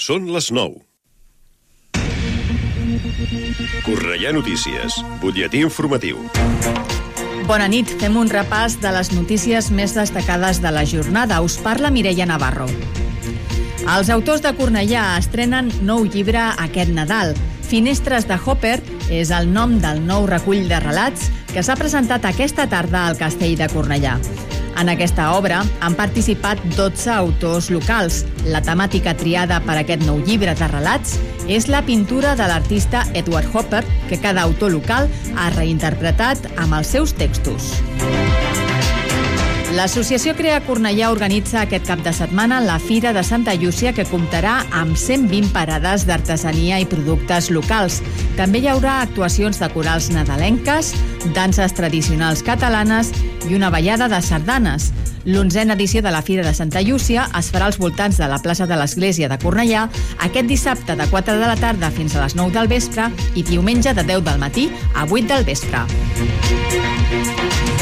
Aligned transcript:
Són 0.00 0.30
les 0.32 0.46
9. 0.48 0.78
Correia 3.84 4.30
Notícies, 4.32 4.94
butlletí 5.20 5.60
informatiu. 5.60 6.22
Bona 7.44 7.66
nit. 7.68 7.90
Fem 8.00 8.16
un 8.16 8.30
repàs 8.32 8.78
de 8.80 8.94
les 8.96 9.10
notícies 9.12 9.68
més 9.76 9.92
destacades 9.92 10.62
de 10.64 10.72
la 10.72 10.86
jornada. 10.88 11.42
Us 11.44 11.58
parla 11.60 11.90
Mireia 11.92 12.24
Navarro. 12.24 12.64
Els 13.84 14.08
autors 14.14 14.40
de 14.40 14.54
Cornellà 14.56 15.04
estrenen 15.18 15.68
nou 15.84 16.08
llibre 16.08 16.46
aquest 16.64 16.94
Nadal. 16.96 17.34
Finestres 17.68 18.24
de 18.24 18.40
Hopper 18.40 18.78
és 19.12 19.28
el 19.36 19.52
nom 19.52 19.76
del 19.84 20.00
nou 20.06 20.24
recull 20.30 20.64
de 20.70 20.80
relats 20.80 21.28
que 21.52 21.60
s'ha 21.60 21.76
presentat 21.76 22.24
aquesta 22.24 22.70
tarda 22.72 23.04
al 23.10 23.20
Castell 23.20 23.58
de 23.60 23.68
Cornellà. 23.68 24.16
En 24.80 24.88
aquesta 24.88 25.34
obra 25.36 25.58
han 25.84 25.94
participat 25.94 26.62
12 26.76 27.10
autors 27.12 27.68
locals. 27.68 28.22
La 28.48 28.62
temàtica 28.64 29.12
triada 29.12 29.60
per 29.66 29.76
aquest 29.76 30.06
nou 30.06 30.22
llibre 30.24 30.54
de 30.56 30.70
relats 30.72 31.18
és 31.50 31.68
la 31.68 31.84
pintura 31.84 32.32
de 32.38 32.48
l'artista 32.48 33.04
Edward 33.12 33.52
Hopper, 33.52 33.84
que 34.08 34.20
cada 34.24 34.48
autor 34.48 34.72
local 34.72 35.12
ha 35.36 35.52
reinterpretat 35.58 36.48
amb 36.56 36.80
els 36.80 36.96
seus 36.96 37.12
textos. 37.12 37.74
L'associació 39.70 40.32
Crea 40.34 40.58
Cornellà 40.66 41.12
organitza 41.12 41.60
aquest 41.60 41.84
cap 41.86 42.00
de 42.02 42.10
setmana 42.10 42.58
la 42.64 42.80
Fira 42.82 43.12
de 43.14 43.22
Santa 43.22 43.52
Llúcia 43.54 43.92
que 43.94 44.02
comptarà 44.08 44.56
amb 44.74 44.96
120 44.98 45.52
parades 45.54 46.02
d'artesania 46.08 46.80
i 46.82 46.88
productes 46.90 47.52
locals. 47.54 48.00
També 48.34 48.58
hi 48.58 48.66
haurà 48.72 48.96
actuacions 49.04 49.60
de 49.62 49.68
corals 49.70 50.08
nadalenques, 50.10 50.90
danses 51.36 51.76
tradicionals 51.78 52.42
catalanes 52.42 53.12
i 53.46 53.54
una 53.54 53.70
ballada 53.70 54.10
de 54.10 54.18
sardanes. 54.26 54.90
L'onzena 55.24 55.76
edició 55.78 56.02
de 56.02 56.10
la 56.10 56.24
Fira 56.26 56.42
de 56.42 56.54
Santa 56.56 56.82
Llúcia 56.82 57.28
es 57.38 57.52
farà 57.54 57.68
als 57.70 57.78
voltants 57.78 58.18
de 58.18 58.26
la 58.26 58.40
plaça 58.42 58.66
de 58.66 58.74
l'Església 58.74 59.30
de 59.30 59.38
Cornellà 59.38 59.86
aquest 60.18 60.50
dissabte 60.50 60.98
de 60.98 61.06
4 61.12 61.38
de 61.38 61.46
la 61.46 61.58
tarda 61.60 61.92
fins 61.94 62.16
a 62.16 62.24
les 62.24 62.34
9 62.34 62.56
del 62.58 62.72
vespre 62.74 63.06
i 63.36 63.46
diumenge 63.46 63.94
de 63.94 64.02
10 64.02 64.26
del 64.32 64.42
matí 64.42 64.66
a 64.96 65.06
8 65.06 65.30
del 65.30 65.46
vespre. 65.46 65.86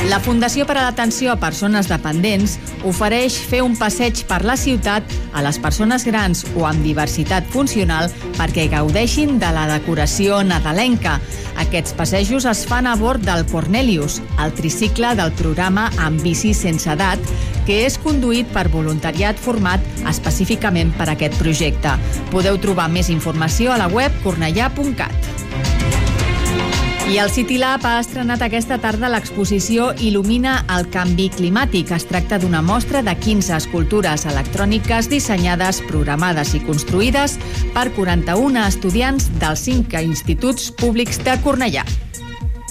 La 0.06 0.20
Fundació 0.22 0.62
per 0.62 0.76
a 0.78 0.84
l'Atenció 0.86 1.32
a 1.32 1.40
Persones 1.42 1.88
Dependents 1.90 2.54
ofereix 2.86 3.34
fer 3.50 3.64
un 3.66 3.74
passeig 3.76 4.20
per 4.30 4.38
la 4.46 4.54
ciutat 4.56 5.02
a 5.34 5.42
les 5.42 5.58
persones 5.58 6.04
grans 6.06 6.44
o 6.54 6.68
amb 6.68 6.84
diversitat 6.86 7.48
funcional 7.50 8.06
perquè 8.38 8.68
gaudeixin 8.70 9.40
de 9.42 9.50
la 9.52 9.66
decoració 9.72 10.38
nadalenca. 10.46 11.16
Aquests 11.58 11.96
passejos 11.98 12.46
es 12.46 12.62
fan 12.70 12.86
a 12.86 12.94
bord 12.96 13.26
del 13.26 13.42
Cornelius, 13.50 14.20
el 14.38 14.54
tricicle 14.54 15.16
del 15.18 15.34
programa 15.40 15.88
Amb 15.98 16.22
bici 16.22 16.54
sense 16.54 16.88
edat, 16.94 17.18
que 17.66 17.82
és 17.88 17.98
conduït 17.98 18.46
per 18.54 18.68
voluntariat 18.70 19.36
format 19.36 19.82
específicament 20.06 20.94
per 20.94 21.10
aquest 21.10 21.34
projecte. 21.42 21.98
Podeu 22.30 22.62
trobar 22.62 22.86
més 22.88 23.10
informació 23.10 23.74
a 23.74 23.82
la 23.82 23.90
web 23.90 24.14
cornellà.cat. 24.22 25.67
I 27.08 27.16
el 27.16 27.30
City 27.32 27.56
Lab 27.56 27.86
ha 27.88 28.02
estrenat 28.02 28.42
aquesta 28.44 28.76
tarda 28.82 29.08
l'exposició 29.08 29.86
Il·lumina 29.96 30.58
el 30.74 30.90
canvi 30.92 31.30
climàtic. 31.32 31.88
Es 31.96 32.04
tracta 32.04 32.36
d'una 32.36 32.60
mostra 32.60 33.00
de 33.00 33.14
15 33.16 33.54
escultures 33.56 34.26
electròniques 34.28 35.08
dissenyades, 35.08 35.80
programades 35.88 36.52
i 36.52 36.60
construïdes 36.66 37.38
per 37.72 37.86
41 37.96 38.60
estudiants 38.66 39.30
dels 39.40 39.64
5 39.70 40.04
instituts 40.04 40.68
públics 40.76 41.22
de 41.24 41.38
Cornellà. 41.40 41.86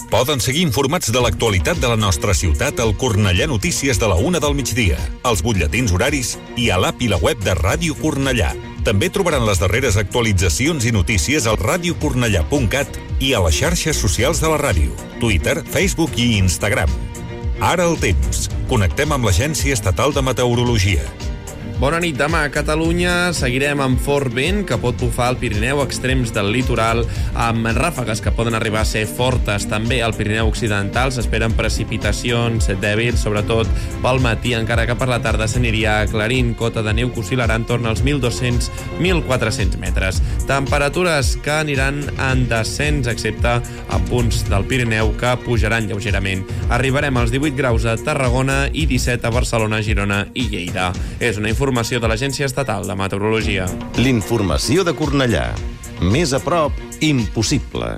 Poden 0.08 0.38
seguir 0.38 0.62
informats 0.62 1.10
de 1.10 1.18
l'actualitat 1.18 1.82
de 1.82 1.90
la 1.90 1.98
nostra 1.98 2.30
ciutat 2.30 2.78
al 2.78 2.94
Cornellà 2.94 3.50
Notícies 3.50 3.98
de 3.98 4.06
la 4.06 4.22
una 4.22 4.38
del 4.38 4.54
migdia, 4.54 5.02
als 5.26 5.42
butlletins 5.42 5.90
horaris 5.90 6.36
i 6.54 6.70
a 6.70 6.78
l'app 6.78 7.02
i 7.02 7.10
la 7.10 7.18
web 7.18 7.42
de 7.42 7.58
Ràdio 7.58 7.98
Cornellà. 7.98 8.54
També 8.86 9.10
trobaran 9.10 9.46
les 9.46 9.60
darreres 9.60 9.96
actualitzacions 10.00 10.86
i 10.86 10.92
notícies 10.94 11.46
al 11.50 11.58
radiocornellà.cat 11.60 13.00
i 13.20 13.32
a 13.34 13.42
les 13.44 13.58
xarxes 13.58 13.98
socials 13.98 14.42
de 14.42 14.50
la 14.52 14.58
ràdio, 14.60 14.94
Twitter, 15.18 15.58
Facebook 15.66 16.14
i 16.16 16.36
Instagram. 16.38 16.92
Ara 17.60 17.88
el 17.90 17.98
temps. 17.98 18.46
Connectem 18.70 19.10
amb 19.12 19.26
l'Agència 19.26 19.74
Estatal 19.74 20.14
de 20.14 20.22
Meteorologia. 20.22 21.02
Bona 21.78 22.00
nit. 22.02 22.16
Demà 22.18 22.40
a 22.42 22.50
Catalunya 22.50 23.30
seguirem 23.30 23.78
amb 23.78 24.00
fort 24.02 24.32
vent 24.34 24.64
que 24.66 24.74
pot 24.82 24.96
bufar 24.98 25.28
al 25.30 25.36
Pirineu 25.38 25.78
extrems 25.84 26.32
del 26.34 26.48
litoral 26.50 27.04
amb 27.38 27.68
ràfegues 27.76 28.18
que 28.18 28.32
poden 28.34 28.56
arribar 28.58 28.80
a 28.82 28.88
ser 28.88 29.04
fortes. 29.06 29.68
També 29.70 30.00
al 30.02 30.16
Pirineu 30.16 30.50
Occidental 30.50 31.12
s'esperen 31.14 31.54
precipitacions 31.54 32.66
dèbils, 32.82 33.22
sobretot 33.22 33.70
pel 34.02 34.18
matí, 34.24 34.56
encara 34.58 34.88
que 34.90 34.96
per 34.98 35.06
la 35.06 35.20
tarda 35.22 35.46
s'aniria 35.46 36.00
aclarint. 36.00 36.50
Cota 36.58 36.82
de 36.82 36.96
neu 36.98 37.12
que 37.14 37.22
oscil·larà 37.22 37.60
entorn 37.62 37.86
als 37.86 38.02
1.200-1.400 38.02 39.78
metres. 39.78 40.18
Temperatures 40.50 41.36
que 41.46 41.54
aniran 41.60 42.02
en 42.16 42.44
descens, 42.50 43.06
excepte 43.06 43.54
a 43.62 44.02
punts 44.10 44.42
del 44.50 44.66
Pirineu 44.66 45.14
que 45.20 45.36
pujaran 45.46 45.86
lleugerament. 45.86 46.42
Arribarem 46.74 47.22
als 47.22 47.30
18 47.30 47.54
graus 47.54 47.86
a 47.86 47.94
Tarragona 47.94 48.64
i 48.72 48.88
17 48.90 49.30
a 49.30 49.34
Barcelona, 49.38 49.78
Girona 49.86 50.24
i 50.34 50.50
Lleida. 50.50 50.90
És 51.22 51.38
una 51.38 51.46
informació 51.46 51.67
informació 51.68 51.98
de 52.00 52.08
l'Agència 52.08 52.46
Estatal 52.48 52.86
de 52.88 52.94
Meteorologia. 52.96 53.66
L'informació 54.00 54.86
de 54.88 54.94
Cornellà. 54.96 55.50
Més 56.00 56.32
a 56.32 56.40
prop, 56.40 56.72
impossible. 57.04 57.90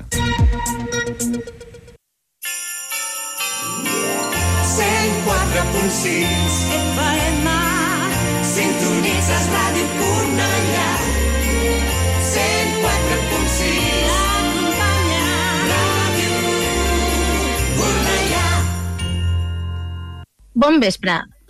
FM 6.91 7.47
Sintonitzes 8.50 9.47
Ràdio 9.54 9.86
Cornellà 10.00 10.91
104.6 12.34 14.14
Acompanya 14.19 15.26
Ràdio 15.70 16.38
Cornellà 17.78 18.47
Bon 20.54 20.82
vespre. 20.82 21.20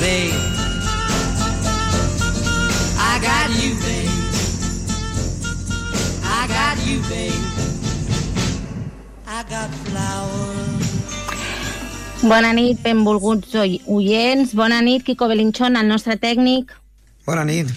Babe 0.00 0.32
I 2.98 3.12
got 3.26 3.50
you, 3.62 3.72
babe 3.84 4.16
I 6.24 6.40
got 6.48 6.76
you, 6.86 6.98
babe 7.10 7.44
I 9.26 9.44
got 9.50 9.70
flowers 9.86 10.68
Bona 12.22 12.52
nit, 12.52 12.76
benvolguts 12.84 13.54
oi- 13.56 13.80
oients. 13.88 14.52
Bona 14.54 14.82
nit, 14.84 15.02
Quico 15.06 15.26
Belinchón, 15.26 15.76
el 15.80 15.86
nostre 15.88 16.18
tècnic. 16.20 16.74
Bona 17.24 17.46
nit. 17.48 17.70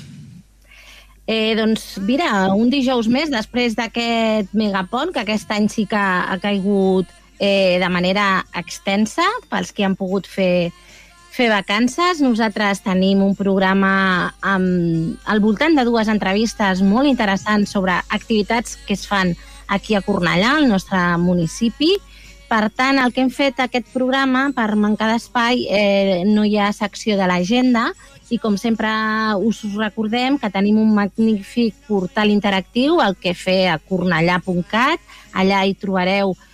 Eh, 1.25 1.53
doncs, 1.55 1.97
mira, 2.03 2.49
un 2.51 2.67
dijous 2.69 3.07
més 3.07 3.31
després 3.31 3.77
d'aquest 3.79 4.51
megapont, 4.51 5.13
que 5.15 5.21
aquest 5.23 5.47
any 5.55 5.69
sí 5.71 5.85
que 5.87 5.95
ha 5.95 6.35
caigut 6.43 7.07
eh, 7.39 7.79
de 7.79 7.87
manera 7.89 8.43
extensa 8.59 9.23
pels 9.49 9.71
que 9.71 9.87
han 9.87 9.95
pogut 9.95 10.27
fer, 10.27 10.73
fer 11.33 11.49
vacances. 11.49 12.21
Nosaltres 12.21 12.83
tenim 12.85 13.23
un 13.25 13.33
programa 13.35 14.33
amb, 14.45 15.17
al 15.25 15.41
voltant 15.41 15.75
de 15.75 15.85
dues 15.87 16.11
entrevistes 16.11 16.83
molt 16.85 17.09
interessants 17.09 17.73
sobre 17.73 17.97
activitats 18.13 18.77
que 18.85 18.93
es 18.93 19.07
fan 19.09 19.33
aquí 19.67 19.97
a 19.97 20.03
Cornellà, 20.05 20.57
al 20.59 20.69
nostre 20.69 21.01
municipi. 21.17 21.95
Per 22.49 22.67
tant, 22.69 22.99
el 23.01 23.09
que 23.15 23.23
hem 23.23 23.31
fet 23.33 23.57
aquest 23.63 23.87
programa, 23.95 24.51
per 24.53 24.75
mancar 24.77 25.09
d'espai, 25.09 25.65
eh, 25.73 26.21
no 26.29 26.43
hi 26.45 26.59
ha 26.61 26.69
secció 26.75 27.17
de 27.17 27.25
l'agenda 27.25 27.89
i 28.29 28.37
com 28.37 28.57
sempre 28.57 28.89
us 29.41 29.63
recordem 29.73 30.37
que 30.37 30.51
tenim 30.53 30.77
un 30.81 30.93
magnífic 30.93 31.73
portal 31.87 32.29
interactiu, 32.29 33.01
el 33.01 33.17
que 33.17 33.33
fer 33.33 33.71
a 33.73 33.79
cornellà.cat. 33.81 35.01
Allà 35.33 35.63
hi 35.65 35.73
trobareu 35.81 36.35
eh, 36.35 36.52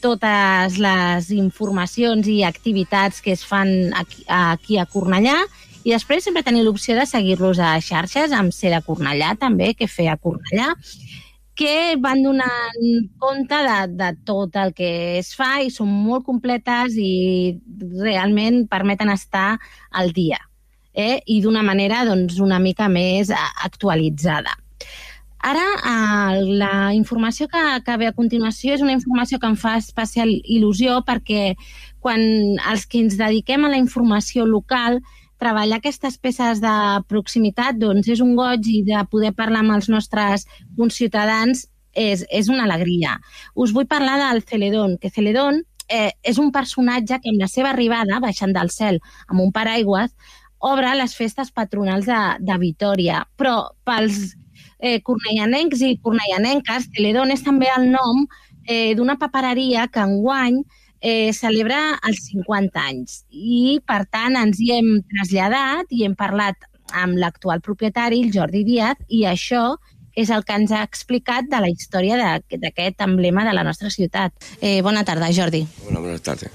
totes 0.00 0.78
les 0.80 1.26
informacions 1.36 2.28
i 2.32 2.38
activitats 2.48 3.20
que 3.20 3.34
es 3.36 3.42
fan 3.44 3.92
aquí, 3.98 4.24
aquí 4.24 4.78
a 4.80 4.86
Cornellà 4.88 5.36
i 5.84 5.90
després 5.92 6.24
sempre 6.24 6.44
teniu 6.46 6.64
l'opció 6.64 6.94
de 6.96 7.04
seguir-los 7.10 7.58
a 7.60 7.74
xarxes 7.82 8.32
amb 8.32 8.54
ser 8.56 8.70
de 8.72 8.80
Cornellà 8.86 9.34
també, 9.36 9.74
que 9.74 9.90
fer 9.90 10.08
a 10.08 10.16
Cornellà 10.16 10.70
que 11.58 11.96
van 12.00 12.22
donant 12.24 13.08
compte 13.20 13.58
de, 13.66 13.76
de 13.98 14.08
tot 14.24 14.56
el 14.56 14.72
que 14.72 15.18
es 15.18 15.34
fa 15.36 15.58
i 15.60 15.68
són 15.70 15.90
molt 15.92 16.24
completes 16.24 16.96
i 16.96 17.58
realment 18.00 18.64
permeten 18.72 19.12
estar 19.12 19.58
al 19.90 20.14
dia 20.16 20.40
eh? 20.94 21.20
i 21.26 21.40
d'una 21.44 21.62
manera 21.62 22.04
doncs, 22.08 22.38
una 22.40 22.58
mica 22.58 22.88
més 22.88 23.30
eh, 23.30 23.48
actualitzada. 23.64 24.56
Ara, 25.42 25.62
eh, 25.90 26.42
la 26.60 26.94
informació 26.94 27.48
que, 27.50 27.62
que 27.82 27.96
ve 27.98 28.06
a 28.06 28.14
continuació 28.14 28.76
és 28.76 28.82
una 28.84 28.94
informació 28.94 29.40
que 29.42 29.48
em 29.50 29.56
fa 29.58 29.74
especial 29.80 30.30
il·lusió 30.30 31.00
perquè 31.06 31.56
quan 31.98 32.22
els 32.70 32.86
que 32.86 33.00
ens 33.02 33.16
dediquem 33.18 33.64
a 33.66 33.72
la 33.72 33.80
informació 33.80 34.46
local 34.46 35.00
treballar 35.42 35.80
aquestes 35.80 36.20
peces 36.22 36.60
de 36.62 36.74
proximitat 37.10 37.80
doncs 37.80 38.06
és 38.14 38.22
un 38.22 38.36
goig 38.38 38.68
i 38.70 38.84
de 38.86 39.00
poder 39.10 39.32
parlar 39.34 39.64
amb 39.64 39.74
els 39.74 39.88
nostres 39.90 40.46
conciutadans 40.78 41.64
és, 41.92 42.22
és 42.30 42.48
una 42.48 42.62
alegria. 42.68 43.16
Us 43.54 43.72
vull 43.74 43.88
parlar 43.90 44.20
del 44.20 44.44
Celedón, 44.46 44.94
que 45.02 45.10
Celedón 45.10 45.64
eh, 45.88 46.12
és 46.22 46.38
un 46.38 46.52
personatge 46.54 47.18
que 47.18 47.32
amb 47.34 47.42
la 47.42 47.50
seva 47.50 47.72
arribada, 47.74 48.20
baixant 48.22 48.54
del 48.54 48.70
cel 48.70 49.02
amb 49.26 49.42
un 49.42 49.50
paraigües, 49.50 50.14
obre 50.62 50.94
les 50.94 51.16
festes 51.18 51.50
patronals 51.50 52.06
de, 52.06 52.20
de 52.38 52.60
Vitoria. 52.62 53.24
Però 53.36 53.56
pels 53.82 54.36
eh, 54.82 55.00
cornellanencs 55.06 55.80
i 55.86 55.96
cornellanenques, 56.02 56.90
Celedón 56.92 57.32
és 57.32 57.44
també 57.46 57.70
el 57.72 57.88
nom 57.94 58.26
eh, 58.66 58.92
d'una 58.98 59.16
papereria 59.20 59.86
que 59.88 60.02
enguany 60.02 60.58
eh, 61.00 61.32
celebra 61.32 61.98
els 62.08 62.26
50 62.32 62.82
anys 62.82 63.22
i, 63.30 63.78
per 63.86 64.02
tant, 64.10 64.36
ens 64.36 64.60
hi 64.60 64.72
hem 64.74 64.92
traslladat 65.14 65.94
i 65.94 66.04
hem 66.06 66.18
parlat 66.18 66.68
amb 66.92 67.16
l'actual 67.16 67.62
propietari, 67.64 68.20
el 68.26 68.34
Jordi 68.34 68.66
Díaz, 68.66 69.00
i 69.08 69.24
això 69.30 69.78
és 70.18 70.28
el 70.28 70.44
que 70.44 70.58
ens 70.58 70.72
ha 70.74 70.82
explicat 70.84 71.46
de 71.48 71.60
la 71.62 71.70
història 71.72 72.18
d'aquest 72.50 73.00
emblema 73.00 73.46
de 73.48 73.54
la 73.56 73.64
nostra 73.64 73.88
ciutat. 73.88 74.34
Eh, 74.60 74.82
bona 74.84 75.06
tarda, 75.08 75.30
Jordi. 75.32 75.64
Bona, 75.86 76.02
bona 76.04 76.18
tarda. 76.20 76.50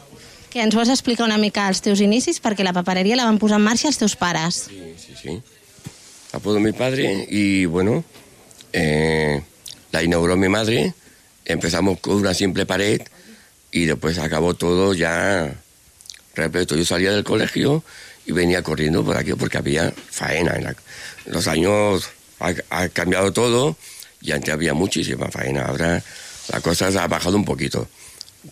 Que 0.51 0.61
ens 0.61 0.77
vols 0.77 0.91
explicar 0.93 1.25
una 1.25 1.39
mica 1.41 1.65
els 1.71 1.81
teus 1.81 2.03
inicis? 2.05 2.37
Perquè 2.43 2.63
la 2.63 2.75
papereria 2.75 3.17
la 3.17 3.25
van 3.25 3.39
posar 3.41 3.57
en 3.57 3.65
marxa 3.65 3.89
els 3.89 3.97
teus 3.97 4.13
pares. 4.15 4.67
Sí, 4.69 4.93
sí, 5.01 5.17
sí. 5.17 5.39
La 6.33 6.39
puso 6.39 6.59
mi 6.59 6.71
padre 6.73 7.25
y, 7.29 7.65
bueno, 7.65 8.03
eh, 8.73 9.41
la 9.91 10.03
inauguró 10.03 10.35
mi 10.37 10.49
madre. 10.49 10.93
Empezamos 11.45 11.99
con 11.99 12.15
una 12.15 12.33
simple 12.33 12.65
pared 12.65 13.01
y 13.71 13.85
después 13.85 14.17
acabó 14.17 14.53
todo 14.53 14.93
ya 14.93 15.53
repleto. 16.35 16.75
Yo 16.75 16.85
salía 16.85 17.11
del 17.11 17.23
colegio 17.23 17.83
y 18.25 18.33
venía 18.33 18.61
corriendo 18.61 19.03
por 19.05 19.15
aquí 19.17 19.33
porque 19.33 19.57
había 19.57 19.93
faena. 20.09 20.55
En 20.55 20.75
los 21.33 21.47
años 21.47 22.09
ha, 22.39 22.53
ha 22.69 22.89
cambiado 22.89 23.31
todo 23.31 23.77
y 24.21 24.31
antes 24.31 24.53
había 24.53 24.73
muchísima 24.73 25.29
faena. 25.29 25.63
Ahora 25.65 26.03
la 26.51 26.61
cosa 26.61 26.87
ha 26.87 27.07
bajado 27.07 27.37
un 27.37 27.45
poquito 27.45 27.87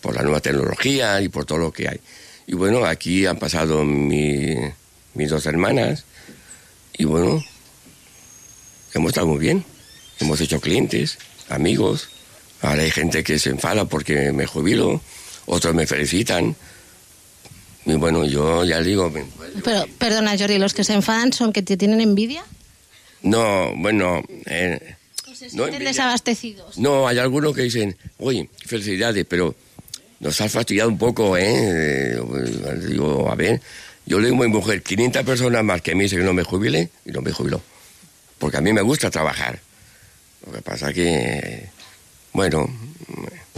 por 0.00 0.14
la 0.16 0.22
nueva 0.22 0.40
tecnología 0.40 1.20
y 1.20 1.28
por 1.28 1.44
todo 1.44 1.58
lo 1.58 1.72
que 1.72 1.88
hay. 1.88 2.00
Y 2.46 2.54
bueno, 2.54 2.84
aquí 2.86 3.26
han 3.26 3.38
pasado 3.38 3.84
mi- 3.84 4.56
mis 5.14 5.28
dos 5.30 5.44
hermanas 5.46 6.04
y 6.96 7.04
bueno, 7.04 7.44
hemos 8.96 9.10
estado 9.10 9.26
muy 9.26 9.38
bien. 9.38 9.64
Hemos 10.20 10.40
hecho 10.40 10.60
clientes, 10.60 11.18
amigos. 11.48 12.08
Ahora 12.62 12.82
hay 12.82 12.90
gente 12.90 13.22
que 13.22 13.38
se 13.38 13.50
enfada 13.50 13.84
porque 13.84 14.32
me 14.32 14.46
jubilo, 14.46 15.00
otros 15.46 15.74
me 15.74 15.86
felicitan. 15.86 16.56
Y 17.84 17.92
bueno, 17.94 18.24
yo 18.24 18.64
ya 18.64 18.80
digo, 18.80 19.12
Pero, 19.62 19.84
perdona, 19.98 20.36
Jordi, 20.36 20.58
¿los 20.58 20.74
que 20.74 20.82
se 20.82 20.94
enfadan 20.94 21.32
son 21.32 21.52
que 21.52 21.62
te 21.62 21.76
tienen 21.76 22.00
envidia? 22.00 22.44
no, 23.22 23.72
bueno, 23.76 24.22
eh, 24.46 24.96
¿O 25.30 25.34
se 25.34 25.54
No 25.56 25.66
desabastecidos? 25.66 26.78
no, 26.78 27.06
hay 27.08 27.18
algunos 27.18 27.54
que 27.54 27.62
dicen, 27.62 27.96
oye, 28.18 28.48
felicidades, 28.64 29.24
pero 29.28 29.54
nos 30.20 30.40
has 30.40 30.50
fastidiado 30.52 30.88
un 30.88 30.98
poco, 30.98 31.36
¿eh? 31.36 31.44
Eh, 31.46 32.20
Digo, 32.88 33.30
a 33.30 33.34
ver, 33.34 33.60
yo 34.06 34.18
le 34.18 34.30
digo 34.30 34.42
a 34.42 34.46
mi 34.46 34.52
mujer, 34.52 34.82
500 34.82 35.24
personas 35.24 35.62
más 35.64 35.82
que 35.82 35.94
me 35.94 36.04
dicen 36.04 36.18
que 36.20 36.24
no 36.24 36.32
me 36.32 36.42
jubile, 36.42 36.90
y 37.04 37.10
no 37.10 37.20
me 37.20 37.32
jubiló. 37.32 37.60
Porque 38.38 38.56
a 38.56 38.60
mí 38.60 38.72
me 38.72 38.82
gusta 38.82 39.10
trabajar. 39.10 39.60
Lo 40.46 40.52
que 40.52 40.62
pasa 40.62 40.92
que, 40.92 41.68
bueno, 42.32 42.68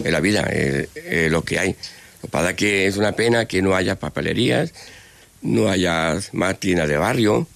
es 0.03 0.11
la 0.13 0.21
vida, 0.21 0.43
es, 0.43 0.89
es 0.95 1.31
lo 1.31 1.43
que 1.45 1.59
hay. 1.59 1.69
Lo 1.71 2.23
que 2.23 2.29
pasa 2.29 2.55
que 2.57 2.87
es 2.87 2.97
una 2.97 3.13
pena 3.13 3.45
que 3.47 3.61
no 3.63 3.75
haya 3.75 3.99
papelerías, 3.99 4.73
no 5.43 5.69
haya 5.69 6.17
más 6.33 6.59
tiendas 6.61 6.89
de 6.89 6.97
barrio, 6.97 7.47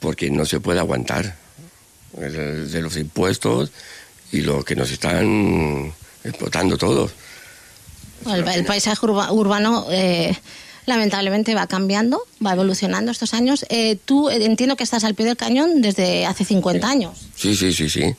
porque 0.00 0.30
no 0.30 0.44
se 0.44 0.60
puede 0.60 0.78
aguantar 0.80 1.36
el- 2.20 2.70
de 2.70 2.82
los 2.82 2.96
impuestos 2.96 3.70
y 4.32 4.40
lo 4.42 4.64
que 4.64 4.76
nos 4.76 4.90
están 4.90 5.92
explotando 6.24 6.76
todos. 6.76 7.12
El, 8.26 8.46
el 8.48 8.64
paisaje 8.64 9.06
urba- 9.06 9.30
urbano 9.30 9.86
eh, 9.90 10.36
lamentablemente 10.86 11.54
va 11.54 11.66
cambiando, 11.66 12.22
va 12.44 12.52
evolucionando 12.52 13.10
estos 13.10 13.34
años. 13.34 13.66
Eh, 13.68 13.98
tú 14.04 14.30
eh, 14.30 14.44
entiendo 14.44 14.76
que 14.76 14.84
estás 14.84 15.04
al 15.04 15.14
pie 15.14 15.26
del 15.26 15.36
cañón 15.36 15.82
desde 15.82 16.26
hace 16.26 16.44
50 16.44 16.88
años. 16.88 17.26
Sí, 17.34 17.54
sí, 17.54 17.72
sí, 17.72 17.90
sí. 17.90 18.14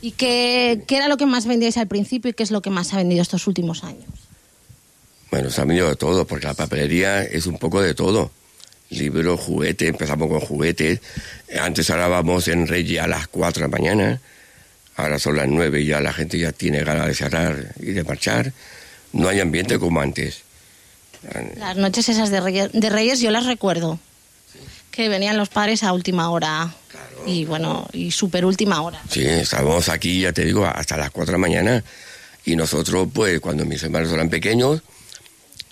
¿Y 0.00 0.12
qué, 0.12 0.84
qué 0.86 0.96
era 0.96 1.08
lo 1.08 1.16
que 1.16 1.26
más 1.26 1.46
vendíais 1.46 1.76
al 1.76 1.88
principio 1.88 2.30
y 2.30 2.34
qué 2.34 2.44
es 2.44 2.50
lo 2.50 2.62
que 2.62 2.70
más 2.70 2.92
ha 2.92 2.98
vendido 2.98 3.22
estos 3.22 3.46
últimos 3.46 3.82
años? 3.82 4.06
Bueno, 5.30 5.50
se 5.50 5.60
ha 5.60 5.64
venido 5.64 5.88
de 5.88 5.96
todo, 5.96 6.26
porque 6.26 6.46
la 6.46 6.54
papelería 6.54 7.22
es 7.22 7.46
un 7.46 7.58
poco 7.58 7.82
de 7.82 7.94
todo. 7.94 8.30
Libros, 8.90 9.40
juguetes, 9.40 9.88
empezamos 9.88 10.28
con 10.28 10.40
juguetes. 10.40 11.00
Antes 11.60 11.90
hablábamos 11.90 12.48
en 12.48 12.66
Reyes 12.66 13.00
a 13.02 13.06
las 13.06 13.28
4 13.28 13.62
de 13.62 13.68
la 13.68 13.76
mañana. 13.76 14.20
Ahora 14.96 15.18
son 15.18 15.36
las 15.36 15.48
9 15.48 15.82
y 15.82 15.86
ya 15.86 16.00
la 16.00 16.12
gente 16.12 16.38
ya 16.38 16.52
tiene 16.52 16.82
ganas 16.84 17.06
de 17.06 17.14
cerrar 17.14 17.74
y 17.80 17.92
de 17.92 18.04
marchar. 18.04 18.52
No 19.12 19.28
hay 19.28 19.40
ambiente 19.40 19.78
como 19.78 20.00
antes. 20.00 20.42
Las 21.56 21.76
noches 21.76 22.08
esas 22.08 22.30
de 22.30 22.40
Reyes, 22.40 22.70
de 22.72 22.90
Reyes 22.90 23.20
yo 23.20 23.30
las 23.30 23.46
recuerdo. 23.46 23.98
Que 24.90 25.08
venían 25.08 25.36
los 25.36 25.48
padres 25.48 25.82
a 25.82 25.92
última 25.92 26.30
hora. 26.30 26.74
Y 27.26 27.44
bueno, 27.44 27.86
y 27.92 28.10
súper 28.10 28.44
última 28.44 28.80
hora. 28.82 29.00
Sí, 29.10 29.24
estábamos 29.24 29.88
aquí, 29.88 30.20
ya 30.22 30.32
te 30.32 30.44
digo, 30.44 30.64
hasta 30.64 30.96
las 30.96 31.10
4 31.10 31.26
de 31.26 31.32
la 31.32 31.38
mañana. 31.38 31.84
Y 32.44 32.56
nosotros, 32.56 33.08
pues, 33.12 33.40
cuando 33.40 33.64
mis 33.64 33.82
hermanos 33.82 34.10
eran 34.12 34.28
pequeños, 34.30 34.82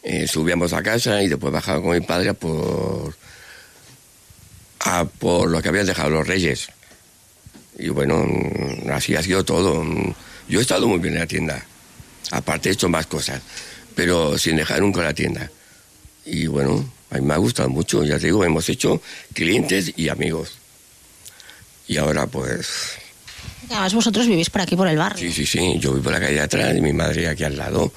eh, 0.03 0.26
subíamos 0.29 0.73
a 0.73 0.83
casa 0.83 1.23
y 1.23 1.29
después 1.29 1.53
bajaba 1.53 1.81
con 1.81 1.93
mi 1.93 2.00
padre 2.00 2.29
a 2.31 2.35
por, 2.35 3.17
a 4.81 5.05
por 5.05 5.49
lo 5.50 5.62
que 5.62 5.69
habían 5.69 5.87
dejado 5.87 6.11
los 6.11 6.26
reyes. 6.26 6.69
Y 7.79 7.88
bueno, 7.88 8.25
mm, 8.25 8.91
así 8.91 9.17
ha 9.17 9.23
sido 9.23 9.45
todo. 9.45 9.83
Mm, 9.83 10.15
Yo 10.49 10.59
he 10.61 10.62
estado 10.62 10.87
muy 10.87 10.99
bien 10.99 11.15
en 11.15 11.21
la 11.21 11.26
tienda. 11.26 11.65
Aparte 12.31 12.69
he 12.69 12.73
hecho 12.73 12.88
más 12.88 13.07
cosas, 13.07 13.41
pero 13.97 14.38
sin 14.38 14.55
dejar 14.55 14.81
nunca 14.81 15.03
la 15.03 15.12
tienda. 15.12 15.50
Y 16.25 16.47
bueno, 16.47 16.88
a 17.11 17.17
mí 17.17 17.23
me 17.23 17.35
ha 17.35 17.38
gustado 17.38 17.69
mucho, 17.69 18.05
ya 18.05 18.21
te 18.21 18.26
digo, 18.26 18.45
hemos 18.45 18.69
hecho 18.69 19.03
clientes 19.33 19.93
y 19.97 20.09
amigos. 20.09 20.53
Y 21.88 21.97
ahora 21.97 22.26
pues 22.26 22.99
Además 23.71 23.95
vosotros 23.95 24.29
vivís 24.29 24.50
por 24.50 24.61
aquí, 24.61 24.76
por 24.76 24.88
el 24.88 24.97
barrio. 24.97 25.19
Sí, 25.19 25.33
sí, 25.33 25.47
sí. 25.47 25.79
Yo 25.79 25.91
vivo 25.93 26.05
por 26.05 26.12
la 26.12 26.21
calle 26.21 26.35
de 26.35 26.41
atrás 26.41 26.76
y 26.76 26.81
mi 26.81 26.93
madre 26.93 27.29
aquí 27.29 27.45
al 27.45 27.57
lado. 27.57 27.93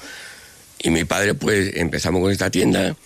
Y 0.82 0.90
mi 0.90 1.04
padre, 1.04 1.34
pues, 1.34 1.76
empezamos 1.76 2.20
con 2.20 2.32
esta 2.32 2.50
tienda 2.50 2.96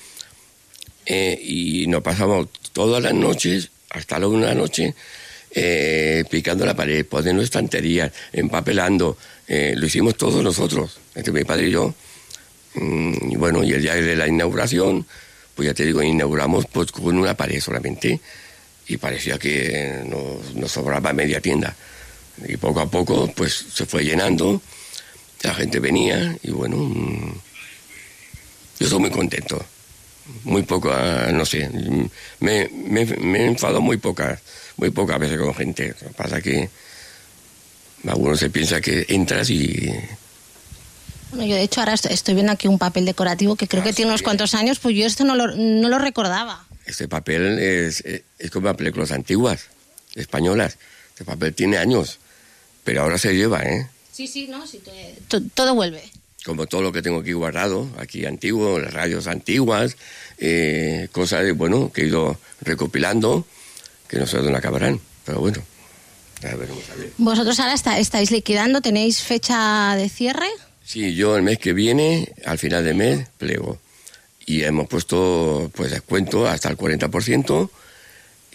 eh, 1.04 1.38
y 1.42 1.86
nos 1.88 2.02
pasamos 2.02 2.48
todas 2.72 3.02
las 3.02 3.12
noches, 3.12 3.70
hasta 3.90 4.18
la 4.18 4.28
una 4.28 4.54
noche, 4.54 4.94
eh, 5.50 6.24
picando 6.30 6.64
la 6.64 6.74
pared, 6.74 7.04
poniendo 7.04 7.42
estanterías, 7.42 8.12
empapelando. 8.32 9.18
Eh, 9.46 9.74
lo 9.76 9.86
hicimos 9.86 10.16
todos 10.16 10.42
nosotros, 10.42 10.98
entre 11.14 11.32
mi 11.32 11.44
padre 11.44 11.68
y 11.68 11.72
yo. 11.72 11.94
Mm, 12.74 13.30
y 13.30 13.36
bueno, 13.36 13.62
y 13.62 13.72
el 13.72 13.82
día 13.82 13.94
de 13.94 14.16
la 14.16 14.26
inauguración, 14.26 15.06
pues 15.54 15.66
ya 15.66 15.74
te 15.74 15.84
digo, 15.84 16.02
inauguramos 16.02 16.66
pues 16.66 16.90
con 16.92 17.16
una 17.16 17.36
pared 17.36 17.60
solamente 17.60 18.20
y 18.88 18.96
parecía 18.96 19.38
que 19.38 20.02
nos, 20.06 20.70
sobraba 20.70 21.12
media 21.12 21.40
tienda. 21.40 21.74
Y 22.46 22.56
poco 22.56 22.80
a 22.80 22.90
poco, 22.90 23.30
pues 23.34 23.66
se 23.72 23.86
fue 23.86 24.04
llenando, 24.04 24.60
la 25.42 25.54
gente 25.54 25.78
venía 25.78 26.36
y 26.42 26.50
bueno, 26.50 26.76
mm, 26.78 27.32
yo 28.80 28.86
estoy 28.86 28.98
muy 28.98 29.10
contento. 29.10 29.64
Muy 30.44 30.62
poco, 30.62 30.90
ah, 30.90 31.30
no 31.32 31.44
sé, 31.44 31.68
mm, 31.68 32.08
me, 32.40 32.68
me, 32.68 33.02
he 33.02 33.46
enfadado 33.46 33.80
muy 33.80 33.98
pocas, 33.98 34.40
muy 34.76 34.90
pocas 34.90 35.18
veces 35.18 35.38
con 35.38 35.54
gente. 35.54 35.88
Lo 35.88 36.08
que 36.08 36.14
pasa 36.14 36.40
que 36.40 36.68
algunos 38.06 38.40
se 38.40 38.50
piensa 38.50 38.80
que 38.80 39.06
entras 39.08 39.50
y 39.50 39.92
Bueno, 41.34 41.46
yo 41.50 41.56
de 41.56 41.62
hecho 41.62 41.80
ahora 41.80 41.94
est- 41.94 42.06
estoy 42.06 42.34
viendo 42.34 42.52
aquí 42.52 42.68
un 42.68 42.78
papel 42.78 43.04
decorativo 43.04 43.56
que 43.56 43.66
creo 43.68 43.82
que 43.82 43.92
tiene 43.92 44.10
unos 44.10 44.22
cuantos 44.22 44.54
años, 44.54 44.78
pues 44.78 44.96
yo 44.96 45.04
esto 45.06 45.24
no 45.24 45.34
lo, 45.34 45.48
no 45.54 45.88
lo 45.88 45.98
recordaba. 45.98 46.64
Este 46.86 47.08
papel 47.08 47.58
es, 47.58 48.00
es, 48.02 48.22
es 48.38 48.50
como 48.50 48.66
las 48.68 48.76
películas 48.76 49.10
antiguas, 49.10 49.66
españolas. 50.14 50.78
Este 51.10 51.24
papel 51.24 51.54
tiene 51.54 51.78
años, 51.78 52.18
pero 52.84 53.02
ahora 53.02 53.18
se 53.18 53.34
lleva, 53.34 53.62
¿eh? 53.62 53.88
Sí, 54.12 54.28
sí, 54.28 54.46
no, 54.48 54.66
sí, 54.66 54.80
to- 55.28 55.40
todo 55.54 55.74
vuelve. 55.74 56.02
Como 56.44 56.66
todo 56.66 56.82
lo 56.82 56.92
que 56.92 57.00
tengo 57.02 57.20
aquí 57.20 57.32
guardado, 57.32 57.88
aquí 57.98 58.26
antiguo, 58.26 58.78
las 58.78 58.92
radios 58.92 59.26
antiguas, 59.26 59.96
eh, 60.38 61.08
cosas, 61.10 61.44
bueno, 61.56 61.90
que 61.90 62.02
he 62.02 62.06
ido 62.06 62.38
recopilando, 62.60 63.46
que 64.08 64.18
no 64.18 64.26
sé 64.26 64.36
dónde 64.38 64.56
acabarán, 64.58 65.00
pero 65.24 65.40
bueno, 65.40 65.62
ya 66.42 66.54
veremos 66.54 66.84
a 66.90 66.94
ver. 66.96 67.12
¿Vosotros 67.16 67.58
ahora 67.60 67.72
está- 67.72 67.98
estáis 67.98 68.30
liquidando? 68.30 68.82
¿Tenéis 68.82 69.22
fecha 69.22 69.96
de 69.96 70.08
cierre? 70.10 70.46
Sí, 70.84 71.14
yo 71.14 71.36
el 71.36 71.42
mes 71.42 71.58
que 71.58 71.72
viene, 71.72 72.32
al 72.44 72.58
final 72.58 72.84
de 72.84 72.94
mes, 72.94 73.28
plego. 73.38 73.78
Y 74.46 74.62
hemos 74.62 74.86
puesto 74.86 75.70
pues 75.74 75.90
descuento 75.90 76.46
hasta 76.46 76.68
el 76.68 76.76
40%, 76.76 77.70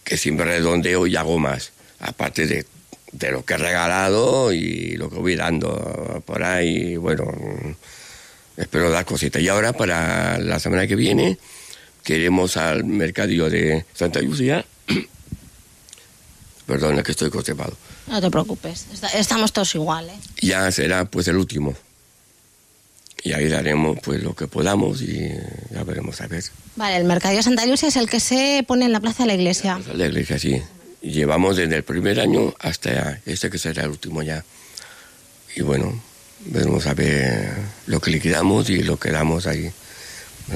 que 0.03 0.17
siempre 0.17 0.45
redondeo 0.45 1.07
y 1.07 1.15
hago 1.15 1.39
más. 1.39 1.71
Aparte 1.99 2.45
de, 2.45 2.65
de 3.11 3.31
lo 3.31 3.43
que 3.43 3.55
he 3.55 3.57
regalado 3.57 4.53
y 4.53 4.95
lo 4.97 5.09
que 5.09 5.17
voy 5.17 5.35
dando 5.35 6.21
por 6.25 6.43
ahí, 6.43 6.95
bueno, 6.97 7.25
espero 8.57 8.91
dar 8.91 9.05
cositas. 9.05 9.41
Y 9.41 9.47
ahora 9.47 9.73
para 9.73 10.37
la 10.37 10.59
semana 10.59 10.85
que 10.85 10.95
viene, 10.95 11.39
queremos 12.03 12.57
al 12.57 12.83
mercadillo 12.83 13.49
de 13.49 13.85
Santa 13.95 14.21
Lucía. 14.21 14.63
Perdón, 16.67 16.99
es 16.99 17.03
que 17.03 17.11
estoy 17.11 17.31
constipado. 17.31 17.75
No 18.05 18.21
te 18.21 18.29
preocupes, 18.29 18.85
estamos 19.15 19.51
todos 19.51 19.73
igual, 19.73 20.09
¿eh? 20.09 20.19
ya 20.41 20.71
será 20.71 21.05
pues 21.05 21.27
el 21.27 21.37
último. 21.37 21.75
Y 23.23 23.33
ahí 23.33 23.47
daremos 23.47 23.97
pues 24.01 24.23
lo 24.23 24.33
que 24.35 24.47
podamos 24.47 25.01
y 25.01 25.29
ya 25.71 25.83
veremos 25.83 26.21
a 26.21 26.27
ver. 26.27 26.43
Vale, 26.75 26.97
el 26.97 27.03
Mercadillo 27.03 27.43
Santa 27.43 27.65
Lucia 27.65 27.89
es 27.89 27.95
el 27.97 28.09
que 28.09 28.19
se 28.19 28.63
pone 28.67 28.85
en 28.85 28.91
la 28.93 28.99
plaza 29.01 29.23
de 29.23 29.27
la 29.27 29.33
iglesia. 29.33 29.79
La 29.93 30.05
iglesia 30.07 30.39
sí. 30.39 30.61
Llevamos 31.01 31.57
desde 31.57 31.75
el 31.77 31.83
primer 31.83 32.19
año 32.19 32.53
hasta 32.59 33.19
este 33.25 33.49
que 33.49 33.57
será 33.57 33.83
el 33.83 33.89
último 33.89 34.21
ya. 34.21 34.43
Y 35.55 35.61
bueno, 35.61 36.01
veremos 36.45 36.85
a 36.87 36.93
ver 36.93 37.51
lo 37.87 37.99
que 37.99 38.11
liquidamos 38.11 38.69
y 38.69 38.83
lo 38.83 38.97
que 38.97 39.11
damos 39.11 39.47
ahí. 39.47 39.69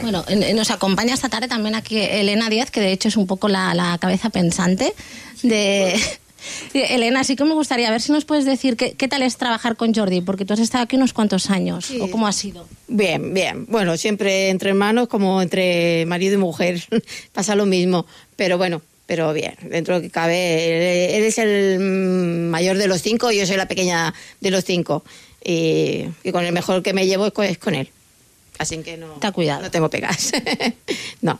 Bueno, 0.01 0.23
en- 0.27 0.55
nos 0.55 0.71
acompaña 0.71 1.13
esta 1.13 1.29
tarde 1.29 1.47
también 1.47 1.75
aquí 1.75 1.99
Elena 1.99 2.49
Díaz, 2.49 2.71
que 2.71 2.81
de 2.81 2.91
hecho 2.91 3.09
es 3.09 3.17
un 3.17 3.27
poco 3.27 3.47
la, 3.47 3.73
la 3.73 3.97
cabeza 3.99 4.29
pensante 4.29 4.93
de... 5.43 5.99
Elena, 6.73 7.23
sí 7.23 7.35
que 7.35 7.43
me 7.45 7.53
gustaría 7.53 7.89
ver 7.91 8.01
si 8.01 8.11
nos 8.11 8.25
puedes 8.25 8.45
decir 8.45 8.75
qué, 8.77 8.93
qué 8.93 9.07
tal 9.07 9.21
es 9.23 9.37
trabajar 9.37 9.75
con 9.75 9.93
Jordi, 9.93 10.21
porque 10.21 10.45
tú 10.45 10.53
has 10.53 10.59
estado 10.59 10.83
aquí 10.83 10.95
unos 10.95 11.13
cuantos 11.13 11.49
años, 11.49 11.85
Sí. 11.85 11.99
o 12.01 12.09
cómo 12.09 12.27
ha 12.27 12.31
sido. 12.33 12.67
Bien, 12.87 13.33
bien. 13.33 13.65
Bueno, 13.67 13.97
siempre 13.97 14.49
entre 14.49 14.69
hermanos 14.69 15.07
como 15.07 15.41
entre 15.41 16.05
marido 16.05 16.35
y 16.35 16.37
mujer 16.37 16.83
pasa 17.33 17.55
lo 17.55 17.65
mismo, 17.65 18.05
pero 18.35 18.57
bueno, 18.57 18.81
pero 19.05 19.33
bien, 19.33 19.55
dentro 19.69 19.95
de 19.95 19.99
lo 19.99 20.03
que 20.03 20.11
cabe, 20.11 21.09
él 21.09 21.15
él 21.15 21.23
es 21.25 21.37
el 21.37 21.79
mm, 21.79 22.49
mayor 22.49 22.77
de 22.77 22.87
los 22.87 23.01
cinco 23.01 23.31
y 23.31 23.37
yo 23.39 23.45
soy 23.45 23.57
la 23.57 23.67
pequeña 23.67 24.13
de 24.39 24.51
los 24.51 24.63
cinco. 24.63 25.03
Y, 25.45 26.05
y 26.23 26.31
con 26.31 26.45
el 26.45 26.53
mejor 26.53 26.81
que 26.83 26.93
me 26.93 27.05
llevo 27.05 27.27
es 27.27 27.33
con, 27.33 27.45
es 27.45 27.57
con 27.57 27.75
él. 27.75 27.89
Así 28.59 28.77
que 28.77 28.95
no, 28.97 29.07
Te 29.19 29.31
cuidado. 29.33 29.61
no 29.63 29.71
tengo 29.71 29.89
pegas. 29.89 30.31
no. 31.21 31.39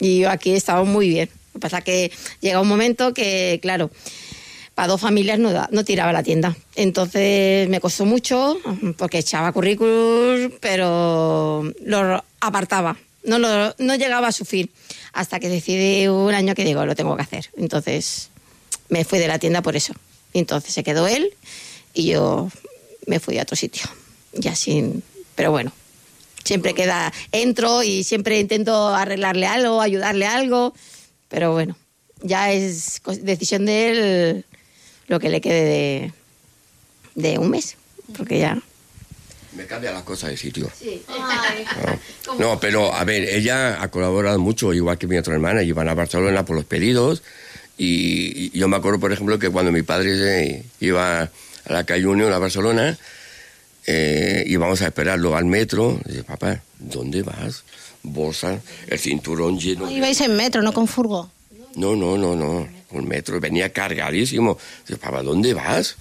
Y 0.00 0.20
yo 0.20 0.30
aquí 0.30 0.50
he 0.50 0.56
estado 0.56 0.84
muy 0.84 1.08
bien. 1.08 1.30
Lo 1.54 1.60
que 1.60 1.60
pasa 1.60 1.82
que 1.82 2.10
llega 2.40 2.60
un 2.60 2.68
momento 2.68 3.14
que, 3.14 3.60
claro, 3.62 3.90
para 4.74 4.88
dos 4.88 5.00
familias 5.00 5.38
no, 5.38 5.50
no 5.70 5.84
tiraba 5.84 6.12
la 6.12 6.22
tienda. 6.22 6.56
Entonces 6.74 7.68
me 7.68 7.80
costó 7.80 8.04
mucho 8.04 8.58
porque 8.96 9.18
echaba 9.18 9.52
currículum, 9.52 10.50
pero 10.60 11.72
lo 11.84 12.24
apartaba. 12.40 12.96
No, 13.22 13.38
no 13.38 13.94
llegaba 13.94 14.28
a 14.28 14.32
su 14.32 14.44
fin. 14.44 14.70
Hasta 15.12 15.38
que 15.38 15.48
decidí 15.48 16.08
un 16.08 16.34
año 16.34 16.54
que 16.54 16.64
digo, 16.64 16.84
lo 16.84 16.96
tengo 16.96 17.16
que 17.16 17.22
hacer. 17.22 17.50
Entonces 17.56 18.30
me 18.88 19.04
fui 19.04 19.20
de 19.20 19.28
la 19.28 19.38
tienda 19.38 19.62
por 19.62 19.76
eso. 19.76 19.94
Entonces 20.32 20.74
se 20.74 20.82
quedó 20.82 21.06
él 21.06 21.32
y 21.94 22.06
yo 22.06 22.50
me 23.06 23.20
fui 23.20 23.38
a 23.38 23.42
otro 23.42 23.56
sitio. 23.56 23.84
Y 24.32 24.48
así, 24.48 24.84
pero 25.36 25.52
bueno, 25.52 25.72
siempre 26.44 26.74
queda, 26.74 27.12
entro 27.32 27.82
y 27.82 28.02
siempre 28.04 28.40
intento 28.40 28.88
arreglarle 28.88 29.46
algo, 29.46 29.80
ayudarle 29.80 30.26
algo, 30.26 30.74
pero 31.28 31.52
bueno, 31.52 31.76
ya 32.22 32.52
es 32.52 33.00
decisión 33.22 33.66
de 33.66 33.90
él 33.90 34.44
lo 35.08 35.20
que 35.20 35.28
le 35.28 35.40
quede 35.40 35.64
de, 35.64 36.12
de 37.14 37.38
un 37.38 37.50
mes, 37.50 37.76
porque 38.16 38.38
ya... 38.38 38.60
Me 39.52 39.66
cambia 39.66 39.92
las 39.92 40.02
cosas 40.02 40.30
de 40.30 40.36
sitio. 40.36 40.70
No. 41.08 42.38
No, 42.38 42.58
pero 42.58 42.92
a 42.92 43.04
ver, 43.04 43.22
ella 43.28 43.80
ha 43.80 43.88
colaborado 43.88 44.38
mucho, 44.38 44.72
igual 44.72 44.98
que 44.98 45.06
mi 45.06 45.16
otra 45.16 45.34
hermana, 45.34 45.62
y 45.62 45.70
van 45.72 45.88
a 45.88 45.94
Barcelona 45.94 46.44
por 46.44 46.56
los 46.56 46.64
pedidos. 46.64 47.22
Y, 47.76 48.56
yo 48.56 48.66
me 48.66 48.76
acuerdo, 48.76 48.98
por 48.98 49.12
ejemplo, 49.12 49.38
que 49.38 49.50
cuando 49.50 49.72
mi 49.72 49.82
padre 49.82 50.16
se 50.16 50.64
iba 50.80 51.22
a 51.22 51.30
la 51.66 51.84
calle 51.84 52.06
Unión 52.06 52.32
a 52.32 52.38
Barcelona, 52.38 52.98
eh, 53.86 54.44
íbamos 54.46 54.82
a 54.82 54.86
esperarlo 54.86 55.36
al 55.36 55.44
metro. 55.44 56.00
Dice, 56.04 56.24
papá, 56.24 56.62
¿dónde 56.78 57.22
vas? 57.22 57.64
Bolsa, 58.04 58.60
el 58.86 58.98
cinturón 58.98 59.58
lleno. 59.58 59.86
de- 59.86 59.94
Ibais 59.94 60.20
en 60.20 60.36
metro, 60.36 60.62
no 60.62 60.72
con 60.72 60.86
furgo. 60.86 61.30
no, 61.74 61.96
no, 61.96 62.16
no, 62.16 62.36
no. 62.36 62.68
Un 62.90 63.08
metro 63.08 63.40
venía 63.40 63.72
cargadísimo. 63.72 64.56
Dice, 64.86 64.98
papá, 65.00 65.22
¿dónde 65.22 65.52
vas? 65.52 65.96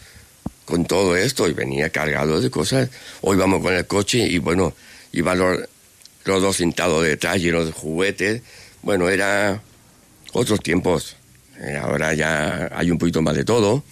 Con 0.65 0.85
todo 0.85 1.15
esto. 1.17 1.47
Y 1.49 1.53
venía 1.53 1.89
cargado 1.89 2.39
de 2.39 2.51
cosas. 2.51 2.89
Hoy 3.21 3.35
vamos 3.37 3.63
con 3.63 3.73
el 3.73 3.87
coche 3.87 4.19
y 4.19 4.37
bueno, 4.37 4.73
iban 5.11 5.39
los, 5.39 5.57
los 6.25 6.41
dos 6.41 6.57
sentados 6.57 7.03
detrás 7.03 7.37
llenos 7.41 7.65
de 7.65 7.71
juguetes. 7.71 8.43
Bueno, 8.83 9.09
era 9.09 9.61
otros 10.33 10.59
tiempos. 10.59 11.15
Eh, 11.59 11.77
ahora 11.81 12.13
ya 12.13 12.69
hay 12.75 12.91
un 12.91 12.99
poquito 12.99 13.23
más 13.23 13.35
de 13.35 13.43
todo. 13.45 13.83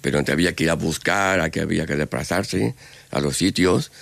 Pero 0.00 0.18
antes 0.18 0.32
había 0.32 0.54
que 0.56 0.64
ir 0.64 0.70
a 0.70 0.74
buscar, 0.74 1.40
a 1.40 1.50
que 1.50 1.60
había 1.60 1.86
que 1.86 1.94
desplazarse 1.94 2.74
a 3.12 3.20
los 3.20 3.36
sitios. 3.36 3.92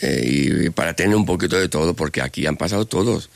Eh, 0.00 0.64
y 0.66 0.70
para 0.70 0.94
tener 0.94 1.16
un 1.16 1.26
poquito 1.26 1.58
de 1.58 1.68
todo, 1.68 1.94
porque 1.94 2.22
aquí 2.22 2.46
han 2.46 2.56
pasado 2.56 2.86
todos 2.86 3.30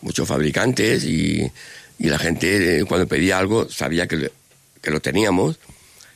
muchos 0.00 0.28
fabricantes 0.28 1.04
y, 1.04 1.50
y 1.98 2.08
la 2.08 2.18
gente 2.18 2.80
eh, 2.80 2.84
cuando 2.84 3.06
pedía 3.06 3.38
algo 3.38 3.68
sabía 3.68 4.06
que, 4.06 4.30
que 4.80 4.90
lo 4.90 5.00
teníamos 5.00 5.58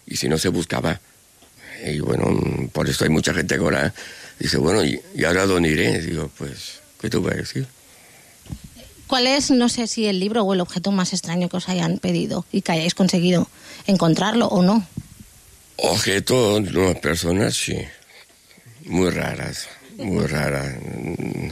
y 0.06 0.16
si 0.16 0.28
no 0.28 0.38
se 0.38 0.48
buscaba. 0.48 1.00
Y 1.84 2.00
bueno, 2.00 2.68
por 2.72 2.88
eso 2.88 3.04
hay 3.04 3.10
mucha 3.10 3.32
gente 3.32 3.54
que 3.56 3.60
ahora 3.62 3.94
dice, 4.38 4.58
bueno, 4.58 4.84
¿y, 4.84 5.00
y 5.14 5.24
ahora 5.24 5.46
dónde 5.46 5.70
iré? 5.70 6.00
Digo, 6.00 6.30
pues, 6.36 6.80
¿qué 7.00 7.08
te 7.08 7.16
voy 7.16 7.32
a 7.32 7.36
decir? 7.36 7.66
¿Cuál 9.06 9.26
es, 9.26 9.50
no 9.50 9.68
sé 9.68 9.88
si 9.88 10.06
el 10.06 10.20
libro 10.20 10.44
o 10.44 10.54
el 10.54 10.60
objeto 10.60 10.92
más 10.92 11.12
extraño 11.12 11.48
que 11.48 11.56
os 11.56 11.68
hayan 11.68 11.98
pedido 11.98 12.46
y 12.52 12.62
que 12.62 12.72
hayáis 12.72 12.94
conseguido 12.94 13.48
encontrarlo 13.86 14.46
o 14.46 14.62
no? 14.62 14.86
Objetos, 15.78 16.62
no, 16.72 16.94
personas, 17.00 17.56
sí. 17.56 17.76
Muy 18.84 19.10
raras, 19.10 19.68
muy 20.04 20.26
raras. 20.26 20.74
Mm, 20.82 21.48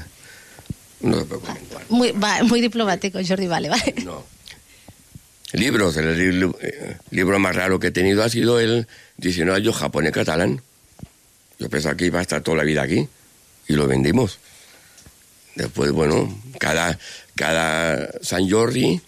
No 1.00 1.18
se 1.20 1.24
puede 1.26 1.40
comentar. 1.42 1.82
Muy, 1.88 2.10
va- 2.12 2.42
muy 2.42 2.60
diplomático, 2.60 3.18
Jordi, 3.26 3.46
vale, 3.46 3.68
vale. 3.68 3.94
No. 4.04 4.24
Libros, 5.52 5.96
el 5.96 6.40
li- 6.40 6.52
libro 7.10 7.38
más 7.38 7.56
raro 7.56 7.78
que 7.80 7.86
he 7.86 7.90
tenido 7.90 8.22
ha 8.22 8.28
sido 8.28 8.60
el 8.60 8.86
diccionario 9.16 9.72
japonés-catalán. 9.72 10.60
Yo 11.58 11.70
pensaba 11.70 11.96
que 11.96 12.06
iba 12.06 12.18
a 12.18 12.22
estar 12.22 12.42
toda 12.42 12.58
la 12.58 12.64
vida 12.64 12.82
aquí 12.82 13.08
y 13.66 13.72
lo 13.74 13.86
vendimos. 13.86 14.38
Después, 15.54 15.90
bueno, 15.92 16.38
cada, 16.58 16.98
cada 17.34 18.10
San 18.22 18.48
Jordi 18.50 19.00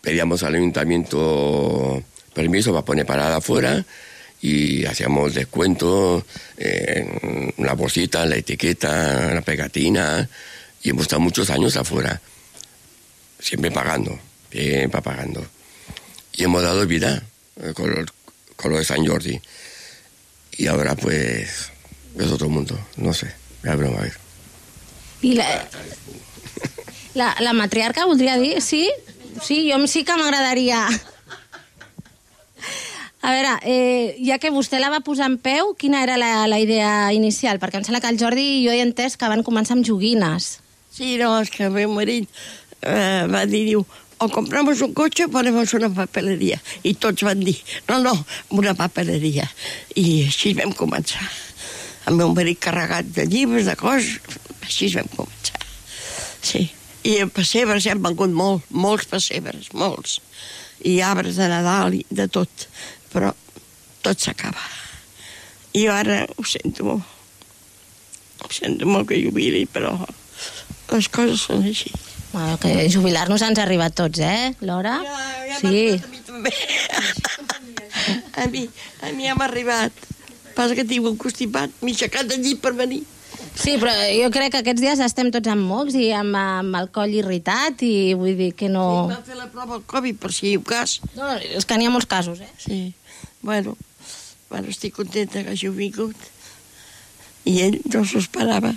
pedíamos 0.00 0.42
al 0.44 0.54
ayuntamiento 0.54 2.02
permiso 2.34 2.72
para 2.72 2.84
poner 2.84 3.04
parada 3.06 3.36
afuera 3.36 3.84
y 4.40 4.84
hacíamos 4.84 5.34
descuento 5.34 6.24
en 6.56 7.52
la 7.58 7.72
bolsita, 7.74 8.24
la 8.26 8.36
etiqueta, 8.36 9.34
la 9.34 9.42
pegatina 9.42 10.28
y 10.82 10.90
hemos 10.90 11.02
estado 11.02 11.20
muchos 11.20 11.50
años 11.50 11.76
afuera 11.76 12.20
siempre 13.38 13.70
pagando, 13.70 14.18
siempre 14.50 15.02
pagando. 15.02 15.46
Y 16.32 16.44
hemos 16.44 16.62
dado 16.62 16.86
vida 16.86 17.22
eh, 17.60 17.72
con, 17.74 18.06
con 18.56 18.70
lo 18.70 18.78
de 18.78 18.84
San 18.84 19.04
Jordi. 19.04 19.40
Y 20.56 20.66
ahora 20.66 20.94
pues 20.94 21.70
es 22.18 22.30
otro 22.30 22.48
mundo, 22.48 22.78
no 22.96 23.12
sé, 23.12 23.32
ya 23.62 23.74
veremos 23.76 23.98
a 23.98 24.02
ver. 24.02 24.16
La, 25.22 25.68
la, 27.14 27.36
la 27.40 27.52
matriarca 27.52 28.06
voldria 28.06 28.38
dir, 28.38 28.60
sí? 28.62 28.90
Sí, 29.42 29.70
jo 29.70 29.86
sí 29.86 30.04
que 30.04 30.16
m'agradaria... 30.16 30.88
A 33.28 33.34
veure, 33.34 33.50
eh, 33.68 34.16
ja 34.24 34.38
que 34.40 34.48
vostè 34.48 34.78
la 34.80 34.88
va 34.88 35.02
posar 35.04 35.26
en 35.28 35.36
peu, 35.36 35.74
quina 35.76 36.00
era 36.00 36.16
la, 36.16 36.46
la 36.48 36.58
idea 36.62 37.12
inicial? 37.12 37.58
Perquè 37.60 37.76
em 37.76 37.84
sembla 37.84 38.00
que 38.00 38.08
el 38.08 38.16
Jordi 38.16 38.44
i 38.54 38.62
jo 38.64 38.72
he 38.72 38.80
entès 38.80 39.18
que 39.20 39.28
van 39.28 39.44
començar 39.44 39.76
amb 39.76 39.84
joguines. 39.84 40.54
Sí, 40.88 41.18
no, 41.20 41.34
es 41.42 41.52
que 41.52 41.68
mi 41.68 41.84
marit 41.92 42.24
eh, 42.80 43.26
va 43.28 43.44
dir, 43.44 43.66
diu, 43.68 43.84
o 44.16 44.28
compramos 44.32 44.80
un 44.80 44.94
coche 44.96 45.26
o 45.28 45.32
ponemos 45.34 45.74
una 45.76 45.92
papelería. 45.92 46.56
I 46.88 46.94
tots 46.96 47.26
van 47.28 47.44
dir, 47.44 47.58
no, 47.90 48.00
no, 48.00 48.16
una 48.56 48.72
papelería. 48.78 49.44
I 49.92 50.24
així 50.30 50.56
vam 50.56 50.72
començar. 50.72 51.28
el 52.08 52.16
meu 52.16 52.32
marit 52.32 52.56
carregat 52.64 53.08
de 53.12 53.26
llibres, 53.28 53.66
de 53.68 53.74
coses, 53.76 54.16
així 54.64 54.88
vam 54.94 55.08
començar. 55.12 55.60
Sí, 56.40 56.64
i 57.04 57.18
en 57.20 57.28
pessebres 57.34 57.86
hem 57.86 58.00
vengut 58.04 58.32
molt, 58.32 58.64
molts 58.70 59.08
pessebres, 59.10 59.68
molts. 59.76 60.18
I 60.88 61.00
arbres 61.02 61.36
de 61.36 61.48
Nadal 61.50 61.98
i 61.98 62.04
de 62.08 62.28
tot, 62.32 62.68
però 63.12 63.32
tot 64.04 64.20
s'acaba. 64.20 64.62
I 65.78 65.86
ara 65.92 66.22
ho 66.36 66.44
sento 66.48 66.86
molt. 66.88 67.16
Ho 68.44 68.52
sento 68.54 68.86
molt 68.86 69.08
que 69.10 69.18
jubili, 69.20 69.64
però 69.66 69.96
les 70.92 71.08
coses 71.12 71.42
són 71.44 71.66
així. 71.68 71.90
Bueno, 72.32 72.58
que 72.60 72.88
jubilar-nos 72.92 73.42
ens 73.44 73.58
ha 73.58 73.64
arribat 73.64 73.96
tots, 73.96 74.20
eh, 74.20 74.54
l'hora? 74.60 74.98
ja 75.48 75.58
sí. 75.60 75.96
A 75.96 76.08
mi 76.12 76.20
també. 76.26 76.52
a 78.42 78.46
mi, 78.52 78.64
a 79.02 79.12
mi 79.16 79.28
ja 79.28 79.36
m'ha 79.36 79.48
arribat. 79.48 79.92
Passa 80.56 80.76
que 80.76 80.84
tinc 80.88 81.06
un 81.06 81.16
constipat, 81.20 81.72
m'he 81.82 81.94
aixecat 81.94 82.32
llit 82.36 82.60
per 82.62 82.74
venir. 82.76 83.02
Sí, 83.58 83.74
però 83.82 83.90
jo 84.14 84.28
crec 84.30 84.52
que 84.54 84.60
aquests 84.62 84.82
dies 84.82 85.00
estem 85.02 85.32
tots 85.34 85.50
amb 85.50 85.66
mocs 85.66 85.96
i 85.98 86.12
amb, 86.14 86.36
amb 86.38 86.76
el 86.78 86.88
coll 86.94 87.16
irritat 87.18 87.82
i 87.82 88.14
vull 88.18 88.36
dir 88.38 88.52
que 88.58 88.68
no... 88.70 88.84
Sí, 88.86 89.10
m'han 89.10 89.24
fet 89.26 89.40
la 89.40 89.48
prova 89.50 89.78
al 89.80 89.84
Covid, 89.90 90.20
per 90.22 90.30
si 90.34 90.52
hi 90.52 90.54
ha 90.60 90.62
cas. 90.68 90.98
No, 91.16 91.32
és 91.58 91.66
que 91.66 91.78
n'hi 91.78 91.88
ha 91.88 91.94
molts 91.94 92.06
casos, 92.10 92.38
eh? 92.44 92.50
Sí, 92.62 92.78
bueno, 93.42 93.74
bueno, 94.52 94.70
estic 94.70 94.94
contenta 94.94 95.42
que 95.42 95.56
hàgiu 95.56 95.74
vingut. 95.74 96.28
I 97.50 97.56
ell 97.66 97.80
no 97.90 98.04
s'ho 98.06 98.22
esperava. 98.22 98.70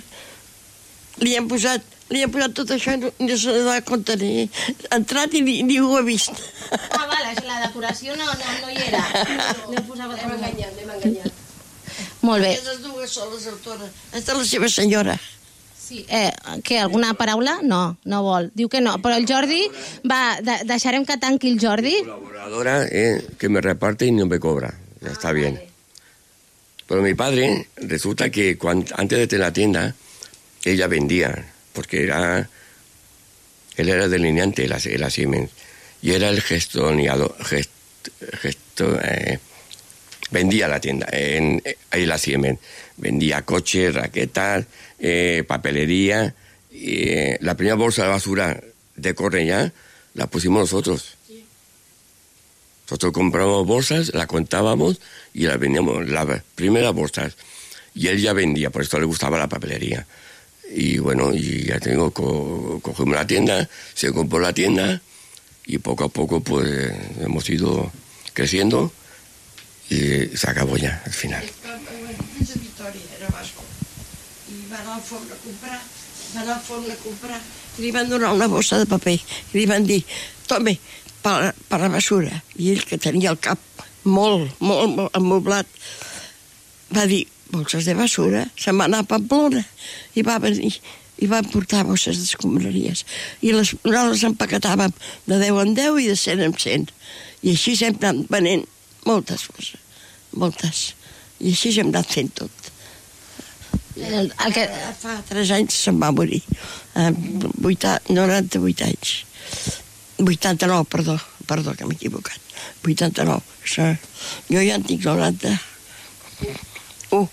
Li 1.22 1.36
han 1.38 1.46
posat, 1.46 1.86
li 2.10 2.24
han 2.24 2.34
posat 2.34 2.58
tot 2.58 2.74
això 2.74 2.96
i 2.96 3.02
no, 3.04 3.12
no 3.22 3.38
se 3.38 3.54
n'ha 3.62 3.78
compte 3.86 4.16
ni 4.18 4.32
ha 4.48 4.98
entrat 4.98 5.38
i 5.38 5.44
ni, 5.46 5.60
ni 5.68 5.78
ho 5.78 5.92
ha 5.94 6.02
vist. 6.06 6.34
Ah, 6.72 7.06
vale, 7.06 7.36
la 7.46 7.62
decoració 7.68 8.18
no, 8.18 8.26
no, 8.26 8.58
no 8.64 8.74
hi 8.74 8.82
era. 8.88 9.06
No, 9.62 9.76
no 9.76 9.86
posava... 9.86 10.18
Hem 10.18 10.36
enganyat, 10.40 10.82
hem 10.82 10.94
enganyat. 10.98 11.41
Molt 12.22 12.42
bé. 12.44 12.52
Aquestes 12.56 12.82
dues 12.84 13.10
són 13.10 13.30
les 13.34 13.46
autores. 13.50 13.90
Aquesta 14.12 14.32
és 14.32 14.38
la 14.38 14.44
seva 14.46 14.68
senyora. 14.70 15.16
Sí. 15.82 16.04
Eh, 16.08 16.30
què, 16.64 16.78
alguna 16.80 17.12
paraula? 17.18 17.58
No, 17.62 17.96
no 18.08 18.22
vol. 18.22 18.50
Diu 18.54 18.68
que 18.72 18.80
no. 18.80 18.94
Però 19.02 19.16
el 19.18 19.26
Jordi, 19.28 19.64
va, 20.08 20.38
de, 20.40 20.60
deixarem 20.70 21.04
que 21.04 21.18
tanqui 21.20 21.50
el 21.52 21.58
Jordi. 21.60 21.96
Colaboradora 22.06 22.76
eh, 22.86 23.20
que 23.38 23.48
me 23.50 23.60
reparte 23.60 24.06
y 24.06 24.12
no 24.12 24.26
me 24.26 24.38
cobra. 24.38 24.72
Ya 25.02 25.10
está 25.10 25.32
bien. 25.32 25.60
Pero 26.86 27.02
mi 27.02 27.14
padre, 27.14 27.68
resulta 27.76 28.30
que 28.30 28.56
cuan- 28.58 28.86
antes 28.96 29.18
de 29.18 29.26
tener 29.26 29.46
la 29.46 29.52
tienda, 29.52 29.94
ella 30.64 30.86
vendía, 30.86 31.44
porque 31.72 32.04
era. 32.04 32.48
Él 33.76 33.88
era 33.88 34.06
delineante, 34.08 34.64
era, 34.64 34.78
era 34.84 35.10
Siemens. 35.10 35.50
Y 36.02 36.12
era 36.12 36.28
el 36.28 36.40
gestionador. 36.40 37.34
Gest, 37.44 37.70
gesto, 38.40 38.98
eh, 39.02 39.38
vendía 40.32 40.66
la 40.66 40.80
tienda, 40.80 41.06
en, 41.12 41.62
eh, 41.64 41.76
ahí 41.90 42.06
la 42.06 42.18
Siemens. 42.18 42.58
Vendía 42.96 43.42
coches, 43.42 43.94
raquetas, 43.94 44.66
eh, 44.98 45.44
papelería. 45.46 46.34
Eh, 46.72 47.38
la 47.40 47.56
primera 47.56 47.76
bolsa 47.76 48.02
de 48.02 48.08
basura 48.08 48.60
de 48.96 49.14
Cornellá 49.14 49.72
la 50.14 50.26
pusimos 50.26 50.60
nosotros. 50.62 51.14
Nosotros 52.86 53.12
compramos 53.12 53.66
bolsas, 53.66 54.12
las 54.12 54.26
contábamos 54.26 55.00
y 55.32 55.44
las 55.44 55.58
vendíamos, 55.58 56.08
las 56.08 56.42
primeras 56.54 56.92
bolsas. 56.92 57.36
Y 57.94 58.08
él 58.08 58.20
ya 58.20 58.32
vendía, 58.32 58.70
por 58.70 58.82
eso 58.82 58.98
le 58.98 59.06
gustaba 59.06 59.38
la 59.38 59.48
papelería. 59.48 60.06
Y 60.74 60.98
bueno, 60.98 61.32
y 61.34 61.64
ya 61.64 61.78
tengo, 61.78 62.10
co- 62.10 62.80
cogimos 62.82 63.14
la 63.14 63.26
tienda, 63.26 63.68
se 63.94 64.12
compró 64.12 64.40
la 64.40 64.52
tienda 64.52 65.00
y 65.66 65.78
poco 65.78 66.04
a 66.04 66.08
poco 66.08 66.40
pues 66.40 66.92
hemos 67.20 67.48
ido 67.48 67.92
creciendo 68.34 68.92
y 69.90 70.36
se 70.36 70.50
acabó 70.50 70.76
ya 70.76 71.02
al 71.04 71.12
final. 71.12 71.42
Fins 71.42 72.50
a 72.50 72.58
Victòria, 72.58 73.02
era 73.18 73.28
basco. 73.28 73.64
I 74.52 74.68
va 74.70 74.78
anar 74.80 74.96
al 74.98 75.02
forn 75.02 75.28
a 75.30 75.38
comprar, 75.42 75.80
va 76.34 76.40
anar 76.42 76.56
al 76.56 76.64
forn 76.64 76.90
a 76.90 76.96
comprar, 77.02 77.40
i 77.78 77.82
li 77.82 77.90
van 77.94 78.08
donar 78.08 78.32
una 78.36 78.48
bossa 78.52 78.78
de 78.80 78.86
paper, 78.88 79.18
i 79.52 79.58
li 79.58 79.66
van 79.68 79.86
dir, 79.88 80.02
tome, 80.48 80.76
per, 81.22 81.52
per 81.68 81.80
la 81.80 81.90
basura. 81.92 82.42
I 82.58 82.72
ell, 82.74 82.82
que 82.88 82.98
tenia 83.00 83.32
el 83.32 83.40
cap 83.40 83.60
molt, 84.04 84.50
molt, 84.60 84.96
molt 84.96 85.16
amoblat, 85.16 85.68
va 86.92 87.06
dir, 87.08 87.24
bolses 87.52 87.86
de 87.88 87.94
basura, 87.96 88.46
se'n 88.56 88.80
va 88.80 88.88
anar 88.88 89.02
a 89.04 89.08
Pamplona, 89.08 89.62
i 90.16 90.24
va 90.26 90.38
venir, 90.42 90.72
i 91.22 91.28
va 91.30 91.42
portar 91.46 91.84
bosses 91.86 92.18
d'escombraries. 92.18 93.04
I 93.44 93.54
les, 93.54 93.74
nosaltres 93.84 94.16
les 94.16 94.28
empaquetàvem 94.32 94.94
de 95.28 95.38
10 95.38 95.60
en 95.64 95.74
10 95.78 96.00
i 96.02 96.08
de 96.10 96.16
100 96.18 96.46
en 96.48 96.56
100. 96.58 96.88
I 97.42 97.54
així 97.54 97.76
anat 97.86 98.24
venent 98.32 98.64
moltes 99.08 99.46
coses, 99.50 99.78
moltes. 100.32 100.82
I 101.42 101.52
així 101.54 101.72
hem 101.80 101.90
anat 101.90 102.12
fent 102.14 102.30
tot. 102.42 102.70
El, 103.96 104.30
el 104.30 104.54
que... 104.54 104.64
Fa 105.02 105.18
3 105.28 105.52
anys 105.58 105.76
se'n 105.84 105.98
va 106.00 106.12
morir, 106.14 106.40
amb 106.96 107.44
80, 107.60 108.14
98 108.14 108.88
anys. 108.88 109.14
89, 110.22 110.86
perdó, 110.88 111.18
perdó 111.50 111.74
que 111.76 111.88
m'he 111.88 111.98
equivocat. 111.98 112.38
89, 112.86 113.42
això, 113.66 113.90
jo 114.48 114.62
ja 114.62 114.78
en 114.78 114.86
tinc 114.86 115.04
90. 115.04 115.52
Uh, 117.12 117.26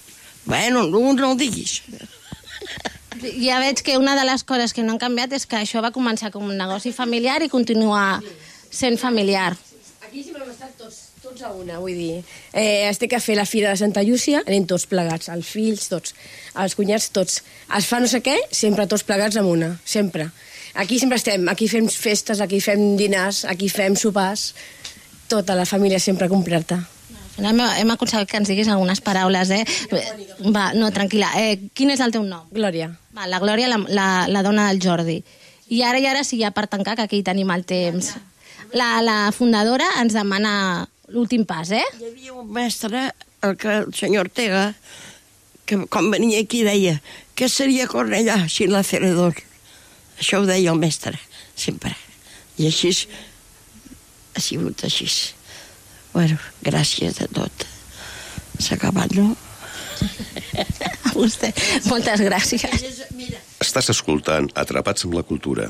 bueno, 0.46 0.88
no, 0.88 1.14
no 1.14 1.34
ho 1.34 1.36
diguis. 1.40 1.82
Ja 3.20 3.58
veig 3.60 3.82
que 3.84 3.98
una 3.98 4.14
de 4.16 4.24
les 4.24 4.46
coses 4.48 4.72
que 4.72 4.84
no 4.86 4.94
han 4.94 5.02
canviat 5.02 5.34
és 5.36 5.44
que 5.50 5.58
això 5.58 5.82
va 5.84 5.90
començar 5.92 6.30
com 6.32 6.46
un 6.46 6.56
negoci 6.56 6.94
familiar 6.96 7.42
i 7.44 7.50
continua 7.52 8.22
sent 8.72 8.96
familiar. 9.02 9.58
Aquí 10.06 10.24
sempre 10.24 10.46
hem 10.46 10.52
estat 10.54 10.78
tots, 10.80 11.09
tots 11.40 11.48
a 11.48 11.56
una, 11.56 11.80
vull 11.80 11.96
dir. 11.96 12.24
Eh, 12.54 12.88
estic 12.90 13.14
a 13.16 13.20
fer 13.24 13.38
la 13.38 13.46
fira 13.48 13.72
de 13.72 13.80
Santa 13.80 14.04
Llúcia, 14.04 14.42
anem 14.46 14.66
tots 14.68 14.86
plegats, 14.90 15.30
els 15.32 15.48
fills, 15.48 15.88
tots, 15.90 16.14
els 16.60 16.76
cunyats, 16.76 17.10
tots. 17.16 17.42
Es 17.78 17.88
fa 17.88 18.00
no 18.00 18.10
sé 18.12 18.22
què, 18.26 18.36
sempre 18.52 18.88
tots 18.88 19.06
plegats 19.08 19.40
amb 19.40 19.50
una, 19.50 19.78
sempre. 19.86 20.30
Aquí 20.76 21.00
sempre 21.00 21.18
estem, 21.18 21.48
aquí 21.50 21.68
fem 21.68 21.88
festes, 21.90 22.42
aquí 22.42 22.60
fem 22.62 22.96
dinars, 22.98 23.46
aquí 23.46 23.70
fem 23.70 23.96
sopars, 23.96 24.54
tota 25.30 25.56
la 25.56 25.66
família 25.66 26.00
sempre 26.00 26.30
completa. 26.30 26.82
Hem, 27.40 27.60
hem 27.62 27.92
aconseguit 27.94 28.28
que 28.28 28.40
ens 28.42 28.50
diguis 28.52 28.68
algunes 28.68 29.00
paraules, 29.00 29.52
eh? 29.56 29.64
Va, 30.52 30.74
no, 30.76 30.92
tranquil·la. 30.92 31.32
Eh, 31.40 31.70
quin 31.74 31.94
és 31.94 32.02
el 32.04 32.12
teu 32.12 32.26
nom? 32.28 32.50
Glòria. 32.52 32.92
Va, 33.16 33.30
la 33.32 33.40
Glòria, 33.40 33.70
la, 33.72 33.80
la, 33.88 34.10
la 34.28 34.44
dona 34.44 34.68
del 34.68 34.82
Jordi. 34.84 35.22
I 35.72 35.84
ara 35.86 36.02
i 36.02 36.08
ara 36.10 36.26
sí, 36.28 36.42
ja 36.42 36.52
per 36.52 36.68
tancar, 36.68 36.98
que 36.98 37.08
aquí 37.08 37.24
tenim 37.24 37.50
el 37.54 37.64
temps. 37.70 38.18
La, 38.76 39.00
la 39.02 39.32
fundadora 39.34 39.88
ens 40.02 40.18
demana 40.18 40.90
l'últim 41.14 41.46
pas, 41.46 41.72
eh? 41.72 41.86
Hi 42.00 42.12
havia 42.12 42.36
un 42.38 42.52
mestre, 42.54 43.10
el, 43.42 43.56
que, 43.58 43.82
el 43.84 43.94
senyor 43.96 44.28
Ortega, 44.28 44.74
que 45.70 45.84
quan 45.92 46.10
venia 46.12 46.42
aquí 46.42 46.64
deia 46.66 46.98
què 47.40 47.48
seria 47.48 47.88
Cornellà 47.88 48.42
sin 48.52 48.74
l'acerador? 48.74 49.38
Això 50.20 50.42
ho 50.42 50.48
deia 50.48 50.74
el 50.74 50.80
mestre, 50.80 51.16
sempre. 51.56 51.94
I 52.60 52.68
així 52.68 52.92
ha 54.36 54.42
sigut 54.44 54.84
així. 54.84 55.08
Bueno, 56.12 56.36
gràcies 56.66 57.22
a 57.24 57.30
tot. 57.32 57.64
S'ha 58.60 58.76
acabat, 58.76 59.16
no? 59.16 59.30
A 61.08 61.14
vostè. 61.20 61.54
Moltes 61.88 62.26
gràcies. 62.28 62.66
Estàs 63.64 63.92
escoltant 63.96 64.50
Atrapats 64.60 65.08
amb 65.08 65.16
la 65.16 65.24
cultura. 65.24 65.70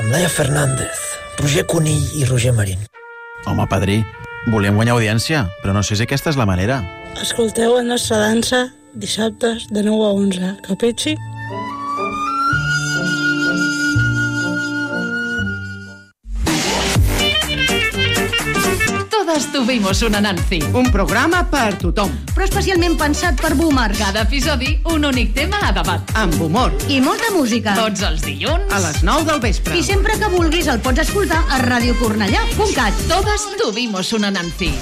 amb 0.00 0.12
Laia 0.12 0.28
Fernández, 0.32 0.96
Roger 1.36 1.66
Conill 1.66 2.00
i 2.16 2.24
Roger 2.24 2.54
Marín. 2.56 2.80
Home, 3.44 3.66
padrí, 3.68 3.98
volem 4.48 4.78
guanyar 4.78 4.94
audiència, 4.96 5.42
però 5.60 5.74
no 5.76 5.82
sé 5.84 5.98
si 5.98 6.06
aquesta 6.06 6.32
és 6.32 6.38
la 6.40 6.46
manera. 6.48 6.78
Escolteu 7.20 7.76
el 7.76 7.88
nostre 7.90 8.16
dansa 8.16 8.62
dissabtes 8.96 9.68
de 9.68 9.84
9 9.84 10.06
a 10.06 10.14
11. 10.16 10.54
Capitxi? 10.64 11.18
Todas 19.40 19.52
tuvimos 19.52 20.02
una 20.02 20.20
Nancy. 20.20 20.60
Un 20.74 20.90
programa 20.92 21.46
per 21.48 21.78
tothom. 21.80 22.10
Però 22.34 22.44
especialment 22.44 22.98
pensat 23.00 23.40
per 23.40 23.54
boomers. 23.56 23.96
Cada 23.96 24.26
episodi, 24.26 24.74
un 24.92 25.06
únic 25.08 25.32
tema 25.32 25.56
a 25.64 25.72
debat. 25.72 26.12
Amb 26.20 26.36
humor. 26.44 26.76
I 26.92 27.00
molta 27.00 27.32
música. 27.32 27.72
Tots 27.78 28.04
els 28.04 28.20
dilluns. 28.20 28.68
A 28.68 28.82
les 28.84 29.00
9 29.00 29.24
del 29.30 29.40
vespre. 29.40 29.80
I 29.80 29.86
sempre 29.86 30.18
que 30.20 30.28
vulguis 30.28 30.68
el 30.68 30.84
pots 30.84 31.06
escoltar 31.06 31.40
a 31.48 31.64
radiocornellà.cat. 31.64 33.04
Todas 33.08 33.48
tuvimos 33.56 34.12
una 34.12 34.28
Nancy. 34.28 34.74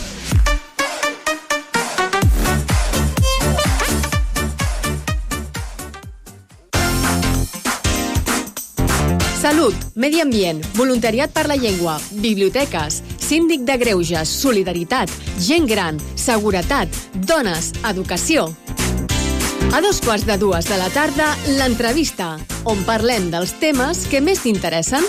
Salut, 9.39 9.75
medi 9.95 10.19
ambient, 10.21 10.59
voluntariat 10.75 11.31
per 11.31 11.47
la 11.47 11.55
llengua, 11.57 11.95
biblioteques, 12.11 12.99
síndic 13.29 13.67
de 13.69 13.77
greuges, 13.77 14.29
solidaritat, 14.29 15.11
gent 15.37 15.67
gran, 15.69 15.99
seguretat, 16.17 16.89
dones, 17.29 17.75
educació. 17.85 18.49
A 19.77 19.83
dos 19.85 20.01
quarts 20.01 20.25
de 20.25 20.39
dues 20.41 20.65
de 20.65 20.79
la 20.81 20.89
tarda, 20.89 21.35
l'entrevista, 21.59 22.39
on 22.65 22.81
parlem 22.89 23.29
dels 23.29 23.53
temes 23.61 24.07
que 24.09 24.23
més 24.25 24.41
t'interessen. 24.41 25.05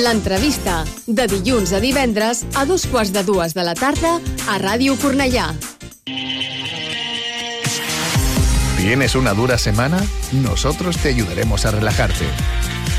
L'entrevista, 0.00 0.86
de 1.04 1.28
dilluns 1.28 1.74
a 1.76 1.82
divendres, 1.84 2.46
a 2.56 2.64
dos 2.64 2.86
quarts 2.88 3.12
de 3.12 3.20
dues 3.28 3.52
de 3.52 3.66
la 3.68 3.76
tarda, 3.76 4.16
a 4.48 4.56
Ràdio 4.62 4.96
Cornellà. 4.96 5.50
¿Tienes 8.80 9.14
una 9.14 9.34
dura 9.34 9.58
semana? 9.58 10.00
Nosotros 10.32 10.96
te 10.96 11.10
ayudaremos 11.10 11.66
a 11.66 11.72
relajarte. 11.72 12.24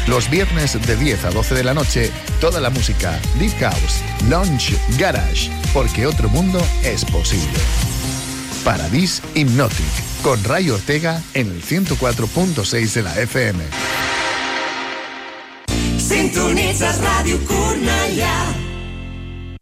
Los 0.07 0.29
viernes 0.29 0.77
de 0.85 0.95
10 0.95 1.25
a 1.25 1.29
12 1.31 1.55
de 1.55 1.63
la 1.63 1.73
noche, 1.73 2.11
toda 2.41 2.59
la 2.59 2.69
música, 2.69 3.19
Deep 3.39 3.57
House, 3.59 4.01
Lounge, 4.29 4.77
Garage, 4.97 5.49
porque 5.73 6.05
otro 6.05 6.27
mundo 6.29 6.59
es 6.83 7.05
posible. 7.05 7.59
Paradis 8.65 9.21
Hypnotic, 9.33 9.85
con 10.21 10.43
Ray 10.43 10.69
Ortega 10.69 11.21
en 11.33 11.47
el 11.47 11.63
104.6 11.63 12.93
de 12.93 13.01
la 13.01 13.19
FM. 13.19 13.63
Cornellà. 17.47 18.32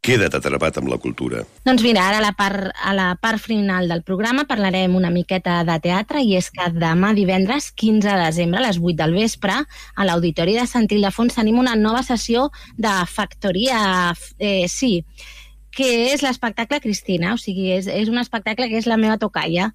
Queda't 0.02 0.34
atrapat 0.34 0.80
amb 0.80 0.90
la 0.90 0.98
cultura. 0.98 1.44
Doncs 1.62 1.84
mira, 1.86 2.08
ara 2.10 2.18
a 2.18 2.24
la, 2.24 2.32
part, 2.34 2.72
a 2.74 2.94
la 2.98 3.12
part 3.22 3.38
final 3.38 3.86
del 3.92 4.02
programa 4.02 4.48
parlarem 4.50 4.96
una 4.98 5.12
miqueta 5.14 5.60
de 5.68 5.76
teatre 5.84 6.24
i 6.26 6.34
és 6.40 6.48
que 6.50 6.72
demà 6.74 7.12
divendres 7.14 7.68
15 7.78 8.10
de 8.10 8.16
desembre 8.24 8.58
a 8.58 8.66
les 8.66 8.80
8 8.82 8.98
del 9.04 9.14
vespre 9.20 9.60
a 9.62 10.08
l'Auditori 10.10 10.58
de 10.58 10.66
Sant 10.66 10.90
Ildefons 10.90 11.38
tenim 11.38 11.62
una 11.62 11.78
nova 11.78 12.02
sessió 12.02 12.48
de 12.82 12.96
Factoria 13.14 13.84
eh, 14.40 14.66
Sí, 14.66 15.06
que 15.70 15.92
és 16.16 16.26
l'espectacle 16.26 16.82
Cristina, 16.82 17.36
o 17.38 17.38
sigui, 17.38 17.70
és, 17.78 17.86
és 17.86 18.10
un 18.10 18.18
espectacle 18.18 18.72
que 18.74 18.82
és 18.82 18.90
la 18.90 18.98
meva 18.98 19.22
tocalla. 19.22 19.70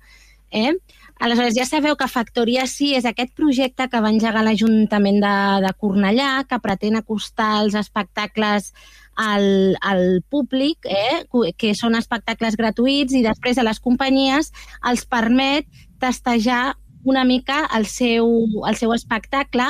Eh? 0.51 0.75
Aleshores, 1.23 1.55
ja 1.55 1.71
sabeu 1.71 1.95
que 1.95 2.11
Factoria 2.11 2.67
Sí 2.67 2.97
és 2.99 3.07
aquest 3.07 3.31
projecte 3.39 3.87
que 3.89 4.03
va 4.03 4.11
engegar 4.11 4.43
l'Ajuntament 4.43 5.23
de, 5.23 5.39
de 5.65 5.75
Cornellà, 5.79 6.31
que 6.51 6.59
pretén 6.67 6.99
acostar 6.99 7.61
els 7.63 7.79
espectacles 7.79 8.73
al, 9.17 9.77
al 9.81 10.23
públic, 10.31 10.87
eh, 10.87 11.25
que 11.57 11.75
són 11.75 11.97
espectacles 11.99 12.57
gratuïts 12.57 13.17
i 13.17 13.25
després 13.25 13.59
a 13.59 13.67
les 13.67 13.81
companyies 13.81 14.53
els 14.87 15.07
permet 15.09 15.67
testejar 16.01 16.77
una 17.07 17.23
mica 17.25 17.69
el 17.77 17.87
seu, 17.87 18.27
el 18.67 18.77
seu 18.77 18.93
espectacle, 18.93 19.69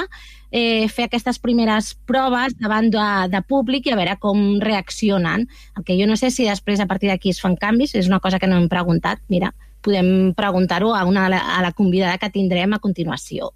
eh, 0.51 0.89
fer 0.89 1.07
aquestes 1.07 1.39
primeres 1.39 1.93
proves 2.09 2.57
davant 2.57 2.89
de, 2.91 3.07
de 3.33 3.43
públic 3.45 3.87
i 3.87 3.93
a 3.93 3.99
veure 3.99 4.17
com 4.23 4.57
reaccionen. 4.63 5.45
El 5.77 5.85
que 5.85 5.99
jo 6.01 6.09
no 6.09 6.17
sé 6.17 6.33
si 6.33 6.49
després 6.49 6.81
a 6.81 6.89
partir 6.89 7.13
d'aquí 7.13 7.35
es 7.35 7.43
fan 7.43 7.59
canvis, 7.61 7.95
és 7.95 8.09
una 8.09 8.23
cosa 8.25 8.41
que 8.41 8.49
no 8.49 8.57
hem 8.57 8.71
preguntat, 8.73 9.21
mira, 9.29 9.53
podem 9.87 10.35
preguntar-ho 10.37 10.93
a, 10.95 11.05
una, 11.07 11.29
a 11.31 11.61
la 11.63 11.73
convidada 11.77 12.19
que 12.19 12.33
tindrem 12.35 12.75
a 12.75 12.81
continuació. 12.83 13.53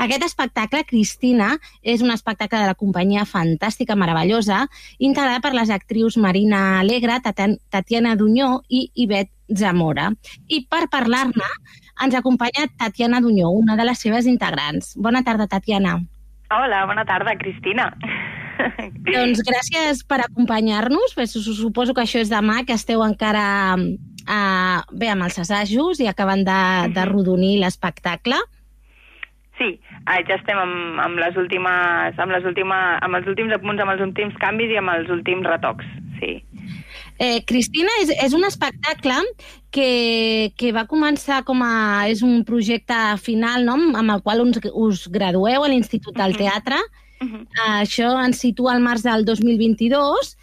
Aquest 0.00 0.24
espectacle, 0.26 0.82
Cristina, 0.88 1.54
és 1.84 2.02
un 2.04 2.12
espectacle 2.14 2.60
de 2.62 2.68
la 2.68 2.76
companyia 2.76 3.24
fantàstica, 3.28 3.96
meravellosa, 3.96 4.64
integrada 4.98 5.40
per 5.44 5.54
les 5.56 5.72
actrius 5.72 6.18
Marina 6.20 6.80
Alegre, 6.80 7.20
Tatiana 7.22 8.16
Dunyó 8.16 8.62
i 8.68 8.86
Ivet 9.06 9.32
Zamora. 9.52 10.10
I 10.48 10.64
per 10.68 10.86
parlar-ne 10.92 11.52
ens 12.04 12.16
acompanya 12.18 12.66
Tatiana 12.76 13.22
Dunyó, 13.24 13.52
una 13.52 13.76
de 13.76 13.86
les 13.88 14.00
seves 14.00 14.26
integrants. 14.28 14.94
Bona 14.96 15.24
tarda, 15.24 15.46
Tatiana. 15.48 15.98
Hola, 16.50 16.84
bona 16.86 17.04
tarda, 17.08 17.34
Cristina. 17.40 17.90
Doncs 19.06 19.42
gràcies 19.44 20.02
per 20.08 20.20
acompanyar-nos. 20.24 21.16
Suposo 21.32 21.94
que 21.94 22.04
això 22.04 22.20
és 22.22 22.32
demà, 22.32 22.62
que 22.66 22.76
esteu 22.76 23.02
encara 23.04 23.76
uh, 24.28 24.82
bé 24.92 25.10
amb 25.12 25.26
els 25.26 25.38
assajos 25.38 26.00
i 26.02 26.10
acaben 26.10 26.44
de, 26.44 26.60
de 26.94 27.06
rodonir 27.08 27.56
l'espectacle. 27.62 28.38
Sí, 29.56 29.70
eh, 29.80 30.20
ja 30.28 30.36
estem 30.36 30.58
amb, 30.60 30.98
amb, 31.00 31.16
les 31.22 31.36
últimes, 31.40 32.18
amb, 32.20 32.32
les 32.34 32.44
últimes, 32.44 32.98
amb 33.00 33.16
els 33.16 33.28
últims 33.30 33.54
apunts, 33.56 33.80
amb 33.80 33.94
els 33.94 34.02
últims 34.04 34.36
canvis 34.42 34.74
i 34.74 34.76
amb 34.82 34.92
els 34.92 35.08
últims 35.12 35.48
retocs, 35.48 35.86
sí. 36.20 36.34
Eh, 37.16 37.40
Cristina, 37.48 37.88
és, 38.02 38.10
és 38.26 38.34
un 38.36 38.44
espectacle 38.44 39.16
que, 39.72 40.52
que 40.60 40.72
va 40.76 40.84
començar 40.90 41.40
com 41.48 41.62
a... 41.64 42.04
és 42.12 42.20
un 42.20 42.42
projecte 42.44 42.98
final 43.24 43.64
no? 43.64 43.78
amb 43.96 44.12
el 44.12 44.20
qual 44.26 44.44
us, 44.44 44.60
us 44.74 45.06
gradueu 45.12 45.64
a 45.64 45.70
l'Institut 45.72 46.16
del 46.18 46.36
Teatre. 46.36 46.76
Uh 47.16 47.24
-huh. 47.24 47.42
eh, 47.48 47.84
això 47.86 48.12
ens 48.24 48.40
situa 48.44 48.74
al 48.74 48.84
març 48.84 49.02
del 49.08 49.24
2022 49.24 50.36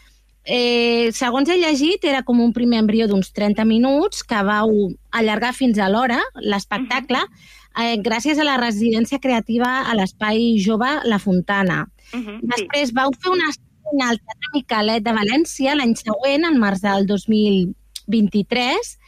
Eh, 0.45 1.11
segons 1.15 1.47
he 1.47 1.55
llegit, 1.55 2.03
era 2.03 2.23
com 2.27 2.41
un 2.43 2.51
primer 2.51 2.81
embrió 2.83 3.07
d'uns 3.07 3.31
30 3.31 3.63
minuts 3.63 4.25
que 4.27 4.41
vau 4.43 4.71
allargar 5.15 5.53
fins 5.55 5.79
a 5.79 5.87
l'hora 5.87 6.19
l'espectacle 6.35 7.21
uh 7.21 7.29
-huh. 7.29 7.83
eh, 7.83 7.97
gràcies 8.03 8.39
a 8.39 8.43
la 8.43 8.57
residència 8.57 9.19
creativa 9.19 9.87
a 9.87 9.95
l'Espai 9.95 10.59
Jove 10.59 10.99
La 11.05 11.19
Fontana. 11.19 11.87
Uh 12.13 12.19
-huh, 12.19 12.39
Després 12.41 12.91
vau 12.91 13.09
fer 13.21 13.31
una 13.31 13.49
escena 13.49 14.09
al 14.09 14.19
Teatre 14.19 14.49
Micalet 14.53 15.03
de 15.03 15.11
València 15.11 15.75
l'any 15.75 15.95
següent, 15.95 16.43
en 16.45 16.59
març 16.59 16.81
del 16.81 17.05
2023, 17.05 18.99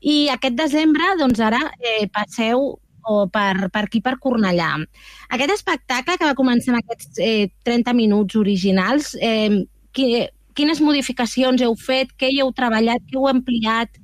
i 0.00 0.28
aquest 0.28 0.54
desembre, 0.54 1.04
doncs 1.18 1.40
ara, 1.40 1.72
eh, 1.80 2.06
passeu 2.12 2.78
o 3.06 3.28
per, 3.28 3.70
per 3.70 3.84
aquí, 3.84 4.00
per 4.00 4.18
Cornellà. 4.18 4.84
Aquest 5.28 5.50
espectacle, 5.50 6.16
que 6.18 6.24
va 6.24 6.34
començar 6.34 6.74
amb 6.74 6.82
aquests 6.82 7.18
eh, 7.18 7.50
30 7.64 7.94
minuts 7.94 8.34
originals, 8.34 9.16
eh, 9.20 9.64
qui, 9.92 10.26
quines 10.56 10.80
modificacions 10.82 11.62
heu 11.62 11.76
fet, 11.78 12.10
què 12.18 12.32
hi 12.32 12.42
heu 12.42 12.52
treballat, 12.56 13.04
què 13.06 13.18
heu 13.18 13.28
ampliat? 13.30 14.02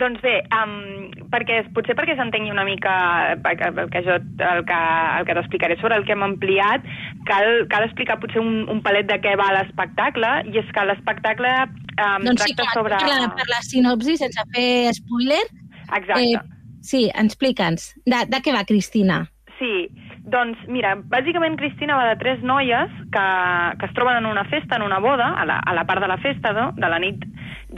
Doncs 0.00 0.22
bé, 0.24 0.38
um, 0.56 1.10
perquè, 1.28 1.58
potser 1.76 1.92
perquè 1.98 2.14
s'entengui 2.16 2.48
una 2.54 2.64
mica 2.64 2.92
el 3.36 3.90
que 3.92 4.00
jo 4.06 4.14
el 4.16 4.62
que, 4.64 4.78
el 5.18 5.26
que 5.28 5.34
t'explicaré 5.36 5.76
sobre 5.82 5.98
el 6.00 6.06
que 6.08 6.14
hem 6.16 6.24
ampliat, 6.24 6.86
cal, 7.28 7.66
cal 7.68 7.84
explicar 7.84 8.16
potser 8.22 8.40
un, 8.40 8.62
un 8.72 8.80
palet 8.80 9.10
de 9.10 9.18
què 9.20 9.34
va 9.36 9.50
l'espectacle, 9.58 10.30
i 10.48 10.62
és 10.62 10.72
que 10.72 10.86
l'espectacle 10.88 11.52
um, 11.66 12.24
doncs 12.24 12.46
sí, 12.46 12.56
clar, 12.56 12.72
sobre... 12.72 13.02
Per 13.04 13.10
la, 13.10 13.28
per 13.36 13.46
la 13.50 13.60
sinopsi, 13.68 14.16
sense 14.22 14.46
fer 14.56 14.94
spoiler. 14.96 15.44
Exacte. 15.92 16.24
Eh, 16.24 16.80
sí, 16.80 17.04
explica'ns. 17.12 17.90
De, 18.08 18.24
de 18.32 18.40
què 18.40 18.56
va, 18.56 18.64
Cristina? 18.68 19.26
Sí, 19.58 19.90
doncs 20.24 20.58
mira, 20.70 20.94
bàsicament 21.10 21.56
Cristina 21.58 21.96
va 21.98 22.10
de 22.12 22.18
tres 22.20 22.42
noies 22.46 22.90
que, 23.12 23.26
que 23.78 23.88
es 23.88 23.94
troben 23.96 24.20
en 24.20 24.28
una 24.30 24.44
festa, 24.50 24.76
en 24.76 24.86
una 24.86 25.00
boda, 25.02 25.32
a 25.38 25.46
la, 25.48 25.58
a 25.58 25.74
la 25.74 25.84
part 25.88 26.02
de 26.02 26.10
la 26.10 26.18
festa, 26.22 26.52
no? 26.52 26.70
de 26.76 26.88
la 26.88 27.00
nit 27.02 27.24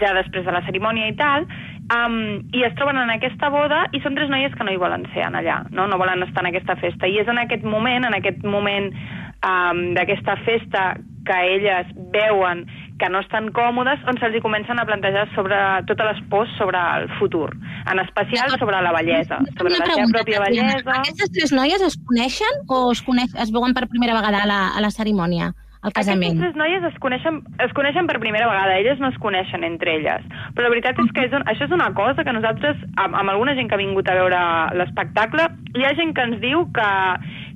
ja 0.00 0.12
després 0.16 0.44
de 0.44 0.52
la 0.52 0.62
cerimònia 0.66 1.08
i 1.08 1.16
tal, 1.16 1.46
um, 1.94 2.18
i 2.52 2.64
es 2.66 2.74
troben 2.78 2.98
en 3.00 3.12
aquesta 3.14 3.50
boda 3.54 3.84
i 3.94 4.02
són 4.04 4.18
tres 4.18 4.30
noies 4.32 4.54
que 4.58 4.66
no 4.66 4.74
hi 4.74 4.80
volen 4.80 5.06
ser 5.14 5.24
en 5.28 5.38
allà, 5.40 5.62
no? 5.70 5.88
no 5.88 6.00
volen 6.00 6.26
estar 6.26 6.44
en 6.44 6.50
aquesta 6.52 6.76
festa. 6.82 7.08
I 7.08 7.22
és 7.22 7.30
en 7.30 7.40
aquest 7.40 7.64
moment, 7.64 8.04
en 8.08 8.18
aquest 8.18 8.44
moment 8.44 8.90
um, 8.92 9.84
d'aquesta 9.96 10.36
festa 10.44 10.94
que 11.24 11.38
elles 11.56 11.88
veuen 12.12 12.66
que 12.98 13.08
no 13.10 13.20
estan 13.24 13.50
còmodes, 13.56 14.02
on 14.10 14.18
se'ls 14.20 14.38
comencen 14.42 14.78
a 14.78 14.86
plantejar 14.86 15.26
sobre 15.34 15.56
totes 15.88 16.06
les 16.12 16.20
pors 16.30 16.50
sobre 16.58 16.78
el 16.78 17.08
futur, 17.18 17.50
en 17.90 17.98
especial 17.98 18.54
sobre 18.58 18.80
la 18.82 18.92
bellesa, 18.94 19.40
sobre 19.58 19.74
la 19.74 19.88
seva 19.88 20.06
pròpia 20.12 20.44
bellesa. 20.44 21.00
Aquestes 21.00 21.34
tres 21.34 21.54
noies 21.56 21.82
es 21.82 21.98
coneixen 22.06 22.62
o 22.68 22.86
es, 22.92 23.02
coneix, 23.02 23.34
es 23.34 23.50
veuen 23.54 23.74
per 23.74 23.88
primera 23.90 24.14
vegada 24.14 24.44
a 24.44 24.50
la, 24.50 24.60
a 24.70 24.84
la 24.84 24.92
cerimònia, 24.94 25.52
al 25.84 25.92
casament? 25.92 26.38
Aquestes 26.38 26.56
noies 26.56 26.84
es 26.88 26.96
coneixen, 27.02 27.42
es 27.60 27.72
coneixen 27.76 28.08
per 28.08 28.16
primera 28.22 28.48
vegada, 28.48 28.78
elles 28.80 29.00
no 29.02 29.10
es 29.12 29.18
coneixen 29.20 29.66
entre 29.68 29.98
elles. 29.98 30.24
Però 30.56 30.66
la 30.66 30.72
veritat 30.72 30.98
és 31.02 31.12
que 31.12 31.26
és 31.28 31.36
un, 31.36 31.44
això 31.50 31.68
és 31.68 31.74
una 31.76 31.90
cosa 31.96 32.24
que 32.24 32.32
nosaltres, 32.32 32.80
amb, 32.96 33.18
amb 33.20 33.34
alguna 33.34 33.54
gent 33.58 33.68
que 33.68 33.76
ha 33.76 33.82
vingut 33.82 34.08
a 34.08 34.16
veure 34.16 34.42
l'espectacle, 34.80 35.48
hi 35.76 35.84
ha 35.84 35.94
gent 35.98 36.14
que 36.16 36.24
ens 36.24 36.40
diu 36.40 36.64
que, 36.74 36.90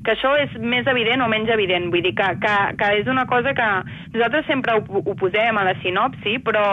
que 0.05 0.15
això 0.15 0.35
és 0.45 0.55
més 0.61 0.89
evident 0.93 1.25
o 1.25 1.31
menys 1.33 1.53
evident. 1.57 1.89
Vull 1.95 2.05
dir 2.05 2.15
que, 2.19 2.29
que, 2.45 2.57
que 2.81 2.91
és 3.01 3.09
una 3.09 3.25
cosa 3.31 3.55
que 3.57 3.69
nosaltres 4.15 4.49
sempre 4.51 4.77
ho, 4.77 4.85
ho 5.01 5.17
posem 5.19 5.57
a 5.57 5.67
la 5.71 5.77
sinopsi, 5.83 6.37
però 6.45 6.65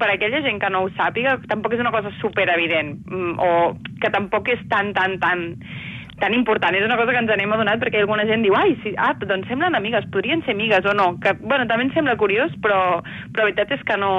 per 0.00 0.10
aquella 0.12 0.42
gent 0.44 0.60
que 0.60 0.70
no 0.72 0.84
ho 0.84 0.92
sàpiga, 0.98 1.38
tampoc 1.48 1.74
és 1.76 1.82
una 1.82 1.94
cosa 1.94 2.12
superevident, 2.20 2.98
mm, 3.08 3.38
o 3.40 3.50
que 4.02 4.12
tampoc 4.12 4.52
és 4.52 4.60
tan, 4.68 4.92
tan, 4.96 5.16
tan 5.22 5.48
tan 6.20 6.36
important. 6.36 6.76
És 6.76 6.84
una 6.86 6.98
cosa 7.00 7.14
que 7.14 7.22
ens 7.22 7.32
anem 7.32 7.52
adonat 7.56 7.82
perquè 7.82 8.02
alguna 8.02 8.26
gent 8.28 8.44
diu 8.44 8.54
ai, 8.56 8.76
sí, 8.84 8.94
ah, 8.96 9.12
doncs 9.18 9.48
semblen 9.50 9.76
amigues, 9.78 10.06
podrien 10.14 10.44
ser 10.44 10.54
amigues 10.54 10.86
o 10.86 10.94
no. 10.96 11.14
Que, 11.24 11.34
bueno, 11.40 11.66
també 11.66 11.88
em 11.88 11.94
sembla 11.96 12.18
curiós, 12.20 12.52
però, 12.64 13.00
però 13.32 13.44
la 13.44 13.50
veritat 13.50 13.74
és 13.78 13.84
que 13.88 13.98
no 14.00 14.12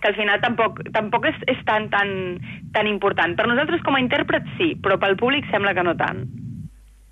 que 0.00 0.10
al 0.10 0.16
final 0.18 0.42
tampoc, 0.42 0.82
tampoc 0.92 1.24
és, 1.30 1.38
és 1.48 1.60
tan, 1.68 1.88
tan, 1.92 2.10
tan 2.74 2.90
important. 2.90 3.36
Per 3.36 3.46
nosaltres 3.48 3.80
com 3.86 3.96
a 3.96 4.02
intèrprets 4.02 4.58
sí, 4.58 4.74
però 4.82 4.98
pel 5.00 5.16
públic 5.20 5.48
sembla 5.52 5.72
que 5.76 5.86
no 5.86 5.96
tant. 5.96 6.26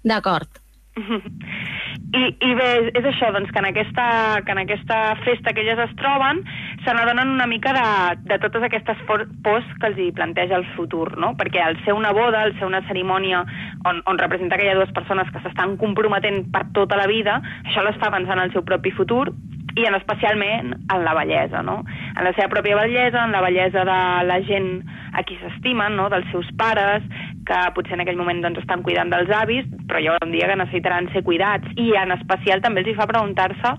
D'acord. 0.04 0.63
I, 0.94 2.20
I 2.38 2.50
bé, 2.54 2.68
és 2.94 3.06
això, 3.08 3.30
doncs, 3.34 3.50
que 3.50 3.58
en 3.58 3.66
aquesta, 3.66 4.04
que 4.46 4.54
en 4.54 4.60
aquesta 4.62 4.98
festa 5.24 5.54
que 5.54 5.64
elles 5.64 5.80
es 5.82 5.94
troben 5.98 6.42
se 6.84 6.94
n'adonen 6.94 7.32
una 7.34 7.48
mica 7.50 7.72
de, 7.74 7.86
de 8.30 8.38
totes 8.44 8.62
aquestes 8.68 9.00
pors 9.08 9.72
que 9.80 9.90
els 9.90 9.98
hi 9.98 10.10
planteja 10.14 10.60
el 10.60 10.66
futur, 10.76 11.16
no? 11.18 11.32
Perquè 11.40 11.64
al 11.64 11.80
ser 11.82 11.96
una 11.98 12.12
boda, 12.14 12.44
al 12.44 12.54
ser 12.60 12.68
una 12.68 12.84
cerimònia 12.86 13.42
on, 13.88 14.04
on 14.06 14.22
representa 14.22 14.60
que 14.60 14.68
hi 14.68 14.70
ha 14.70 14.78
dues 14.78 14.94
persones 14.94 15.30
que 15.34 15.42
s'estan 15.42 15.76
comprometent 15.80 16.44
per 16.54 16.68
tota 16.78 17.00
la 17.00 17.10
vida, 17.10 17.40
això 17.64 17.82
les 17.82 17.98
fa 17.98 18.12
pensar 18.14 18.38
en 18.38 18.46
el 18.46 18.54
seu 18.54 18.62
propi 18.62 18.94
futur 18.94 19.32
i 19.74 19.86
en 19.88 19.96
especialment 19.98 20.74
en 20.74 21.04
la 21.04 21.14
bellesa, 21.18 21.62
no? 21.66 21.80
En 22.14 22.22
la 22.22 22.32
seva 22.36 22.50
pròpia 22.52 22.78
bellesa, 22.78 23.24
en 23.24 23.34
la 23.34 23.42
bellesa 23.42 23.82
de 23.88 23.98
la 24.28 24.38
gent 24.46 24.68
a 25.14 25.22
qui 25.26 25.36
s'estimen, 25.40 25.96
no? 25.98 26.08
dels 26.12 26.30
seus 26.30 26.46
pares, 26.58 27.02
que 27.46 27.58
potser 27.74 27.96
en 27.96 28.04
aquell 28.04 28.18
moment 28.18 28.42
doncs, 28.44 28.62
estan 28.62 28.84
cuidant 28.86 29.10
dels 29.12 29.30
avis, 29.34 29.66
però 29.88 30.00
hi 30.00 30.08
haurà 30.10 30.26
un 30.26 30.34
dia 30.34 30.48
que 30.50 30.58
necessitaran 30.60 31.10
ser 31.12 31.24
cuidats. 31.26 31.70
I 31.76 31.92
en 32.00 32.14
especial 32.14 32.62
també 32.64 32.82
els 32.82 32.92
hi 32.92 32.98
fa 32.98 33.08
preguntar-se 33.10 33.74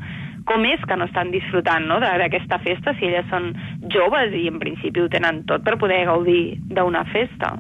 com 0.46 0.66
és 0.70 0.82
que 0.86 0.98
no 1.00 1.08
estan 1.10 1.32
disfrutant 1.34 1.88
no? 1.90 1.98
d'aquesta 2.04 2.60
festa 2.62 2.94
si 3.00 3.08
elles 3.08 3.26
són 3.32 3.50
joves 3.94 4.36
i 4.38 4.46
en 4.52 4.60
principi 4.62 5.02
ho 5.02 5.10
tenen 5.10 5.44
tot 5.50 5.66
per 5.66 5.80
poder 5.82 6.04
gaudir 6.12 6.60
d'una 6.70 7.06
festa. 7.14 7.56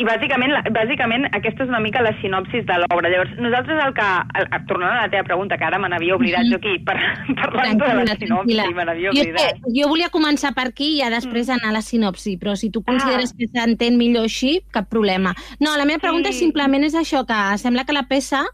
I 0.00 0.04
bàsicament, 0.04 0.52
la- 0.52 0.62
bàsicament 0.74 1.26
aquesta 1.36 1.64
és 1.64 1.68
una 1.70 1.80
mica 1.80 2.02
la 2.02 2.12
sinopsis 2.20 2.64
de 2.66 2.76
l'obra. 2.82 3.08
Llavors, 3.12 3.32
nosaltres 3.38 3.80
el 3.84 3.94
que... 3.94 4.06
El, 4.40 4.48
tornant 4.66 4.90
a 4.92 5.02
la 5.04 5.10
teva 5.12 5.24
pregunta, 5.28 5.58
que 5.58 5.64
ara 5.64 5.78
me 5.78 5.88
n'havia 5.92 6.16
oblidat 6.16 6.46
jo 6.50 6.56
aquí, 6.56 6.78
per, 6.84 6.96
parlant 7.42 7.78
de 7.80 7.88
la 8.04 8.16
sinopsi, 8.18 8.58
me 8.74 8.84
n'havia 8.84 9.12
Jo, 9.14 9.20
oblidat. 9.22 9.60
que 9.64 9.74
jo 9.80 9.88
volia 9.92 10.10
començar 10.10 10.54
per 10.54 10.68
aquí 10.72 10.92
i 10.96 11.00
ja 11.02 11.10
després 11.14 11.48
anar 11.52 11.70
a 11.70 11.76
la 11.78 11.82
sinopsi, 11.82 12.36
però 12.38 12.56
si 12.56 12.70
tu 12.70 12.82
consideres 12.82 13.32
Ah. 13.32 13.36
que 13.38 13.48
s'entén 13.52 13.96
millor 13.98 14.24
així, 14.24 14.60
cap 14.70 14.88
problema. 14.90 15.34
No, 15.60 15.76
la 15.76 15.84
meva 15.84 15.98
pregunta 16.00 16.32
Sí. 16.32 16.38
simplement 16.46 16.84
és 16.84 16.94
això, 16.94 17.24
que 17.26 17.58
sembla 17.58 17.84
que 17.84 17.92
la 17.92 18.04
peça 18.08 18.44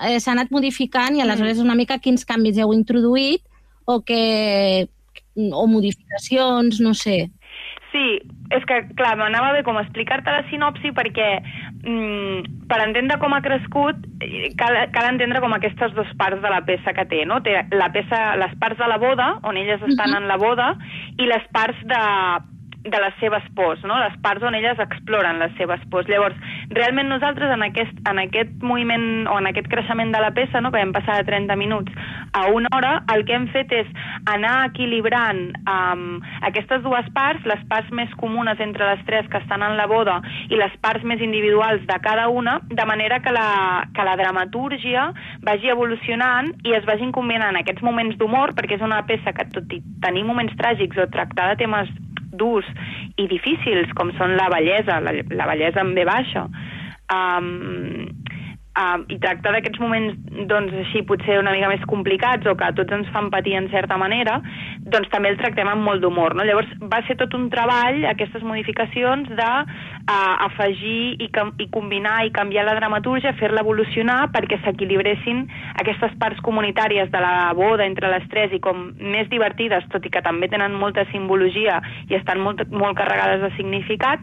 eh, 0.00 0.18
s'ha 0.20 0.32
anat 0.32 0.50
modificant 0.50 1.16
i 1.16 1.20
aleshores 1.22 1.58
una 1.62 1.74
mica 1.74 1.98
quins 1.98 2.24
canvis 2.24 2.58
heu 2.58 2.72
introduït 2.74 3.42
o 3.86 4.00
que 4.02 4.88
o 5.36 5.66
modificacions, 5.66 6.80
no 6.80 6.94
sé. 6.94 7.30
Sí, 7.94 8.18
és 8.50 8.64
que, 8.68 8.80
clar, 8.98 9.14
m'anava 9.16 9.52
bé 9.54 9.62
com 9.66 9.78
explicar-te 9.80 10.32
la 10.32 10.42
sinopsi 10.50 10.90
perquè 10.96 11.28
mm, 11.40 12.66
per 12.68 12.80
entendre 12.82 13.20
com 13.22 13.32
ha 13.36 13.42
crescut 13.44 14.00
cal, 14.60 14.78
cal 14.94 15.08
entendre 15.12 15.40
com 15.44 15.54
aquestes 15.54 15.94
dues 15.94 16.10
parts 16.18 16.42
de 16.42 16.50
la 16.52 16.60
peça 16.66 16.94
que 16.96 17.06
té, 17.10 17.22
no? 17.28 17.38
Té 17.46 17.54
la 17.72 17.90
peça, 17.94 18.24
les 18.40 18.56
parts 18.60 18.80
de 18.80 18.88
la 18.90 18.98
boda, 18.98 19.30
on 19.46 19.60
elles 19.60 19.82
estan 19.88 20.16
en 20.18 20.26
la 20.30 20.40
boda, 20.42 20.72
i 21.18 21.28
les 21.30 21.46
parts 21.54 21.78
de, 21.88 22.02
de 22.84 23.00
les 23.06 23.14
seves 23.20 23.46
pors, 23.56 23.80
no? 23.88 23.96
les 24.02 24.16
parts 24.22 24.42
on 24.44 24.58
elles 24.58 24.80
exploren 24.82 25.40
les 25.40 25.54
seves 25.60 25.80
pors. 25.90 26.08
Llavors, 26.10 26.36
realment 26.74 27.08
nosaltres 27.08 27.50
en 27.54 27.62
aquest, 27.66 27.96
en 28.10 28.20
aquest 28.22 28.52
moviment 28.62 29.28
o 29.30 29.38
en 29.38 29.48
aquest 29.50 29.68
creixement 29.72 30.12
de 30.14 30.20
la 30.22 30.32
peça, 30.36 30.60
no? 30.60 30.72
que 30.72 30.82
vam 30.82 30.94
passar 30.94 31.20
de 31.20 31.28
30 31.30 31.56
minuts 31.60 31.92
a 32.34 32.46
una 32.50 32.68
hora, 32.74 32.94
el 33.14 33.24
que 33.24 33.34
hem 33.36 33.46
fet 33.54 33.72
és 33.72 33.90
anar 34.30 34.54
equilibrant 34.68 35.42
um, 35.70 36.18
aquestes 36.48 36.82
dues 36.82 37.06
parts, 37.14 37.46
les 37.46 37.62
parts 37.70 37.90
més 37.94 38.10
comunes 38.20 38.60
entre 38.60 38.88
les 38.90 39.04
tres 39.06 39.28
que 39.30 39.38
estan 39.38 39.62
en 39.62 39.76
la 39.78 39.86
boda 39.90 40.18
i 40.50 40.58
les 40.58 40.74
parts 40.82 41.06
més 41.06 41.22
individuals 41.22 41.84
de 41.86 41.98
cada 42.02 42.26
una, 42.28 42.58
de 42.70 42.86
manera 42.90 43.20
que 43.22 43.32
la, 43.34 43.86
que 43.94 44.06
la 44.06 44.16
dramatúrgia 44.18 45.10
vagi 45.46 45.70
evolucionant 45.70 46.50
i 46.66 46.74
es 46.74 46.86
vagin 46.90 47.12
combinant 47.14 47.56
aquests 47.60 47.86
moments 47.86 48.18
d'humor, 48.18 48.54
perquè 48.58 48.78
és 48.78 48.84
una 48.84 49.04
peça 49.06 49.32
que 49.36 49.46
tot 49.54 49.70
i 49.72 49.82
tenir 50.02 50.26
moments 50.26 50.56
tràgics 50.58 50.98
o 50.98 51.10
tractar 51.12 51.52
de 51.52 51.62
temes 51.62 51.92
durs 52.40 52.68
i 53.20 53.28
difícils, 53.30 53.92
com 53.98 54.12
són 54.18 54.36
la 54.38 54.50
bellesa, 54.52 55.00
la, 55.04 55.14
la 55.14 55.48
bellesa 55.50 55.82
amb 55.84 55.96
B 55.96 56.06
baixa, 56.08 56.46
um, 57.14 57.50
um, 58.78 59.04
i 59.08 59.18
tractar 59.22 59.54
d'aquests 59.54 59.80
moments 59.82 60.16
doncs, 60.50 60.74
així 60.84 61.04
potser 61.06 61.38
una 61.40 61.54
mica 61.54 61.70
més 61.70 61.84
complicats 61.90 62.46
o 62.50 62.56
que 62.58 62.70
tots 62.78 62.96
ens 62.96 63.10
fan 63.14 63.30
patir 63.34 63.56
en 63.58 63.68
certa 63.72 63.98
manera, 64.00 64.40
doncs 64.94 65.10
també 65.12 65.32
el 65.32 65.38
tractem 65.40 65.70
amb 65.70 65.86
molt 65.86 66.02
d'humor. 66.04 66.36
No? 66.36 66.46
Llavors 66.46 66.70
va 66.82 67.02
ser 67.08 67.18
tot 67.20 67.34
un 67.38 67.48
treball, 67.54 68.02
aquestes 68.10 68.44
modificacions, 68.46 69.30
de 69.38 69.50
uh, 70.08 70.36
afegir 70.46 71.16
i, 71.22 71.28
i 71.58 71.66
combinar 71.72 72.24
i 72.26 72.32
canviar 72.34 72.64
la 72.66 72.76
dramatúrgia, 72.78 73.34
fer-la 73.40 73.64
evolucionar 73.64 74.28
perquè 74.34 74.58
s'equilibressin 74.62 75.44
aquestes 75.80 76.14
parts 76.20 76.42
comunitàries 76.44 77.10
de 77.12 77.22
la 77.24 77.52
boda 77.56 77.86
entre 77.86 78.10
les 78.12 78.26
tres 78.32 78.52
i 78.52 78.60
com 78.64 78.90
més 79.00 79.28
divertides, 79.32 79.86
tot 79.92 80.04
i 80.04 80.12
que 80.12 80.24
també 80.24 80.48
tenen 80.52 80.76
molta 80.78 81.06
simbologia 81.12 81.80
i 82.10 82.18
estan 82.18 82.42
molt, 82.44 82.64
molt 82.70 82.98
carregades 83.00 83.42
de 83.44 83.52
significat, 83.58 84.22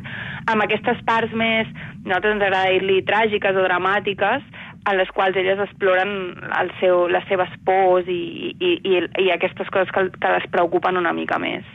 amb 0.52 0.65
aquestes 0.65 1.02
parts 1.08 1.34
més, 1.34 1.70
nosaltres 2.06 2.38
ens 2.38 2.46
agrada 2.48 2.74
dir-li 2.74 3.02
tràgiques 3.08 3.58
o 3.58 3.65
dramàtiques, 3.65 4.46
en 4.89 4.98
les 4.98 5.10
quals 5.13 5.38
elles 5.38 5.60
exploren 5.62 6.10
el 6.58 6.72
seu, 6.80 7.06
les 7.13 7.26
seves 7.30 7.52
pors 7.67 8.08
i, 8.10 8.56
i, 8.58 8.72
i, 8.82 8.96
i 9.22 9.30
aquestes 9.30 9.70
coses 9.70 9.94
que, 9.94 10.08
que 10.17 10.32
les 10.34 10.48
preocupen 10.54 10.98
una 10.98 11.13
mica 11.13 11.38
més. 11.41 11.67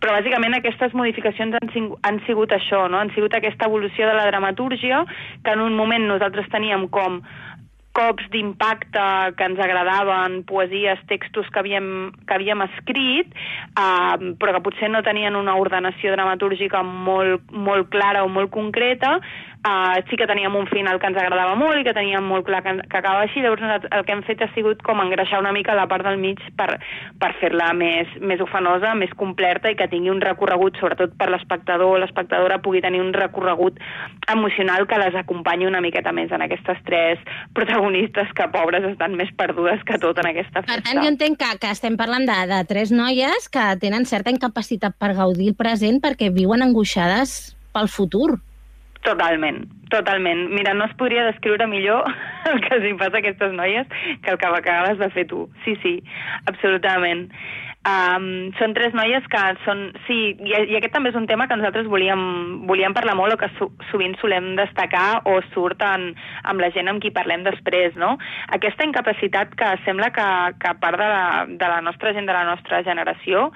Però 0.00 0.14
bàsicament 0.16 0.56
aquestes 0.56 0.94
modificacions 0.96 1.58
han, 1.58 1.90
han 2.08 2.20
sigut 2.24 2.54
això, 2.56 2.86
no? 2.88 3.00
han 3.00 3.12
sigut 3.12 3.34
aquesta 3.36 3.68
evolució 3.68 4.08
de 4.08 4.16
la 4.16 4.26
dramatúrgia, 4.30 5.04
que 5.44 5.52
en 5.52 5.60
un 5.60 5.76
moment 5.76 6.06
nosaltres 6.08 6.48
teníem 6.52 6.88
com 6.88 7.20
cops 7.92 8.28
d'impacte 8.30 9.04
que 9.36 9.46
ens 9.50 9.58
agradaven, 9.60 10.40
poesies, 10.48 11.00
textos 11.10 11.48
que 11.50 11.58
havíem, 11.60 11.88
que 12.26 12.36
havíem 12.36 12.62
escrit, 12.68 13.34
eh, 13.34 14.30
però 14.40 14.54
que 14.54 14.62
potser 14.64 14.90
no 14.92 15.02
tenien 15.06 15.36
una 15.36 15.56
ordenació 15.58 16.14
dramatúrgica 16.14 16.84
molt, 16.86 17.50
molt 17.50 17.90
clara 17.90 18.22
o 18.24 18.30
molt 18.30 18.52
concreta, 18.54 19.18
eh, 19.64 20.04
sí 20.08 20.16
que 20.16 20.26
teníem 20.26 20.54
un 20.56 20.66
final 20.66 20.98
que 20.98 21.08
ens 21.10 21.18
agradava 21.20 21.54
molt 21.58 21.80
i 21.80 21.84
que 21.84 21.94
teníem 21.96 22.24
molt 22.24 22.46
clar 22.46 22.62
que, 22.64 22.74
que 22.80 22.98
acabava 22.98 23.26
així, 23.26 23.42
llavors 23.42 23.62
el 23.90 24.04
que 24.06 24.14
hem 24.14 24.22
fet 24.24 24.42
ha 24.42 24.48
sigut 24.54 24.82
com 24.86 25.02
engreixar 25.02 25.40
una 25.42 25.52
mica 25.52 25.76
la 25.76 25.86
part 25.90 26.06
del 26.06 26.18
mig 26.20 26.40
per, 26.56 26.78
per 27.20 27.32
fer-la 27.40 27.70
més, 27.76 28.08
més 28.20 28.40
ofenosa, 28.40 28.94
més 28.98 29.12
completa 29.20 29.70
i 29.70 29.76
que 29.76 29.88
tingui 29.92 30.12
un 30.12 30.22
recorregut, 30.24 30.80
sobretot 30.80 31.14
per 31.20 31.30
l'espectador 31.32 31.96
o 31.96 32.00
l'espectadora 32.00 32.60
pugui 32.64 32.82
tenir 32.84 33.02
un 33.04 33.12
recorregut 33.16 33.78
emocional 34.32 34.86
que 34.88 35.00
les 35.02 35.16
acompanyi 35.18 35.68
una 35.68 35.84
miqueta 35.84 36.12
més 36.12 36.32
en 36.32 36.44
aquestes 36.46 36.80
tres 36.88 37.20
protagonistes 37.54 38.32
que, 38.36 38.48
pobres, 38.52 38.86
estan 38.92 39.16
més 39.18 39.30
perdudes 39.36 39.82
que 39.86 40.00
tot 40.00 40.18
en 40.22 40.30
aquesta 40.32 40.64
Per 40.64 40.80
festa. 40.80 40.88
tant, 40.88 41.02
jo 41.04 41.12
entenc 41.12 41.40
que, 41.40 41.50
que 41.60 41.72
estem 41.76 41.96
parlant 42.00 42.26
de, 42.28 42.38
de 42.50 42.60
tres 42.68 42.92
noies 42.94 43.48
que 43.52 43.66
tenen 43.82 44.08
certa 44.08 44.32
incapacitat 44.32 44.96
per 45.00 45.14
gaudir 45.18 45.52
el 45.52 45.58
present 45.58 46.00
perquè 46.00 46.30
viuen 46.32 46.64
angoixades 46.64 47.56
pel 47.74 47.88
futur. 47.88 48.38
Totalment, 49.02 49.64
totalment. 49.88 50.50
Mira, 50.52 50.74
no 50.74 50.84
es 50.84 50.92
podria 51.00 51.24
descriure 51.24 51.66
millor 51.66 52.04
el 52.52 52.60
que 52.66 52.76
els 52.76 52.98
passa 53.00 53.16
a 53.16 53.22
aquestes 53.22 53.54
noies 53.56 53.88
que 54.22 54.34
el 54.34 54.38
que 54.38 54.52
acabes 54.58 55.00
de 55.00 55.08
fer 55.14 55.26
tu. 55.30 55.46
Sí, 55.64 55.76
sí, 55.82 55.96
absolutament. 56.46 57.30
Um, 57.80 58.50
són 58.58 58.74
tres 58.76 58.92
noies 58.92 59.24
que 59.32 59.40
són... 59.64 59.86
Sí, 60.04 60.16
i, 60.36 60.50
i 60.52 60.76
aquest 60.76 60.92
també 60.92 61.14
és 61.14 61.16
un 61.16 61.24
tema 61.30 61.46
que 61.48 61.56
nosaltres 61.56 61.86
volíem, 61.88 62.66
volíem 62.68 62.92
parlar 62.92 63.14
molt 63.16 63.32
o 63.32 63.38
que 63.40 63.48
so, 63.56 63.70
sovint 63.88 64.18
solem 64.20 64.50
destacar 64.58 65.22
o 65.24 65.38
surt 65.54 65.80
en, 65.86 66.10
amb 66.44 66.60
la 66.60 66.68
gent 66.74 66.92
amb 66.92 67.00
qui 67.00 67.12
parlem 67.14 67.46
després, 67.46 67.96
no? 67.96 68.18
Aquesta 68.52 68.84
incapacitat 68.84 69.56
que 69.56 69.70
sembla 69.86 70.10
que, 70.12 70.28
que 70.60 70.74
part 70.82 71.00
de 71.00 71.08
la, 71.08 71.24
de 71.48 71.72
la 71.72 71.80
nostra 71.86 72.12
gent, 72.12 72.28
de 72.28 72.36
la 72.36 72.44
nostra 72.52 72.82
generació, 72.84 73.48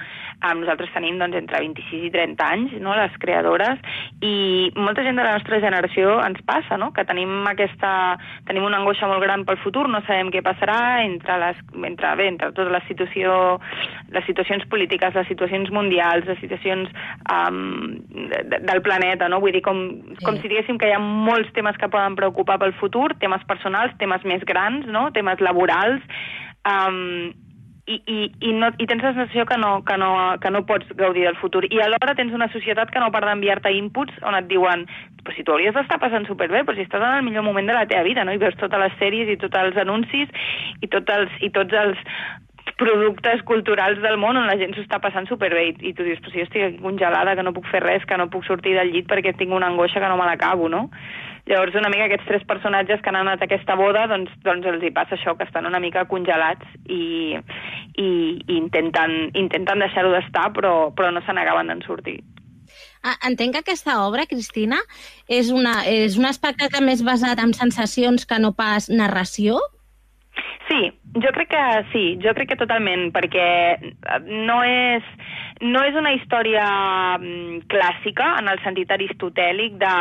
Um, 0.44 0.60
nosaltres 0.60 0.90
tenim 0.92 1.16
doncs, 1.16 1.37
entre 1.38 1.60
26 1.62 2.08
i 2.08 2.10
30 2.12 2.44
anys, 2.44 2.72
no?, 2.84 2.92
les 2.98 3.14
creadores, 3.22 3.78
i 4.20 4.68
molta 4.76 5.04
gent 5.06 5.16
de 5.16 5.24
la 5.24 5.37
nostra 5.38 5.60
generació 5.62 6.18
ens 6.20 6.42
passa, 6.44 6.76
no?, 6.80 6.90
que 6.92 7.06
tenim 7.08 7.46
aquesta... 7.48 7.92
tenim 8.48 8.66
una 8.66 8.80
angoixa 8.82 9.08
molt 9.08 9.22
gran 9.24 9.46
pel 9.48 9.60
futur, 9.62 9.87
no 9.88 10.02
sabem 10.04 10.32
què 10.34 10.42
passarà 10.44 10.78
entre, 11.06 11.38
les, 11.40 11.62
entre, 11.80 12.12
bé, 12.20 12.28
entre 12.34 12.50
tota 12.56 12.74
la 12.74 12.82
situació, 12.90 13.38
les 14.14 14.27
situacions 14.29 14.64
polítiques, 14.72 15.14
les 15.14 15.29
situacions 15.31 15.70
mundials, 15.74 16.27
les 16.31 16.40
situacions 16.42 16.90
um, 17.33 17.98
de, 18.09 18.61
del 18.64 18.83
planeta, 18.87 19.29
no? 19.29 19.40
Vull 19.44 19.57
dir, 19.57 19.64
com, 19.66 19.85
sí. 20.14 20.24
com 20.24 20.40
si 20.40 20.50
diguéssim 20.50 20.81
que 20.81 20.90
hi 20.90 20.96
ha 20.96 21.03
molts 21.03 21.53
temes 21.57 21.79
que 21.81 21.90
poden 21.92 22.18
preocupar 22.18 22.61
pel 22.62 22.77
futur, 22.81 23.11
temes 23.22 23.44
personals, 23.50 23.96
temes 24.03 24.27
més 24.29 24.44
grans, 24.48 24.87
no?, 24.90 25.09
temes 25.16 25.42
laborals, 25.44 26.05
um, 26.68 27.33
i, 27.85 27.98
i, 28.09 28.18
i, 28.48 28.53
no, 28.57 28.70
i 28.81 28.87
tens 28.88 29.03
la 29.05 29.12
sensació 29.12 29.44
que 29.44 29.59
no, 29.61 29.74
que, 29.85 29.96
no, 30.00 30.11
que 30.40 30.50
no 30.50 30.62
pots 30.64 30.88
gaudir 30.96 31.27
del 31.27 31.37
futur. 31.37 31.66
I 31.68 31.83
alhora 31.85 32.14
tens 32.16 32.33
una 32.33 32.48
societat 32.53 32.88
que 32.90 33.03
no 33.03 33.11
para 33.12 33.29
d'enviar-te 33.29 33.74
inputs 33.77 34.22
on 34.24 34.38
et 34.38 34.48
diuen 34.48 34.87
però 35.24 35.35
si 35.37 35.44
tu 35.44 35.55
hauries 35.55 35.72
d'estar 35.72 35.98
passant 36.00 36.27
superbé, 36.29 36.62
però 36.64 36.77
si 36.77 36.85
estàs 36.85 37.03
en 37.03 37.18
el 37.18 37.24
millor 37.24 37.46
moment 37.46 37.68
de 37.68 37.77
la 37.77 37.87
teva 37.88 38.05
vida, 38.05 38.24
no? 38.24 38.33
I 38.33 38.40
veus 38.40 38.57
totes 38.61 38.81
les 38.81 38.96
sèries 39.00 39.31
i 39.33 39.38
tots 39.40 39.57
els 39.57 39.77
anuncis 39.81 40.33
i, 40.85 40.88
tot 40.92 41.09
els, 41.12 41.33
i 41.40 41.48
tots 41.55 41.77
els 41.81 42.00
productes 42.80 43.42
culturals 43.46 44.00
del 44.02 44.16
món 44.18 44.38
on 44.40 44.48
la 44.50 44.56
gent 44.58 44.74
s'ho 44.74 44.82
està 44.82 44.98
passant 45.02 45.28
superbé 45.30 45.68
i, 45.68 45.74
i 45.90 45.92
tu 45.94 46.06
dius, 46.06 46.18
però 46.22 46.32
si 46.32 46.40
jo 46.40 46.48
estic 46.48 46.64
aquí 46.66 46.80
congelada, 46.82 47.37
que 47.38 47.44
no 47.46 47.54
puc 47.54 47.68
fer 47.70 47.82
res, 47.84 48.06
que 48.08 48.18
no 48.18 48.30
puc 48.32 48.46
sortir 48.48 48.74
del 48.78 48.90
llit 48.94 49.06
perquè 49.10 49.34
tinc 49.38 49.54
una 49.54 49.70
angoixa 49.70 50.02
que 50.02 50.10
no 50.10 50.18
me 50.18 50.26
l'acabo, 50.26 50.68
no? 50.72 50.88
Llavors, 51.46 51.74
una 51.76 51.90
mica 51.92 52.06
aquests 52.08 52.24
tres 52.26 52.44
personatges 52.48 53.02
que 53.04 53.10
han 53.12 53.20
anat 53.20 53.42
a 53.42 53.46
aquesta 53.46 53.76
boda, 53.76 54.06
doncs, 54.08 54.32
doncs 54.46 54.66
els 54.70 54.82
hi 54.82 54.90
passa 54.96 55.18
això, 55.18 55.34
que 55.37 55.44
estan 55.44 55.68
una 55.68 55.80
mica 55.80 56.06
congelats 56.08 56.64
i, 56.88 57.37
i, 58.00 58.08
i 58.48 58.56
intenten, 58.56 59.18
intenten 59.37 59.84
deixar-ho 59.84 60.14
d'estar, 60.14 60.48
però, 60.56 60.72
però 60.96 61.12
no 61.12 61.20
se 61.26 61.37
n'acaben 61.37 61.68
d'en 61.68 61.84
sortir. 61.84 62.22
Ah, 63.04 63.18
Entenc 63.28 63.52
que 63.52 63.60
aquesta 63.60 63.98
obra, 64.06 64.24
Cristina, 64.24 64.80
és, 65.28 65.52
una, 65.52 65.82
és 65.84 66.16
un 66.16 66.24
espectacle 66.24 66.80
més 66.80 67.04
basat 67.04 67.42
en 67.44 67.52
sensacions 67.52 68.24
que 68.24 68.40
no 68.40 68.54
pas 68.56 68.88
narració? 68.88 69.60
Sí, 70.68 70.92
jo 71.20 71.33
crec 71.37 71.50
que 71.53 71.64
sí, 71.92 72.05
jo 72.24 72.33
crec 72.37 72.53
que 72.53 72.61
totalment, 72.61 73.11
perquè 73.12 73.48
no 74.24 74.62
és, 74.64 75.05
no 75.61 75.83
és 75.85 75.98
una 76.00 76.14
història 76.16 76.64
mm, 77.18 77.66
clàssica 77.72 78.31
en 78.40 78.48
el 78.53 78.62
sentit 78.64 78.90
aristotèlic 78.94 79.77
de 79.83 79.94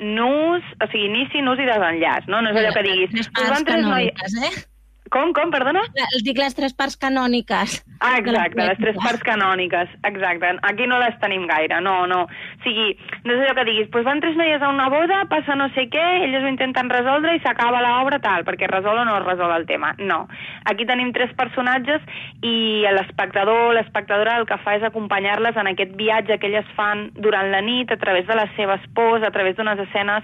nus, 0.00 0.66
o 0.80 0.88
sigui, 0.90 1.06
inici, 1.10 1.44
nus 1.44 1.60
i 1.62 1.68
desenllaç, 1.68 2.26
no? 2.32 2.40
No 2.42 2.50
és 2.50 2.58
allò 2.58 2.74
que 2.74 2.86
diguis... 2.88 3.14
Les 3.14 3.28
"Us 3.28 3.32
van 3.38 3.50
parts 3.50 3.68
tres 3.68 3.86
noi-" 3.86 4.10
canòniques, 4.10 4.36
eh? 4.48 4.69
Com, 5.10 5.32
com, 5.34 5.50
perdona? 5.50 5.80
Els 6.04 6.22
dic 6.22 6.38
les 6.38 6.54
tres 6.54 6.74
parts 6.78 6.94
canòniques. 7.00 7.80
Ah, 7.98 8.12
exacte, 8.20 8.62
les 8.62 8.78
tres 8.78 8.98
parts 9.02 9.24
canòniques, 9.26 9.90
exacte. 10.06 10.52
Aquí 10.68 10.86
no 10.86 11.00
les 11.02 11.16
tenim 11.20 11.48
gaire, 11.50 11.80
no, 11.82 12.04
no. 12.06 12.20
O 12.30 12.62
sigui, 12.62 12.94
no 13.24 13.34
és 13.34 13.42
allò 13.42 13.56
que 13.58 13.64
diguis, 13.66 13.88
doncs 13.90 14.06
van 14.06 14.22
tres 14.22 14.38
noies 14.38 14.62
a 14.62 14.70
una 14.70 14.86
boda, 14.92 15.24
passa 15.32 15.56
no 15.58 15.66
sé 15.74 15.88
què, 15.90 16.06
elles 16.28 16.46
ho 16.46 16.52
intenten 16.52 16.92
resoldre 16.94 17.34
i 17.34 17.42
s'acaba 17.42 17.82
l'obra 17.82 18.20
tal, 18.22 18.46
perquè 18.46 18.70
resol 18.70 19.02
o 19.02 19.04
no 19.08 19.18
es 19.18 19.26
resol 19.26 19.56
el 19.56 19.66
tema. 19.66 19.92
No. 19.98 20.22
Aquí 20.70 20.86
tenim 20.86 21.10
tres 21.16 21.34
personatges 21.34 22.06
i 22.46 22.86
l'espectador, 22.94 23.74
l'espectadora 23.74 24.38
el 24.38 24.46
que 24.46 24.62
fa 24.62 24.78
és 24.78 24.86
acompanyar-les 24.86 25.58
en 25.58 25.74
aquest 25.74 25.98
viatge 25.98 26.38
que 26.38 26.52
elles 26.52 26.70
fan 26.78 27.08
durant 27.18 27.50
la 27.50 27.64
nit 27.66 27.90
a 27.90 27.98
través 27.98 28.30
de 28.30 28.38
les 28.38 28.54
seves 28.54 28.86
pors, 28.94 29.26
a 29.26 29.34
través 29.34 29.58
d'unes 29.58 29.82
escenes 29.90 30.22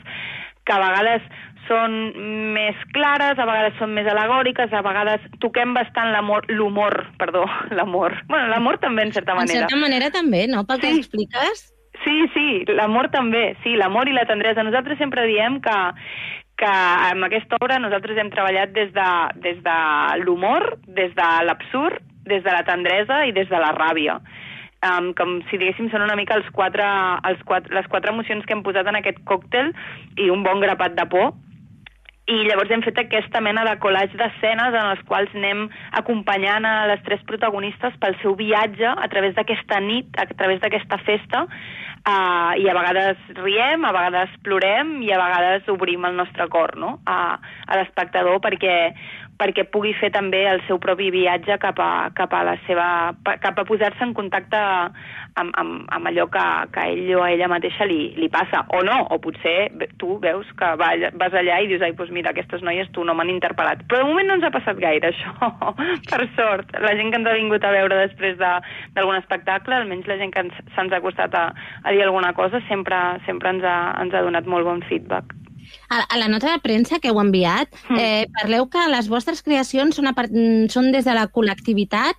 que 0.66 0.72
a 0.74 0.82
vegades 0.82 1.22
són 1.68 1.94
més 2.54 2.76
clares, 2.94 3.38
a 3.38 3.46
vegades 3.48 3.74
són 3.78 3.92
més 3.94 4.06
alegòriques, 4.10 4.72
a 4.72 4.82
vegades 4.86 5.20
toquem 5.42 5.74
bastant 5.74 6.12
l'amor, 6.12 6.46
l'humor, 6.48 7.06
perdó, 7.18 7.44
l'amor. 7.76 8.14
Bueno, 8.28 8.48
l'amor 8.52 8.78
també, 8.78 9.02
en 9.06 9.12
certa 9.12 9.32
En 9.32 9.42
manera. 9.44 9.66
certa 9.66 9.76
manera 9.76 10.10
també, 10.10 10.46
no? 10.48 10.64
Pel 10.66 10.80
que 10.80 10.92
Sí. 10.92 10.98
expliques. 11.04 11.72
Sí, 12.04 12.16
sí, 12.34 12.64
l'amor 12.68 13.08
també, 13.10 13.56
sí, 13.64 13.74
l'amor 13.74 14.08
i 14.08 14.12
la 14.12 14.26
tendresa. 14.28 14.62
Nosaltres 14.62 14.98
sempre 14.98 15.24
diem 15.26 15.60
que, 15.64 15.76
que 16.60 16.68
amb 16.70 17.24
aquesta 17.24 17.56
obra 17.60 17.78
nosaltres 17.80 18.18
hem 18.20 18.28
treballat 18.30 18.72
des 18.76 18.92
de, 18.92 19.06
des 19.42 19.62
de 19.64 19.76
l'humor, 20.24 20.76
des 20.86 21.14
de 21.16 21.30
l'absurd, 21.48 22.02
des 22.28 22.42
de 22.44 22.52
la 22.52 22.62
tendresa 22.68 23.24
i 23.26 23.32
des 23.32 23.48
de 23.48 23.58
la 23.58 23.72
ràbia. 23.74 24.20
Um, 24.86 25.14
com 25.16 25.38
si 25.48 25.56
diguéssim 25.56 25.88
són 25.90 26.02
una 26.04 26.14
mica 26.20 26.36
els 26.36 26.46
quatre, 26.52 26.84
els 27.26 27.40
quatre, 27.48 27.72
les 27.74 27.86
quatre 27.88 28.12
emocions 28.12 28.44
que 28.44 28.52
hem 28.54 28.62
posat 28.62 28.86
en 28.86 28.98
aquest 29.00 29.18
còctel 29.24 29.72
i 30.20 30.28
un 30.30 30.42
bon 30.44 30.60
grapat 30.60 30.94
de 30.98 31.06
por 31.10 31.32
i 32.26 32.36
llavors 32.48 32.72
hem 32.74 32.82
fet 32.82 32.96
aquesta 32.98 33.40
mena 33.44 33.62
de 33.68 33.76
collage 33.78 34.18
d'escenes 34.18 34.74
en 34.74 34.88
les 34.90 35.02
quals 35.06 35.34
anem 35.38 35.66
acompanyant 36.00 36.66
a 36.66 36.74
les 36.90 37.02
tres 37.06 37.22
protagonistes 37.28 37.94
pel 38.02 38.16
seu 38.22 38.34
viatge 38.38 38.88
a 38.90 39.06
través 39.12 39.36
d'aquesta 39.36 39.78
nit, 39.84 40.10
a 40.18 40.26
través 40.32 40.58
d'aquesta 40.62 40.98
festa, 41.06 41.44
uh, 41.46 42.52
i 42.58 42.66
a 42.66 42.74
vegades 42.74 43.30
riem, 43.38 43.84
a 43.86 43.92
vegades 43.94 44.34
plorem 44.46 44.96
i 45.06 45.12
a 45.14 45.20
vegades 45.20 45.70
obrim 45.70 46.06
el 46.08 46.18
nostre 46.18 46.48
cor 46.50 46.74
no? 46.78 46.96
a, 47.06 47.38
a 47.38 47.78
l'espectador 47.78 48.40
perquè, 48.42 48.76
perquè 49.36 49.66
pugui 49.68 49.92
fer 50.00 50.08
també 50.14 50.44
el 50.48 50.62
seu 50.66 50.78
propi 50.80 51.10
viatge 51.12 51.58
cap 51.60 51.78
a, 51.82 52.08
cap 52.16 52.32
a, 52.32 52.42
la 52.48 52.54
seva, 52.66 52.86
cap 53.42 53.58
a 53.60 53.64
posar-se 53.68 54.02
en 54.04 54.14
contacte 54.16 54.56
amb, 55.36 55.52
amb, 55.60 55.84
amb 55.92 56.08
allò 56.08 56.24
que, 56.32 56.44
que 56.72 56.84
ell 56.94 57.10
o 57.18 57.22
a 57.24 57.30
ella 57.34 57.48
mateixa 57.52 57.84
li, 57.88 58.14
li 58.16 58.30
passa, 58.32 58.62
o 58.72 58.80
no, 58.86 58.96
o 59.12 59.18
potser 59.20 59.68
tu 60.00 60.16
veus 60.22 60.48
que 60.56 60.70
va, 60.80 60.90
vas 61.20 61.36
allà 61.36 61.58
i 61.60 61.68
dius, 61.68 61.84
ai, 61.84 61.92
doncs 61.98 62.14
mira, 62.16 62.32
aquestes 62.32 62.64
noies 62.64 62.88
tu 62.96 63.04
no 63.04 63.14
m'han 63.14 63.32
interpel·lat. 63.34 63.84
Però 63.90 64.00
de 64.02 64.08
moment 64.08 64.30
no 64.30 64.38
ens 64.38 64.48
ha 64.48 64.52
passat 64.54 64.80
gaire 64.80 65.10
això, 65.12 65.34
per 66.08 66.22
sort. 66.38 66.72
La 66.80 66.96
gent 66.96 67.12
que 67.12 67.20
ens 67.20 67.28
ha 67.28 67.36
vingut 67.36 67.64
a 67.64 67.74
veure 67.76 68.00
després 68.06 68.38
de- 68.40 68.54
d'algun 68.96 69.20
espectacle, 69.20 69.76
almenys 69.76 70.08
la 70.08 70.16
gent 70.20 70.32
que 70.32 70.46
ens- 70.46 70.62
se'ns 70.74 70.92
ha 70.96 71.02
costat 71.04 71.34
a, 71.36 71.48
a 71.84 71.92
dir 71.92 72.02
alguna 72.06 72.32
cosa, 72.32 72.62
sempre, 72.70 72.96
sempre 73.28 73.52
ens, 73.52 73.64
ha, 73.68 73.78
ens 74.00 74.14
ha 74.16 74.24
donat 74.24 74.48
molt 74.48 74.64
bon 74.64 74.80
feedback. 74.88 75.36
A, 75.88 76.00
a 76.02 76.18
la 76.18 76.28
nota 76.28 76.50
de 76.52 76.60
premsa 76.62 76.98
que 76.98 77.08
heu 77.08 77.20
enviat, 77.20 77.68
eh, 77.98 78.26
parleu 78.40 78.68
que 78.68 78.82
les 78.90 79.08
vostres 79.08 79.42
creacions 79.42 79.96
són, 79.96 80.06
a 80.06 80.14
part, 80.14 80.30
mm, 80.32 80.68
són 80.72 80.92
des 80.92 81.04
de 81.04 81.14
la 81.14 81.28
col·lectivitat 81.28 82.14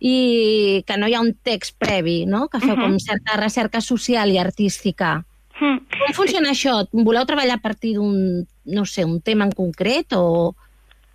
i 0.00 0.84
que 0.86 0.96
no 0.96 1.08
hi 1.08 1.14
ha 1.14 1.20
un 1.20 1.34
text 1.42 1.74
previ, 1.78 2.24
no? 2.26 2.48
que 2.48 2.60
feu 2.60 2.76
Mhm. 2.76 2.82
com 2.82 2.98
certa 2.98 3.36
recerca 3.36 3.80
social 3.80 4.30
i 4.30 4.38
artística. 4.38 5.24
Mm. 5.60 5.78
Com 5.90 6.14
funciona 6.14 6.50
això? 6.50 6.86
Voleu 6.92 7.26
treballar 7.26 7.56
a 7.56 7.62
partir 7.62 7.94
d'un, 7.96 8.46
no 8.64 8.84
sé, 8.86 9.04
un 9.04 9.20
tema 9.20 9.44
en 9.44 9.52
concret 9.52 10.12
o 10.14 10.54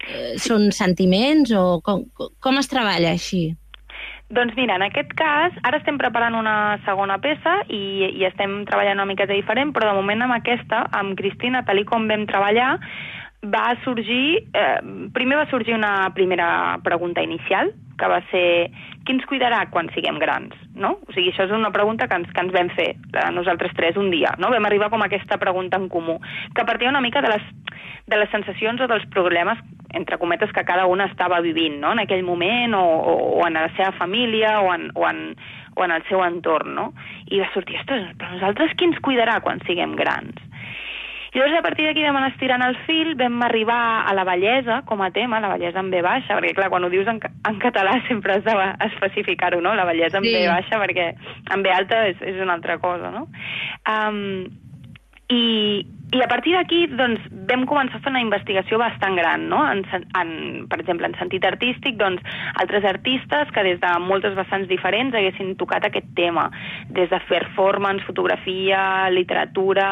eh, 0.05 0.35
són 0.37 0.71
sentiments 0.75 1.51
o 1.51 1.79
com, 1.81 2.03
com 2.39 2.57
es 2.57 2.67
treballa 2.67 3.11
així? 3.11 3.55
Doncs 4.33 4.55
mira, 4.57 4.79
en 4.79 4.81
aquest 4.87 5.11
cas, 5.13 5.53
ara 5.61 5.77
estem 5.77 5.99
preparant 6.01 6.33
una 6.33 6.79
segona 6.87 7.19
peça 7.21 7.59
i, 7.69 8.09
i 8.17 8.23
estem 8.25 8.63
treballant 8.65 8.97
una 8.97 9.09
miqueta 9.11 9.35
diferent, 9.35 9.73
però 9.75 9.91
de 9.91 9.99
moment 9.99 10.25
amb 10.25 10.33
aquesta, 10.39 10.87
amb 10.97 11.13
Cristina, 11.19 11.61
tal 11.67 11.83
com 11.85 12.07
vam 12.09 12.25
treballar, 12.29 12.71
va 13.53 13.65
sorgir, 13.83 14.47
eh, 14.55 14.79
primer 15.13 15.37
va 15.37 15.49
sorgir 15.51 15.75
una 15.77 16.09
primera 16.15 16.79
pregunta 16.81 17.21
inicial, 17.21 17.73
que 17.99 18.09
va 18.09 18.21
ser 18.31 18.47
qui 19.03 19.15
ens 19.15 19.25
cuidarà 19.27 19.65
quan 19.71 19.89
siguem 19.93 20.17
grans, 20.21 20.55
no? 20.79 20.95
O 21.07 21.13
sigui, 21.15 21.31
això 21.33 21.47
és 21.47 21.53
una 21.55 21.73
pregunta 21.75 22.07
que 22.07 22.15
ens, 22.19 22.29
que 22.31 22.43
ens 22.43 22.53
vam 22.55 22.69
fer 22.77 22.93
nosaltres 23.35 23.75
tres 23.75 23.99
un 23.99 24.09
dia, 24.13 24.31
no? 24.39 24.51
Vam 24.53 24.67
arribar 24.69 24.89
com 24.93 25.03
a 25.03 25.09
aquesta 25.11 25.37
pregunta 25.41 25.79
en 25.79 25.89
comú, 25.91 26.19
que 26.55 26.65
partia 26.65 26.91
una 26.91 27.03
mica 27.03 27.21
de 27.21 27.33
les, 27.33 27.49
de 28.07 28.19
les 28.19 28.31
sensacions 28.31 28.81
o 28.81 28.87
dels 28.87 29.05
problemes, 29.11 29.59
entre 29.93 30.17
cometes, 30.17 30.51
que 30.55 30.65
cada 30.65 30.87
una 30.89 31.05
estava 31.11 31.41
vivint, 31.43 31.77
no?, 31.81 31.91
en 31.93 32.01
aquell 32.01 32.23
moment, 32.25 32.73
o, 32.73 32.83
o, 32.83 33.17
o 33.41 33.47
en 33.47 33.59
la 33.59 33.67
seva 33.75 33.91
família, 33.99 34.55
o 34.61 34.71
en, 34.73 34.89
o 34.95 35.05
en, 35.09 35.35
o 35.75 35.85
en 35.85 35.91
el 35.91 36.07
seu 36.07 36.23
entorn, 36.25 36.73
no? 36.79 36.87
I 37.29 37.43
va 37.43 37.51
sortir, 37.53 37.77
ostres, 37.81 38.07
però 38.17 38.33
nosaltres 38.33 38.73
qui 38.79 38.89
ens 38.89 39.03
cuidarà 39.05 39.39
quan 39.45 39.61
siguem 39.67 39.97
grans? 39.99 40.39
Llavors, 41.33 41.55
a 41.57 41.63
partir 41.65 41.87
d'aquí 41.87 42.03
vam 42.05 42.19
anar 42.19 42.29
estirant 42.29 42.61
el 42.61 42.75
fil, 42.85 43.15
vam 43.17 43.39
arribar 43.41 44.05
a 44.05 44.13
la 44.13 44.25
bellesa 44.27 44.83
com 44.85 45.01
a 45.01 45.09
tema, 45.11 45.39
la 45.41 45.49
bellesa 45.55 45.81
en 45.81 45.89
B 45.89 46.03
baixa, 46.05 46.35
perquè 46.37 46.53
clar, 46.53 46.69
quan 46.69 46.85
ho 46.85 46.91
dius 46.93 47.09
en, 47.09 47.17
en 47.49 47.57
català 47.63 47.95
sempre 48.09 48.37
has 48.37 48.45
d'especificar-ho, 48.45 49.61
no? 49.61 49.73
La 49.73 49.87
bellesa 49.89 50.21
en 50.21 50.27
Sí. 50.29 50.35
B 50.35 50.45
baixa, 50.47 50.77
perquè 50.81 51.07
en 51.55 51.65
B 51.65 51.73
alta 51.73 52.03
és, 52.11 52.21
és 52.21 52.37
una 52.41 52.53
altra 52.53 52.77
cosa, 52.77 53.09
no? 53.09 53.25
Um, 53.89 54.45
i, 55.33 55.85
i 56.13 56.21
a 56.21 56.27
partir 56.29 56.53
d'aquí 56.53 56.85
doncs, 56.93 57.23
vam 57.49 57.65
començar 57.69 57.97
a 57.97 58.03
fer 58.03 58.11
una 58.13 58.21
investigació 58.21 58.77
bastant 58.77 59.17
gran, 59.17 59.47
no? 59.49 59.63
en, 59.65 59.81
en, 60.19 60.33
per 60.69 60.77
exemple, 60.83 61.09
en 61.09 61.17
sentit 61.17 61.45
artístic, 61.49 61.97
doncs, 61.97 62.21
altres 62.61 62.85
artistes 62.85 63.49
que 63.55 63.65
des 63.65 63.79
de 63.81 63.91
moltes 64.05 64.35
vessants 64.37 64.69
diferents 64.69 65.15
haguessin 65.17 65.55
tocat 65.57 65.87
aquest 65.89 66.11
tema, 66.17 66.49
des 66.93 67.09
de 67.09 67.21
performance, 67.29 68.05
fotografia, 68.05 69.09
literatura, 69.09 69.89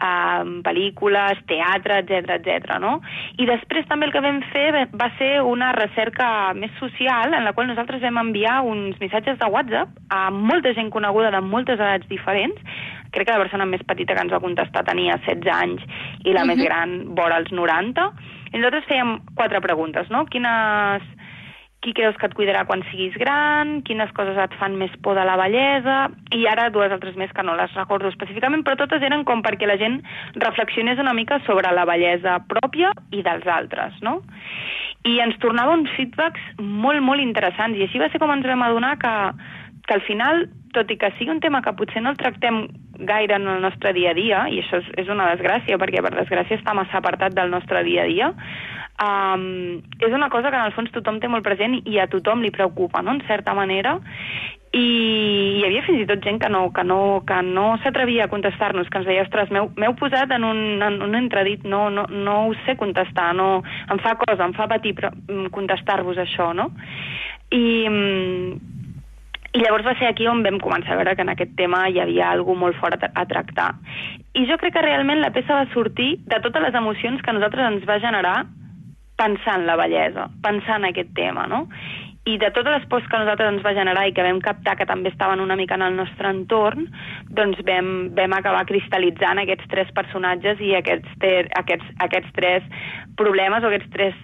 eh, 0.00 0.42
pel·lícules, 0.66 1.42
teatre, 1.46 2.00
etc 2.02 2.36
etc. 2.40 2.80
no? 2.82 2.96
I 3.38 3.46
després 3.48 3.86
també 3.86 4.10
el 4.10 4.14
que 4.14 4.24
vam 4.24 4.42
fer 4.52 4.86
va 4.98 5.10
ser 5.20 5.32
una 5.46 5.70
recerca 5.76 6.28
més 6.58 6.74
social 6.80 7.34
en 7.34 7.46
la 7.46 7.54
qual 7.54 7.70
nosaltres 7.70 8.02
vam 8.02 8.18
enviar 8.26 8.60
uns 8.66 8.98
missatges 9.00 9.38
de 9.38 9.50
WhatsApp 9.52 9.94
a 10.10 10.26
molta 10.34 10.74
gent 10.74 10.90
coneguda 10.90 11.30
de 11.30 11.42
moltes 11.44 11.78
edats 11.78 12.08
diferents 12.10 12.58
crec 13.10 13.26
que 13.26 13.32
la 13.32 13.42
persona 13.44 13.66
més 13.66 13.82
petita 13.86 14.14
que 14.14 14.22
ens 14.22 14.32
va 14.32 14.40
contestar 14.40 14.84
tenia 14.84 15.18
16 15.26 15.52
anys 15.52 15.82
i 16.24 16.32
la 16.32 16.44
més 16.44 16.58
Mhm. 16.58 16.64
gran 16.64 17.14
vora 17.14 17.38
els 17.38 17.52
90. 17.52 18.10
I 18.52 18.58
nosaltres 18.58 18.86
fèiem 18.86 19.20
quatre 19.34 19.60
preguntes, 19.60 20.08
no? 20.10 20.24
Quines, 20.26 21.02
qui 21.82 21.92
creus 21.92 22.16
que 22.16 22.26
et 22.26 22.34
cuidarà 22.34 22.64
quan 22.66 22.82
siguis 22.90 23.14
gran, 23.14 23.82
quines 23.82 24.10
coses 24.12 24.36
et 24.36 24.54
fan 24.58 24.74
més 24.76 24.90
por 25.02 25.14
de 25.14 25.24
la 25.24 25.36
bellesa, 25.36 26.10
i 26.34 26.46
ara 26.46 26.70
dues 26.70 26.90
altres 26.90 27.14
més 27.16 27.30
que 27.32 27.42
no 27.42 27.54
les 27.54 27.72
recordo 27.74 28.08
específicament, 28.08 28.64
però 28.64 28.76
totes 28.76 29.02
eren 29.02 29.22
com 29.24 29.42
perquè 29.42 29.66
la 29.66 29.76
gent 29.76 30.02
reflexionés 30.34 30.98
una 30.98 31.14
mica 31.14 31.38
sobre 31.46 31.70
la 31.72 31.84
bellesa 31.84 32.40
pròpia 32.48 32.90
i 33.12 33.22
dels 33.22 33.46
altres, 33.46 33.92
no? 34.02 34.22
I 35.04 35.20
ens 35.20 35.38
tornava 35.38 35.74
uns 35.74 35.90
feedbacks 35.94 36.40
molt, 36.58 37.00
molt 37.00 37.20
interessants, 37.20 37.78
i 37.78 37.82
així 37.82 37.98
va 37.98 38.08
ser 38.10 38.18
com 38.18 38.32
ens 38.32 38.46
vam 38.46 38.62
adonar 38.62 38.96
que, 38.98 39.14
que 39.86 39.94
al 39.94 40.02
final, 40.02 40.48
tot 40.76 40.90
i 40.92 40.98
que 41.00 41.12
sigui 41.16 41.32
un 41.32 41.40
tema 41.40 41.62
que 41.64 41.74
potser 41.78 42.02
no 42.04 42.12
el 42.12 42.20
tractem 42.20 42.66
gaire 42.98 43.36
en 43.36 43.48
el 43.48 43.62
nostre 43.64 43.92
dia 43.96 44.12
a 44.12 44.16
dia, 44.16 44.46
i 44.52 44.60
això 44.62 44.80
és, 44.82 44.90
és 45.02 45.12
una 45.12 45.30
desgràcia, 45.34 45.78
perquè 45.80 46.02
per 46.04 46.14
desgràcia 46.16 46.60
està 46.60 46.74
massa 46.76 47.00
apartat 47.00 47.36
del 47.36 47.52
nostre 47.52 47.82
dia 47.84 48.04
a 48.04 48.10
dia, 48.10 48.32
um, 49.02 49.80
és 50.00 50.12
una 50.12 50.30
cosa 50.32 50.50
que 50.50 50.60
en 50.60 50.68
el 50.68 50.76
fons 50.76 50.92
tothom 50.94 51.20
té 51.20 51.28
molt 51.32 51.44
present 51.44 51.78
i 51.84 51.98
a 52.00 52.08
tothom 52.12 52.44
li 52.44 52.52
preocupa, 52.54 53.02
no?, 53.02 53.16
en 53.16 53.24
certa 53.28 53.56
manera, 53.56 53.98
i 54.76 54.86
hi 55.56 55.64
havia 55.64 55.84
fins 55.86 56.02
i 56.02 56.06
tot 56.08 56.20
gent 56.24 56.38
que 56.42 56.48
no, 56.52 56.66
que 56.76 56.84
no, 56.84 57.00
que 57.28 57.40
no 57.46 57.66
s'atrevia 57.82 58.26
a 58.26 58.32
contestar-nos, 58.32 58.88
que 58.92 59.00
ens 59.00 59.08
deia, 59.08 59.24
ostres, 59.24 59.52
m'heu 59.52 59.96
posat 59.96 60.32
en 60.36 60.44
un, 60.44 60.62
en 60.84 61.00
un 61.06 61.16
entredit, 61.16 61.64
no, 61.64 61.86
no, 61.90 62.04
no 62.12 62.38
ho 62.46 62.54
sé 62.66 62.76
contestar, 62.80 63.30
no, 63.38 63.62
em 63.92 64.02
fa 64.04 64.16
cosa, 64.20 64.42
em 64.44 64.56
fa 64.56 64.68
patir 64.68 64.96
mm, 64.98 65.48
contestar-vos 65.54 66.20
això, 66.20 66.52
no? 66.56 66.70
I, 67.54 67.62
mm, 67.88 68.75
i 69.56 69.62
llavors 69.62 69.86
va 69.86 69.94
ser 69.96 70.10
aquí 70.10 70.26
on 70.28 70.42
vam 70.44 70.58
començar 70.60 70.92
a 70.92 70.98
veure 71.00 71.14
que 71.16 71.24
en 71.24 71.32
aquest 71.32 71.54
tema 71.56 71.86
hi 71.88 72.00
havia 72.02 72.28
alguna 72.28 72.66
molt 72.66 72.76
fort 72.76 73.06
a, 73.08 73.24
tractar. 73.30 73.70
I 74.36 74.44
jo 74.50 74.58
crec 74.60 74.74
que 74.76 74.84
realment 74.84 75.22
la 75.22 75.32
peça 75.32 75.56
va 75.56 75.70
sortir 75.72 76.10
de 76.28 76.40
totes 76.44 76.62
les 76.62 76.76
emocions 76.76 77.22
que 77.24 77.32
nosaltres 77.32 77.70
ens 77.70 77.86
va 77.88 78.02
generar 78.02 78.36
pensar 79.16 79.54
en 79.56 79.64
la 79.64 79.78
bellesa, 79.80 80.26
pensar 80.44 80.76
en 80.76 80.90
aquest 80.90 81.14
tema, 81.16 81.46
no? 81.48 81.62
I 82.26 82.40
de 82.42 82.48
totes 82.50 82.72
les 82.74 82.86
pors 82.90 83.04
que 83.06 83.18
nosaltres 83.20 83.52
ens 83.52 83.62
va 83.62 83.72
generar 83.76 84.02
i 84.08 84.12
que 84.14 84.24
vam 84.26 84.40
captar 84.42 84.74
que 84.78 84.86
també 84.88 85.12
estaven 85.12 85.38
una 85.38 85.54
mica 85.54 85.76
en 85.78 85.84
el 85.86 85.94
nostre 85.94 86.26
entorn, 86.34 86.88
doncs 87.38 87.60
vam, 87.68 87.90
vam 88.16 88.34
acabar 88.34 88.64
cristal·litzant 88.66 89.38
aquests 89.38 89.68
tres 89.70 89.92
personatges 89.94 90.58
i 90.58 90.72
aquests, 90.74 91.12
ter, 91.22 91.46
aquests, 91.60 91.92
aquests 92.02 92.34
tres 92.34 92.66
problemes 93.20 93.62
o 93.62 93.70
aquests 93.70 93.92
tres, 93.94 94.18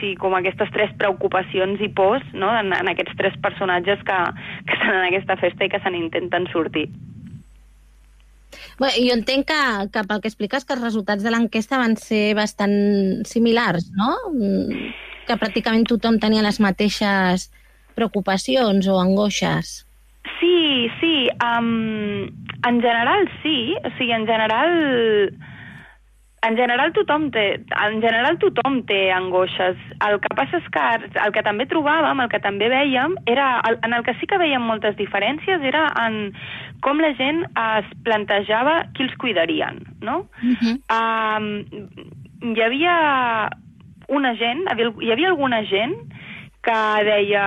sí, 0.00 0.16
com 0.18 0.34
aquestes 0.34 0.74
tres 0.74 0.90
preocupacions 0.98 1.80
i 1.86 1.92
pors 1.94 2.26
no? 2.34 2.50
en, 2.58 2.74
en 2.74 2.90
aquests 2.90 3.14
tres 3.20 3.38
personatges 3.46 4.02
que, 4.08 4.18
que 4.66 4.80
estan 4.80 4.98
en 4.98 5.08
aquesta 5.12 5.38
festa 5.44 5.68
i 5.68 5.70
que 5.70 5.82
se 5.84 5.94
n'intenten 5.94 6.50
sortir. 6.50 6.88
Bé, 8.82 8.90
jo 8.98 9.14
entenc 9.14 9.46
que, 9.46 9.62
que 9.94 10.02
pel 10.10 10.20
que 10.24 10.30
expliques 10.32 10.66
que 10.66 10.74
els 10.74 10.82
resultats 10.82 11.22
de 11.22 11.30
l'enquesta 11.30 11.78
van 11.80 11.94
ser 12.00 12.32
bastant 12.34 12.74
similars, 13.28 13.88
no? 13.94 14.10
Mm, 14.34 14.90
Que 15.28 15.38
pràcticament 15.38 15.86
tothom 15.88 16.18
tenia 16.22 16.42
les 16.42 16.58
mateixes 16.60 17.48
preocupacions 17.94 18.88
o 18.88 18.98
angoixes. 19.00 19.82
Sí, 20.40 20.88
sí, 21.00 21.28
um, 21.42 22.28
en 22.66 22.80
general 22.82 23.28
sí, 23.42 23.74
o 23.82 23.90
sigui, 23.98 24.12
en 24.12 24.26
general 24.26 24.70
en 26.42 26.56
general 26.58 26.90
tothom 26.90 27.28
té, 27.30 27.44
en 27.70 28.00
general 28.02 28.36
tothom 28.42 28.80
té 28.88 29.12
angoixes. 29.14 29.78
El 30.02 30.18
que 30.22 30.32
passa 30.34 30.58
és 30.58 30.66
que 30.74 30.86
el 31.22 31.34
que 31.34 31.44
també 31.46 31.68
trobàvem, 31.70 32.22
el 32.24 32.30
que 32.32 32.40
també 32.42 32.66
veiem, 32.72 33.14
era, 33.30 33.60
en 33.70 33.94
el 33.94 34.02
que 34.02 34.16
sí 34.18 34.26
que 34.26 34.40
veiem 34.42 34.66
moltes 34.66 34.98
diferències 34.98 35.62
era 35.62 35.86
en 36.02 36.34
com 36.82 36.98
la 36.98 37.12
gent 37.14 37.44
es 37.46 37.92
plantejava 38.02 38.80
qui 38.96 39.06
els 39.06 39.14
cuidarien, 39.22 39.78
no? 40.02 40.24
Uh 40.42 40.56
-huh. 40.58 40.74
um, 40.98 41.46
hi 42.42 42.62
havia 42.62 42.96
una 44.12 44.34
gent, 44.38 44.66
hi 45.00 45.10
havia 45.12 45.32
alguna 45.32 45.62
gent 45.68 45.96
que 46.62 46.78
deia 47.08 47.44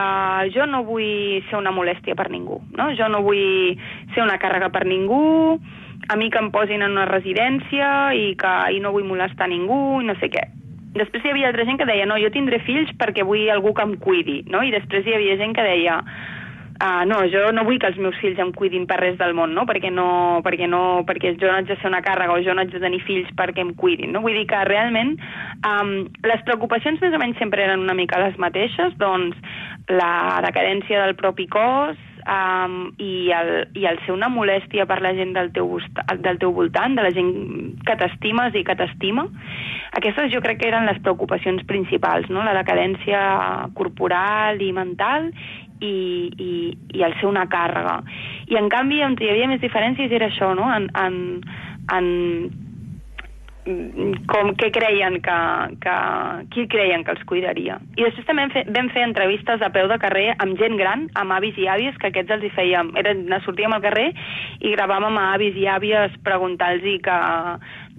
jo 0.51 0.65
no 0.67 0.83
vull 0.83 1.39
ser 1.47 1.55
una 1.57 1.71
molèstia 1.71 2.17
per 2.19 2.27
ningú, 2.33 2.59
no? 2.75 2.89
jo 2.99 3.07
no 3.07 3.21
vull 3.23 3.77
ser 4.13 4.25
una 4.25 4.37
càrrega 4.41 4.69
per 4.73 4.83
ningú, 4.89 5.57
a 6.09 6.17
mi 6.19 6.29
que 6.29 6.41
em 6.41 6.51
posin 6.51 6.83
en 6.83 6.97
una 6.97 7.07
residència 7.07 8.13
i 8.13 8.33
que 8.39 8.53
i 8.75 8.81
no 8.83 8.91
vull 8.91 9.07
molestar 9.07 9.47
ningú 9.49 10.01
i 10.01 10.09
no 10.09 10.17
sé 10.19 10.29
què. 10.33 10.43
Després 10.95 11.23
hi 11.23 11.31
havia 11.31 11.49
altra 11.49 11.65
gent 11.67 11.79
que 11.79 11.87
deia 11.87 12.05
no, 12.07 12.19
jo 12.21 12.29
tindré 12.31 12.59
fills 12.63 12.91
perquè 12.99 13.23
vull 13.27 13.49
algú 13.51 13.73
que 13.75 13.83
em 13.83 13.95
cuidi, 14.03 14.41
no? 14.51 14.61
I 14.63 14.71
després 14.75 15.07
hi 15.07 15.15
havia 15.15 15.39
gent 15.39 15.55
que 15.55 15.63
deia 15.63 16.01
Uh, 16.75 17.05
no, 17.07 17.21
jo 17.31 17.53
no 17.55 17.63
vull 17.63 17.77
que 17.79 17.87
els 17.87 17.99
meus 18.03 18.17
fills 18.19 18.39
em 18.41 18.49
cuidin 18.51 18.83
per 18.89 18.97
res 18.99 19.15
del 19.15 19.31
món, 19.37 19.53
no? 19.55 19.63
Perquè, 19.69 19.87
no, 19.95 20.41
perquè, 20.43 20.67
no, 20.67 21.05
perquè 21.07 21.31
jo 21.39 21.47
no 21.47 21.55
haig 21.55 21.69
de 21.69 21.77
ser 21.79 21.87
una 21.87 22.01
càrrega 22.03 22.35
o 22.35 22.41
jo 22.43 22.51
no 22.51 22.65
haig 22.65 22.73
de 22.73 22.81
tenir 22.83 22.99
fills 23.07 23.29
perquè 23.39 23.63
em 23.63 23.71
cuidin, 23.79 24.11
no? 24.11 24.19
Vull 24.25 24.35
dir 24.35 24.43
que 24.49 24.63
realment 24.67 25.13
um, 25.63 25.93
les 26.27 26.43
preocupacions 26.43 26.99
més 26.99 27.15
o 27.15 27.21
menys 27.21 27.39
sempre 27.39 27.63
eren 27.63 27.85
una 27.85 27.95
mica 27.95 28.19
les 28.19 28.35
mateixes, 28.43 28.91
doncs 28.99 29.39
la 29.87 30.41
decadència 30.43 31.05
del 31.05 31.15
propi 31.15 31.47
cos, 31.47 31.95
um, 32.25 32.91
i, 32.97 33.31
el, 33.31 33.51
i 33.77 33.85
el 33.87 33.99
ser 34.03 34.13
una 34.15 34.29
molèstia 34.31 34.85
per 34.89 34.99
la 35.03 35.13
gent 35.17 35.33
del 35.35 35.51
teu, 35.55 35.77
del 36.25 36.39
teu 36.41 36.53
voltant, 36.55 36.97
de 36.97 37.05
la 37.05 37.13
gent 37.15 37.31
que 37.85 37.97
t'estimes 37.99 38.57
i 38.57 38.65
que 38.67 38.77
t'estima. 38.77 39.27
Aquestes 39.95 40.31
jo 40.33 40.41
crec 40.43 40.59
que 40.59 40.69
eren 40.71 40.89
les 40.89 40.99
preocupacions 41.05 41.63
principals, 41.69 42.27
no? 42.33 42.43
la 42.43 42.55
decadència 42.57 43.21
corporal 43.77 44.61
i 44.61 44.73
mental 44.75 45.31
i, 45.85 46.27
i, 46.49 46.51
i 46.97 47.05
el 47.05 47.15
ser 47.19 47.29
una 47.29 47.47
càrrega. 47.51 47.99
I 48.51 48.59
en 48.61 48.69
canvi 48.73 49.01
on 49.05 49.17
hi 49.19 49.31
havia 49.31 49.49
més 49.51 49.63
diferències 49.63 50.13
era 50.13 50.29
això, 50.31 50.53
no? 50.57 50.69
En, 50.73 50.89
en, 51.01 51.19
en 51.95 52.13
com 54.29 54.51
què 54.59 54.67
creien 54.73 55.17
que, 55.25 55.37
que, 55.81 55.93
qui 56.53 56.67
creien 56.69 57.01
que 57.05 57.15
els 57.15 57.23
cuidaria. 57.25 57.79
I 57.97 58.05
després 58.05 58.27
també 58.27 58.43
vam 58.43 58.53
fer, 58.53 58.63
vam 58.75 58.91
fer 58.93 59.05
entrevistes 59.07 59.63
a 59.65 59.71
peu 59.73 59.89
de 59.89 59.97
carrer 60.01 60.27
amb 60.35 60.53
gent 60.59 60.77
gran, 60.77 61.07
amb 61.17 61.33
avis 61.33 61.57
i 61.57 61.65
àvies, 61.71 61.97
que 62.01 62.11
aquests 62.11 62.35
els 62.35 62.45
hi 62.45 62.51
fèiem, 62.53 62.93
era, 63.01 63.15
sortíem 63.45 63.73
al 63.73 63.81
carrer 63.81 64.11
i 64.61 64.75
gravàvem 64.75 65.17
a 65.17 65.25
avis 65.33 65.57
i 65.57 65.65
àvies 65.71 66.13
preguntant-los 66.27 67.01
que, 67.07 67.17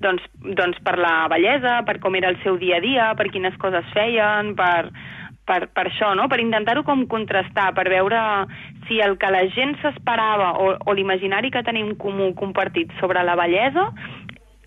doncs, 0.07 0.31
doncs 0.61 0.79
per 0.87 0.97
la 1.03 1.17
bellesa, 1.33 1.81
per 1.89 1.99
com 2.05 2.15
era 2.15 2.31
el 2.31 2.39
seu 2.45 2.61
dia 2.63 2.79
a 2.79 2.85
dia, 2.85 3.11
per 3.19 3.27
quines 3.35 3.59
coses 3.59 3.91
feien, 3.97 4.55
per, 4.55 4.93
per, 5.47 5.61
per 5.73 5.87
això, 5.89 6.13
no? 6.19 6.29
per 6.29 6.41
intentar-ho 6.43 6.83
com 6.87 7.07
contrastar, 7.11 7.71
per 7.77 7.87
veure 7.93 8.21
si 8.89 9.01
el 9.03 9.17
que 9.19 9.31
la 9.33 9.47
gent 9.55 9.77
s'esperava 9.83 10.53
o, 10.63 10.73
o 10.79 10.95
l'imaginari 10.95 11.51
que 11.55 11.65
tenim 11.67 11.95
comú 12.03 12.33
compartit 12.39 12.93
sobre 13.01 13.23
la 13.27 13.39
bellesa 13.39 13.91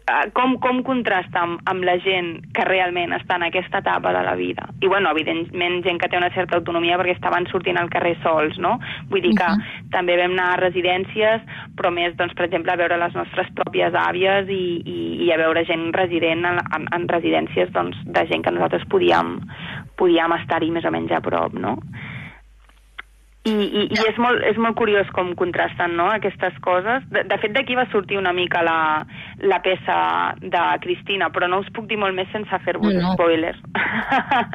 Eh, 0.10 0.30
com, 0.34 0.56
com 0.64 0.80
contrasta 0.86 1.42
amb, 1.44 1.60
amb 1.70 1.86
la 1.86 1.96
gent 2.02 2.30
que 2.56 2.64
realment 2.66 3.14
està 3.14 3.38
en 3.38 3.46
aquesta 3.46 3.82
etapa 3.84 4.14
de 4.16 4.22
la 4.26 4.34
vida. 4.40 4.66
I, 4.82 4.88
bueno, 4.88 5.12
evidentment, 5.14 5.80
gent 5.86 6.00
que 6.02 6.10
té 6.10 6.18
una 6.18 6.32
certa 6.34 6.58
autonomia 6.58 6.98
perquè 6.98 7.14
estaven 7.18 7.46
sortint 7.52 7.78
al 7.78 7.92
carrer 7.94 8.16
sols, 8.24 8.58
no? 8.64 8.78
Vull 9.12 9.22
dir 9.26 9.36
que 9.38 9.46
uh 9.46 9.58
-huh. 9.58 9.90
també 9.94 10.18
vam 10.18 10.34
anar 10.34 10.48
a 10.54 10.62
residències, 10.62 11.42
però 11.78 11.92
més, 11.94 12.16
doncs, 12.16 12.34
per 12.34 12.46
exemple, 12.46 12.72
a 12.72 12.82
veure 12.82 12.98
les 12.98 13.14
nostres 13.14 13.48
pròpies 13.54 13.94
àvies 13.94 14.50
i, 14.50 14.82
i, 14.86 15.26
i 15.26 15.32
a 15.32 15.38
veure 15.38 15.66
gent 15.66 15.94
resident 15.94 16.46
en, 16.46 16.58
en, 16.76 16.88
en 16.92 17.08
residències 17.08 17.72
doncs, 17.72 17.98
de 18.06 18.26
gent 18.28 18.44
que 18.44 18.52
nosaltres 18.52 18.86
podíem, 18.86 19.42
podíem 20.00 20.38
estar-hi 20.39 20.72
més 20.72 20.88
o 20.88 20.93
menys 20.95 21.14
a 21.16 21.22
prop, 21.24 21.54
no? 21.60 21.78
I, 23.47 23.52
i, 23.56 23.84
i 23.88 24.00
és, 24.04 24.18
molt, 24.20 24.41
és 24.43 24.58
molt 24.60 24.76
curiós 24.76 25.08
com 25.16 25.30
contrasten 25.39 25.93
no, 25.95 26.10
aquestes 26.12 26.58
coses. 26.66 27.06
De, 27.14 27.24
de 27.24 27.38
fet, 27.39 27.54
d'aquí 27.56 27.78
va 27.78 27.86
sortir 27.88 28.18
una 28.20 28.34
mica 28.36 28.60
la, 28.66 29.06
la 29.47 29.62
peça 29.64 29.95
de 30.41 30.64
Cristina, 30.84 31.30
però 31.32 31.47
no 31.47 31.62
us 31.64 31.70
puc 31.76 31.88
dir 31.88 31.97
molt 32.02 32.18
més 32.18 32.28
sense 32.34 32.60
fer-vos 32.66 32.91
no, 32.91 33.00
no. 33.06 33.16
spoilers. 33.16 33.62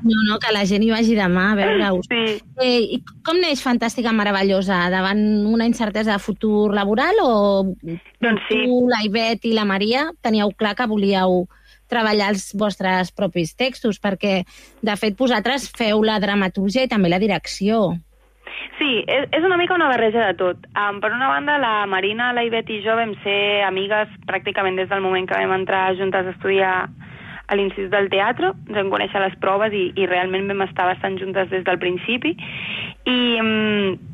No, 0.05 0.19
no, 0.29 0.37
que 0.43 0.53
la 0.53 0.67
gent 0.69 0.83
hi 0.85 0.91
vagi 0.93 1.15
demà 1.17 1.47
a 1.53 1.57
veure-ho. 1.57 2.03
Sí. 2.05 2.37
Eh, 2.61 2.97
I 2.97 2.99
com 3.25 3.39
neix 3.41 3.63
Fantàstica 3.65 4.13
Meravellosa? 4.13 4.83
Davant 4.93 5.23
una 5.49 5.67
incertesa 5.69 6.13
de 6.13 6.23
futur 6.23 6.75
laboral 6.77 7.19
o 7.25 7.31
doncs 7.73 8.45
sí. 8.51 8.61
tu, 8.61 8.85
la 8.91 9.01
Ivet 9.07 9.49
i 9.49 9.55
la 9.57 9.65
Maria 9.69 10.11
teníeu 10.25 10.53
clar 10.59 10.75
que 10.77 10.89
volíeu 10.91 11.47
treballar 11.91 12.33
els 12.35 12.51
vostres 12.59 13.13
propis 13.13 13.55
textos, 13.57 14.01
perquè, 14.03 14.43
de 14.83 14.97
fet, 15.01 15.17
vosaltres 15.19 15.71
feu 15.77 16.03
la 16.05 16.19
dramaturgia 16.23 16.85
i 16.85 16.91
també 16.91 17.13
la 17.13 17.23
direcció. 17.23 17.95
Sí, 18.79 19.05
és, 19.07 19.29
és 19.33 19.45
una 19.47 19.57
mica 19.57 19.77
una 19.77 19.89
barreja 19.91 20.27
de 20.29 20.37
tot. 20.39 20.67
Um, 20.75 21.01
per 21.03 21.13
una 21.15 21.31
banda, 21.31 21.57
la 21.63 21.75
Marina, 21.91 22.33
la 22.35 22.45
Ivet 22.47 22.71
i 22.71 22.81
jo 22.85 22.97
vam 22.99 23.15
ser 23.25 23.63
amigues 23.67 24.11
pràcticament 24.29 24.79
des 24.81 24.91
del 24.91 25.05
moment 25.05 25.29
que 25.31 25.39
vam 25.39 25.55
entrar 25.61 25.95
juntes 25.99 26.27
a 26.27 26.35
estudiar 26.35 26.75
a 27.45 27.57
l'Institut 27.59 27.93
del 27.93 28.09
Teatre, 28.09 28.55
ens 28.55 28.79
vam 28.79 28.91
conèixer 28.93 29.21
les 29.21 29.37
proves 29.43 29.75
i, 29.77 29.91
i 30.01 30.09
realment 30.09 30.49
vam 30.49 30.65
estar 30.65 30.89
bastant 30.89 31.19
juntes 31.21 31.51
des 31.53 31.65
del 31.67 31.79
principi. 31.83 32.35
I, 33.05 33.19
um, 33.43 34.14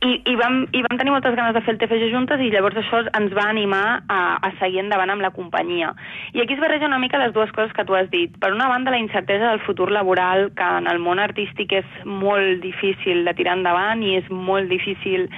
i, 0.00 0.14
i, 0.24 0.34
vam, 0.40 0.62
i 0.72 0.80
vam 0.86 0.96
tenir 0.96 1.12
moltes 1.12 1.34
ganes 1.36 1.52
de 1.52 1.60
fer 1.60 1.74
el 1.74 1.78
TFG 1.80 2.06
juntes 2.08 2.40
i 2.40 2.48
llavors 2.52 2.78
això 2.80 3.02
ens 3.18 3.34
va 3.36 3.44
animar 3.52 3.84
a, 4.08 4.20
a 4.40 4.50
seguir 4.56 4.80
endavant 4.80 5.12
amb 5.12 5.20
la 5.20 5.32
companyia. 5.36 5.90
I 6.32 6.40
aquí 6.40 6.56
es 6.56 6.62
barreja 6.62 6.88
una 6.88 7.00
mica 7.02 7.20
les 7.20 7.34
dues 7.36 7.52
coses 7.52 7.74
que 7.76 7.84
tu 7.84 7.96
has 7.98 8.08
dit. 8.12 8.32
Per 8.40 8.52
una 8.54 8.70
banda, 8.72 8.94
la 8.94 9.02
incertesa 9.02 9.50
del 9.50 9.60
futur 9.66 9.90
laboral, 9.92 10.48
que 10.56 10.70
en 10.80 10.88
el 10.88 11.02
món 11.04 11.20
artístic 11.20 11.74
és 11.82 11.98
molt 12.06 12.64
difícil 12.64 13.26
de 13.28 13.36
tirar 13.36 13.58
endavant 13.58 14.00
i 14.00 14.16
és 14.22 14.30
molt 14.32 14.72
difícil 14.72 15.28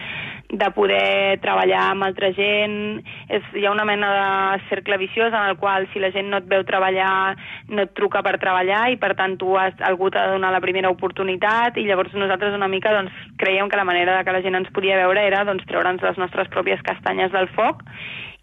de 0.52 0.68
poder 0.76 1.40
treballar 1.40 1.80
amb 1.90 2.04
altra 2.04 2.28
gent. 2.36 3.00
És, 3.32 3.44
hi 3.56 3.64
ha 3.64 3.72
una 3.72 3.86
mena 3.88 4.10
de 4.12 4.66
cercle 4.68 4.98
viciós 5.00 5.32
en 5.32 5.48
el 5.48 5.56
qual 5.56 5.88
si 5.92 6.02
la 6.02 6.12
gent 6.12 6.28
no 6.30 6.42
et 6.42 6.48
veu 6.48 6.64
treballar, 6.68 7.34
no 7.72 7.86
et 7.86 7.94
truca 7.96 8.20
per 8.22 8.36
treballar 8.42 8.84
i 8.92 8.98
per 9.00 9.14
tant 9.18 9.38
tu 9.40 9.56
has, 9.56 9.74
algú 9.80 10.10
t'ha 10.12 10.26
de 10.28 10.36
donar 10.36 10.52
la 10.52 10.60
primera 10.64 10.92
oportunitat 10.92 11.80
i 11.80 11.86
llavors 11.88 12.12
nosaltres 12.12 12.54
una 12.54 12.68
mica 12.68 12.92
doncs, 12.92 13.16
creiem 13.40 13.72
que 13.72 13.80
la 13.80 13.88
manera 13.88 14.18
de 14.18 14.26
que 14.26 14.36
la 14.36 14.42
gent 14.44 14.60
ens 14.60 14.68
podia 14.76 15.00
veure 15.00 15.24
era 15.24 15.46
doncs, 15.48 15.64
treure'ns 15.70 16.04
les 16.04 16.20
nostres 16.20 16.52
pròpies 16.52 16.84
castanyes 16.84 17.32
del 17.32 17.48
foc 17.56 17.80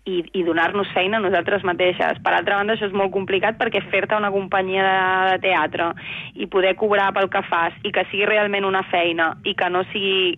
i, 0.09 0.23
i 0.33 0.43
donar-nos 0.47 0.89
feina 0.95 1.19
a 1.19 1.21
nosaltres 1.21 1.63
mateixes. 1.67 2.17
Per 2.25 2.33
altra 2.33 2.57
banda, 2.57 2.73
això 2.73 2.87
és 2.89 2.95
molt 2.95 3.13
complicat 3.13 3.59
perquè 3.59 3.83
fer-te 3.91 4.17
una 4.17 4.31
companyia 4.33 4.85
de, 4.87 4.97
de 5.33 5.37
teatre 5.45 5.91
i 6.33 6.49
poder 6.49 6.73
cobrar 6.79 7.11
pel 7.13 7.29
que 7.29 7.43
fas 7.49 7.77
i 7.83 7.93
que 7.93 8.07
sigui 8.09 8.25
realment 8.29 8.65
una 8.65 8.81
feina 8.89 9.35
i 9.45 9.53
que 9.59 9.69
no 9.69 9.85
sigui 9.93 10.37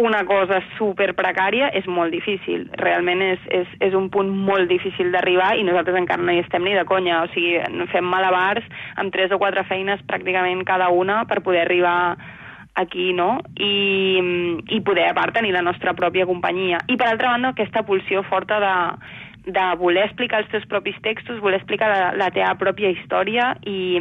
una 0.00 0.24
cosa 0.24 0.62
super 0.78 1.12
precària 1.14 1.68
és 1.76 1.86
molt 1.86 2.14
difícil. 2.14 2.64
Realment 2.80 3.20
és, 3.26 3.42
és, 3.52 3.72
és 3.84 3.94
un 3.94 4.08
punt 4.10 4.30
molt 4.32 4.70
difícil 4.70 5.12
d'arribar 5.12 5.52
i 5.58 5.66
nosaltres 5.68 5.98
encara 6.00 6.24
no 6.24 6.32
hi 6.32 6.40
estem 6.40 6.64
ni 6.64 6.72
de 6.74 6.86
conya. 6.88 7.22
O 7.26 7.30
sigui, 7.34 7.58
fem 7.92 8.08
malabars 8.08 8.64
amb 8.96 9.12
tres 9.12 9.32
o 9.32 9.40
quatre 9.42 9.66
feines 9.68 10.00
pràcticament 10.08 10.64
cada 10.68 10.88
una 10.88 11.22
per 11.28 11.42
poder 11.44 11.66
arribar 11.66 12.16
aquí, 12.74 13.12
no? 13.12 13.42
I, 13.60 14.56
i 14.72 14.80
poder, 14.80 15.10
a 15.10 15.16
part, 15.18 15.36
tenir 15.36 15.52
la 15.52 15.64
nostra 15.64 15.92
pròpia 15.92 16.26
companyia. 16.26 16.80
I, 16.88 16.96
per 16.96 17.10
altra 17.10 17.34
banda, 17.34 17.52
aquesta 17.52 17.84
pulsió 17.84 18.24
forta 18.30 18.62
de, 18.64 18.74
de 19.52 19.66
voler 19.76 20.06
explicar 20.08 20.40
els 20.40 20.50
teus 20.54 20.64
propis 20.70 20.96
textos, 21.04 21.40
voler 21.44 21.60
explicar 21.60 21.92
la, 21.92 22.12
la 22.16 22.30
teva 22.32 22.54
pròpia 22.60 22.94
història 22.96 23.52
i 23.68 24.00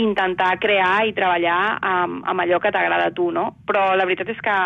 intentar 0.00 0.58
crear 0.58 1.06
i 1.06 1.14
treballar 1.14 1.78
amb, 1.80 2.22
amb 2.26 2.44
allò 2.44 2.60
que 2.60 2.72
t'agrada 2.74 3.10
a 3.10 3.14
tu, 3.14 3.30
no? 3.30 3.52
Però 3.66 3.92
la 3.94 4.06
veritat 4.08 4.32
és 4.34 4.40
que 4.42 4.56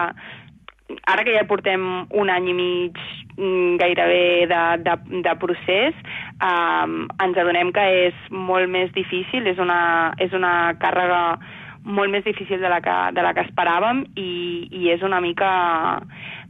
ara 1.04 1.24
que 1.24 1.34
ja 1.36 1.44
portem 1.48 1.84
un 2.16 2.30
any 2.32 2.48
i 2.48 2.56
mig 2.56 3.00
mm, 3.36 3.76
gairebé 3.80 4.46
de, 4.48 4.62
de, 4.86 4.96
de 5.26 5.34
procés, 5.40 5.96
um, 6.40 7.04
ens 7.20 7.36
adonem 7.36 7.72
que 7.76 7.84
és 8.08 8.26
molt 8.32 8.70
més 8.72 8.92
difícil, 8.96 9.46
és 9.46 9.60
una, 9.60 10.14
és 10.18 10.32
una 10.32 10.72
càrrega 10.80 11.22
molt 11.84 12.12
més 12.12 12.24
difícil 12.24 12.60
de 12.60 12.72
la 12.72 12.80
que, 12.84 12.96
de 13.16 13.24
la 13.24 13.34
que 13.36 13.44
esperàvem 13.46 14.04
i, 14.16 14.68
i 14.72 14.90
és 14.92 15.04
una 15.04 15.20
mica 15.24 15.50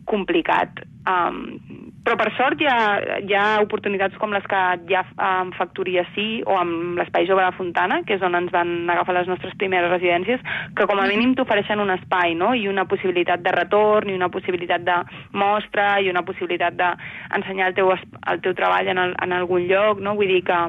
complicat. 0.09 0.83
Um, 1.09 1.88
però 2.09 2.17
per 2.17 2.31
sort 2.39 2.63
hi 2.63 2.65
ha, 2.65 3.19
hi 3.21 3.35
ha 3.37 3.61
oportunitats 3.61 4.17
com 4.17 4.33
les 4.33 4.45
que 4.49 4.61
hi 4.89 4.95
ha 4.97 5.03
amb 5.21 5.53
Factoria 5.59 6.07
Sí 6.15 6.41
o 6.49 6.55
amb 6.57 6.97
l'Espai 6.97 7.27
Jove 7.29 7.45
de 7.45 7.53
Fontana, 7.59 7.99
que 8.09 8.17
és 8.17 8.25
on 8.25 8.39
ens 8.39 8.49
van 8.55 8.89
agafar 8.89 9.13
les 9.19 9.29
nostres 9.29 9.53
primeres 9.61 9.93
residències, 9.93 10.41
que 10.73 10.87
com 10.89 11.03
a 11.03 11.05
mínim 11.11 11.35
t'ofereixen 11.37 11.85
un 11.85 11.93
espai, 11.93 12.33
no? 12.33 12.55
I 12.57 12.65
una 12.73 12.87
possibilitat 12.89 13.45
de 13.45 13.53
retorn, 13.53 14.09
i 14.09 14.17
una 14.17 14.31
possibilitat 14.33 14.89
de 14.89 14.97
mostra, 15.37 15.91
i 16.01 16.09
una 16.09 16.25
possibilitat 16.25 16.81
d'ensenyar 16.81 17.75
el, 17.75 17.77
teu, 17.77 17.93
el 17.93 18.45
teu 18.47 18.57
treball 18.57 18.89
en, 18.89 19.05
el, 19.05 19.17
en 19.29 19.37
algun 19.43 19.69
lloc, 19.69 20.01
no? 20.01 20.17
Vull 20.17 20.33
dir 20.33 20.47
que 20.49 20.65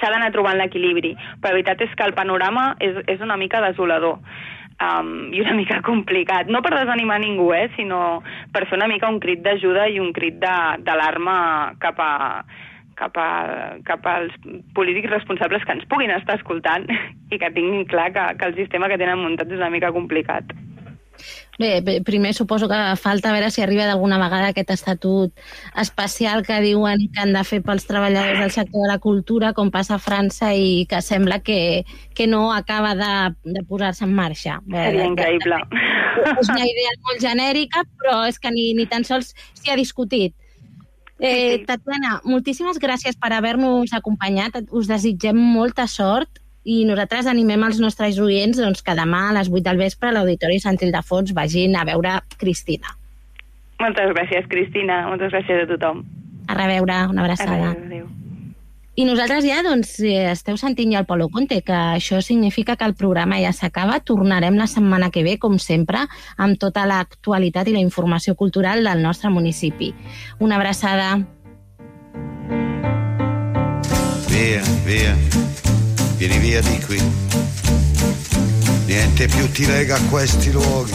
s'ha 0.00 0.10
d'anar 0.10 0.34
trobant 0.34 0.58
l'equilibri. 0.58 1.14
Però 1.38 1.52
la 1.52 1.60
veritat 1.60 1.86
és 1.86 1.94
que 1.94 2.10
el 2.10 2.18
panorama 2.18 2.72
és, 2.82 2.98
és 3.06 3.22
una 3.22 3.38
mica 3.38 3.62
desolador 3.62 4.18
um, 4.82 5.32
i 5.34 5.42
una 5.42 5.56
mica 5.58 5.80
complicat. 5.86 6.50
No 6.52 6.62
per 6.64 6.74
desanimar 6.76 7.20
ningú, 7.22 7.50
eh, 7.54 7.68
sinó 7.76 8.22
per 8.52 8.66
fer 8.66 8.78
una 8.78 8.88
mica 8.90 9.10
un 9.10 9.20
crit 9.20 9.42
d'ajuda 9.44 9.88
i 9.88 10.00
un 10.02 10.12
crit 10.16 10.38
d'alarma 10.38 11.38
cap 11.82 12.00
a 12.00 12.14
cap, 12.98 13.14
a, 13.16 13.78
cap 13.86 14.06
als 14.10 14.34
polítics 14.74 15.10
responsables 15.12 15.64
que 15.64 15.76
ens 15.76 15.86
puguin 15.90 16.10
estar 16.10 16.38
escoltant 16.38 16.88
i 17.32 17.38
que 17.38 17.52
tinguin 17.54 17.86
clar 17.90 18.10
que, 18.14 18.24
que 18.38 18.50
el 18.50 18.56
sistema 18.58 18.90
que 18.90 18.98
tenen 19.00 19.22
muntat 19.22 19.52
és 19.52 19.60
una 19.60 19.70
mica 19.70 19.94
complicat. 19.94 20.50
Bé, 21.58 22.00
primer 22.06 22.34
suposo 22.34 22.68
que 22.70 22.76
falta 22.94 23.32
veure 23.34 23.50
si 23.50 23.62
arriba 23.64 23.88
d'alguna 23.88 24.20
vegada 24.22 24.52
aquest 24.52 24.70
estatut 24.70 25.40
especial 25.82 26.44
que 26.46 26.60
diuen 26.62 27.08
que 27.10 27.24
han 27.24 27.34
de 27.34 27.42
fer 27.42 27.58
pels 27.66 27.88
treballadors 27.88 28.38
del 28.38 28.52
sector 28.54 28.84
de 28.86 28.92
la 28.92 29.00
cultura, 29.02 29.50
com 29.56 29.72
passa 29.74 29.96
a 29.96 30.02
França 30.02 30.52
i 30.54 30.86
que 30.86 31.02
sembla 31.02 31.40
que, 31.42 31.82
que 32.14 32.28
no 32.30 32.52
acaba 32.54 32.94
de, 32.94 33.12
de 33.58 33.64
posar-se 33.66 34.06
en 34.06 34.14
marxa. 34.14 34.60
Seria 34.70 35.10
increïble. 35.10 35.58
És 36.30 36.46
una 36.46 36.62
idea 36.62 36.94
molt 37.08 37.26
genèrica, 37.26 37.82
però 37.98 38.20
és 38.30 38.38
que 38.38 38.54
ni, 38.54 38.70
ni 38.78 38.86
tan 38.86 39.02
sols 39.02 39.34
s'hi 39.58 39.74
ha 39.74 39.80
discutit. 39.80 40.38
Eh, 41.18 41.64
Tatiana, 41.66 42.20
moltíssimes 42.22 42.78
gràcies 42.78 43.18
per 43.18 43.32
haver-nos 43.34 43.90
acompanyat. 43.98 44.62
Us 44.70 44.86
desitgem 44.86 45.34
molta 45.58 45.90
sort 45.90 46.38
i 46.64 46.84
nosaltres 46.88 47.26
animem 47.30 47.64
els 47.68 47.80
nostres 47.80 48.18
oients 48.18 48.58
doncs, 48.58 48.82
que 48.82 48.96
demà 48.98 49.28
a 49.28 49.34
les 49.38 49.50
8 49.50 49.64
del 49.68 49.80
vespre 49.80 50.10
a 50.10 50.16
l'Auditori 50.16 50.60
Sant 50.60 50.80
Ildefons 50.82 51.34
vagin 51.36 51.76
a 51.76 51.84
veure 51.88 52.18
Cristina. 52.36 52.94
Moltes 53.78 54.10
gràcies, 54.14 54.46
Cristina. 54.50 55.04
Moltes 55.08 55.32
gràcies 55.32 55.64
a 55.64 55.70
tothom. 55.70 56.02
A 56.48 56.54
reveure, 56.58 57.02
una 57.12 57.22
abraçada. 57.22 57.70
Adéu, 57.70 57.84
adéu. 57.86 58.08
I 58.98 59.04
nosaltres 59.06 59.44
ja 59.46 59.60
doncs, 59.62 59.92
eh, 60.02 60.32
esteu 60.32 60.56
sentint 60.58 60.90
ja 60.90 60.98
el 60.98 61.06
Polo 61.06 61.28
Conte, 61.30 61.60
que 61.62 61.72
això 61.72 62.18
significa 62.20 62.74
que 62.74 62.84
el 62.84 62.96
programa 62.98 63.38
ja 63.38 63.52
s'acaba. 63.52 64.00
Tornarem 64.00 64.56
la 64.58 64.66
setmana 64.66 65.12
que 65.14 65.22
ve, 65.22 65.36
com 65.38 65.60
sempre, 65.62 66.00
amb 66.36 66.58
tota 66.58 66.84
l'actualitat 66.84 67.68
i 67.68 67.76
la 67.76 67.84
informació 67.84 68.34
cultural 68.34 68.82
del 68.82 69.00
nostre 69.00 69.30
municipi. 69.30 69.94
Una 70.40 70.56
abraçada. 70.56 71.14
Via, 74.34 74.62
via, 74.84 75.14
vieni 76.18 76.38
via 76.38 76.60
di 76.60 76.80
qui. 76.84 77.00
Niente 78.86 79.28
più 79.28 79.50
ti 79.52 79.64
lega 79.66 79.94
a 79.94 80.00
questi 80.10 80.50
luoghi, 80.50 80.92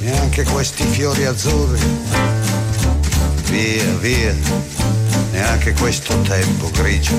neanche 0.00 0.44
questi 0.44 0.82
fiori 0.84 1.26
azzurri. 1.26 1.78
Via, 3.50 3.84
via, 4.00 4.34
neanche 5.32 5.74
questo 5.74 6.18
tempo 6.22 6.70
grigio, 6.70 7.12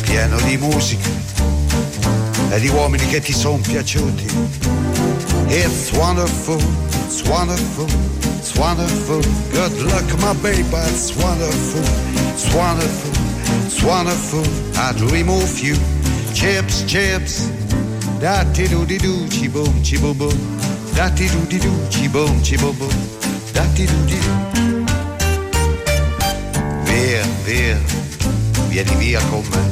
pieno 0.00 0.40
di 0.40 0.56
musica 0.56 1.08
e 2.50 2.58
di 2.58 2.68
uomini 2.68 3.06
che 3.06 3.20
ti 3.20 3.32
sono 3.32 3.58
piaciuti. 3.58 4.26
It's 5.46 5.92
wonderful, 5.92 6.60
it's 7.06 7.22
wonderful, 7.22 7.86
it's 8.36 8.52
wonderful. 8.56 9.22
Good 9.52 9.80
luck, 9.82 10.12
my 10.18 10.34
baby, 10.42 10.64
it's 10.88 11.14
wonderful, 11.14 11.84
it's 12.32 12.52
wonderful, 12.52 13.12
it's 13.64 13.82
wonderful. 13.82 14.44
I 14.76 14.92
dream 14.92 15.28
of 15.28 15.58
you. 15.58 15.76
Chips, 16.34 16.84
chips, 16.84 17.48
da 18.18 18.44
ti 18.52 18.68
do 18.68 18.84
di 18.84 18.98
do, 18.98 19.26
chi 19.28 19.48
boom, 19.48 19.80
chi 19.82 19.98
boom 19.98 20.16
boom. 20.16 20.36
Da 20.94 21.08
ti 21.10 21.28
do 21.28 21.38
di 21.46 21.58
do, 21.58 21.72
chi 21.88 22.08
boom, 22.08 22.40
chi 22.42 22.56
boom 22.56 22.76
boom. 22.76 22.94
Da 23.52 23.64
ti 23.74 23.86
do 23.86 24.04
di 24.04 24.18
do. 24.18 24.32
Via, 26.84 27.22
via, 27.44 27.78
vieni 28.68 28.94
via 28.96 29.20
con 29.30 29.42
me. 29.50 29.62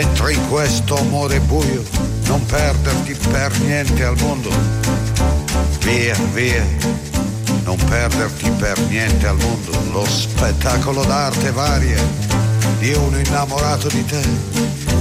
Entra 0.00 0.30
in 0.30 0.48
questo 0.48 0.98
amore 0.98 1.40
buio, 1.40 1.82
non 2.26 2.44
perderti 2.46 3.14
per 3.30 3.58
niente 3.60 4.04
al 4.04 4.16
mondo. 4.18 4.50
Via, 5.80 6.14
via, 6.32 6.64
non 7.68 7.76
perderti 7.84 8.50
per 8.52 8.80
niente 8.88 9.26
al 9.26 9.36
mondo. 9.36 9.72
Lo 9.92 10.06
spettacolo 10.06 11.04
d'arte 11.04 11.50
varia 11.52 12.02
di 12.78 12.94
uno 12.94 13.18
innamorato 13.18 13.88
di 13.88 14.02
te. 14.06 14.22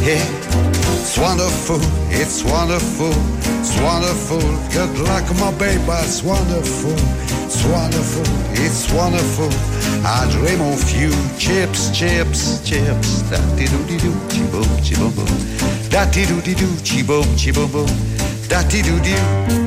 It's 0.01 1.15
wonderful, 1.15 1.79
it's 2.09 2.43
wonderful, 2.43 3.15
it's 3.61 3.73
wonderful. 3.79 4.41
Good 4.71 4.97
luck, 4.97 5.23
my 5.39 5.51
baby, 5.53 5.81
it's 6.03 6.21
wonderful, 6.21 6.93
it's 7.45 7.63
wonderful, 7.63 8.25
it's 8.51 8.91
wonderful. 8.91 9.49
I 10.03 10.27
dream 10.31 10.59
of 10.59 10.83
you, 10.91 11.11
chips, 11.37 11.89
chips, 11.91 12.59
chips. 12.63 13.21
Da 13.29 13.39
di 13.55 13.65
do 13.69 13.81
di 13.85 13.95
do, 13.95 14.11
chi 14.27 14.41
boom, 14.51 14.67
chi 14.81 14.95
boom 14.95 15.13
boom. 15.13 15.27
Da 15.89 16.03
di 16.05 16.25
do 16.25 16.41
di 16.41 16.53
do, 16.53 16.67
chi 16.83 17.01
boom, 17.01 17.33
chi 17.35 17.51
boom 17.51 17.71
boom. 17.71 17.87
Da 18.49 18.61
di 18.63 18.81
do 18.81 18.99
di 18.99 19.13
do. 19.13 19.66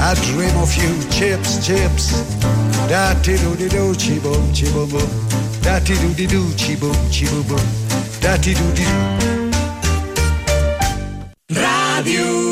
I 0.00 0.14
dream 0.14 0.56
of 0.58 0.74
you, 0.76 0.92
chips, 1.10 1.64
chips. 1.64 2.12
Da 2.88 3.14
ti 3.22 3.36
do 3.36 3.54
di 3.54 3.68
do, 3.68 3.92
chi 3.96 4.18
boom, 4.18 4.52
chi 4.52 4.70
boom 4.70 4.88
boom. 4.88 5.08
Da 5.62 5.78
ti 5.80 5.94
do 5.94 6.12
di 6.14 6.26
do, 6.26 6.42
chi 6.56 6.76
boom, 6.76 6.96
chi 7.10 7.26
boom 7.26 7.46
boom. 7.46 7.66
Da 8.20 8.36
ti 8.36 8.52
do 8.54 8.72
di 8.72 8.84
do. 8.84 9.22
Radio. 11.60 12.51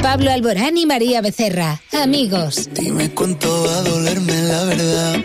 Pablo 0.00 0.30
Alborán 0.30 0.76
y 0.76 0.86
María 0.86 1.20
Becerra, 1.20 1.80
amigos. 1.92 2.70
Dime 2.72 3.10
cuánto 3.10 3.64
va 3.64 3.78
a 3.78 3.82
dolerme 3.82 4.42
la 4.44 4.64
verdad. 4.64 5.16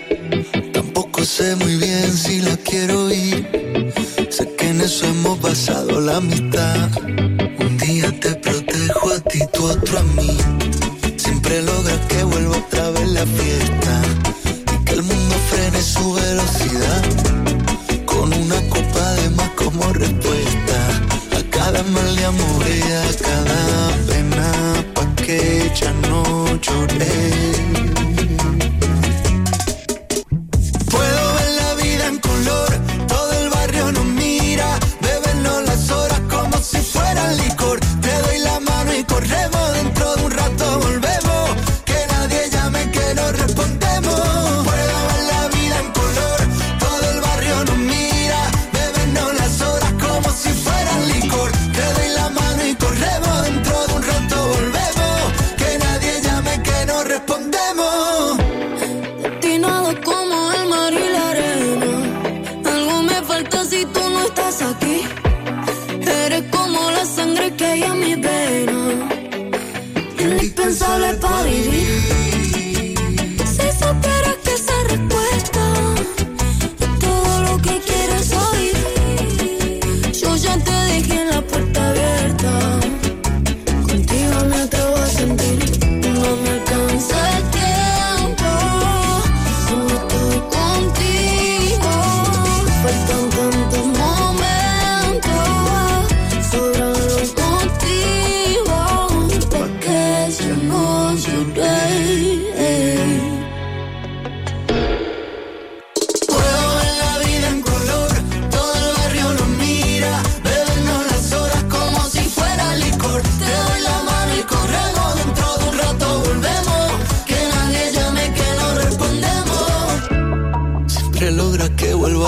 Tampoco 0.73 1.23
sé 1.23 1.55
muy 1.57 1.75
bien 1.77 2.11
si 2.11 2.41
la 2.41 2.57
quiero 2.57 3.11
ir. 3.11 3.93
Sé 4.29 4.49
que 4.55 4.69
en 4.69 4.81
eso 4.81 5.05
hemos 5.05 5.37
pasado 5.37 6.01
la 6.01 6.19
mitad. 6.19 6.89
Un 7.59 7.77
día 7.77 8.11
te 8.19 8.33
protejo 8.35 9.11
a 9.11 9.19
ti, 9.19 9.39
tú 9.53 9.65
otro 9.65 9.99
a 9.99 10.03
mí. 10.03 10.37
Siempre 11.17 11.61
logras 11.61 11.99
que 12.07 12.23
vuelva 12.23 12.57
otra 12.57 12.89
vez 12.89 13.09
la 13.09 13.25
fiesta 13.27 13.82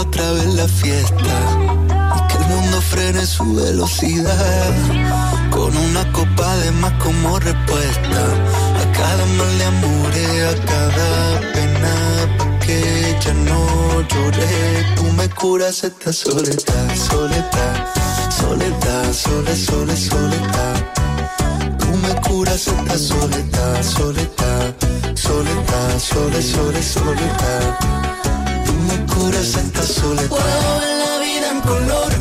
otra 0.08 0.32
vez 0.32 0.54
la 0.54 0.68
fiesta. 0.68 1.36
Y 2.18 2.28
que 2.28 2.38
el 2.38 2.46
mundo 2.50 2.82
frene 2.82 3.26
su 3.26 3.56
velocidad. 3.56 4.74
Con 5.52 5.76
una 5.76 6.12
copa 6.12 6.56
de 6.58 6.72
más 6.72 6.94
como 7.04 7.40
respuesta. 7.40 8.22
A 8.82 8.92
cada 8.94 9.26
mal 9.38 9.58
de 9.58 9.66
amor, 9.66 10.14
a 10.52 10.66
cada 10.66 11.40
pena. 11.54 11.94
Que 12.66 13.18
ya 13.24 13.34
no 13.34 14.02
lloré. 14.02 14.86
Tú 14.96 15.04
me 15.18 15.30
curas 15.30 15.84
esta 15.84 16.12
soledad, 16.12 16.96
soledad. 17.10 17.76
Soledad, 18.30 19.14
sole, 19.14 19.56
sole, 19.56 19.96
soledad. 19.96 20.76
Tú 21.80 21.88
me 22.04 22.22
curas 22.22 22.68
esta 22.68 22.98
soledad, 22.98 23.84
soledad. 23.84 24.76
Soledad, 25.16 26.00
sole, 26.00 26.42
sole, 26.42 26.84
soledad 26.84 28.25
me 28.86 29.06
curas 29.14 29.56
esta 29.56 29.82
soledad. 29.84 30.30
Puedo 30.30 30.80
ver 30.80 30.98
la 31.06 31.20
vida 31.20 31.52
en 31.52 31.62
color 31.62 32.12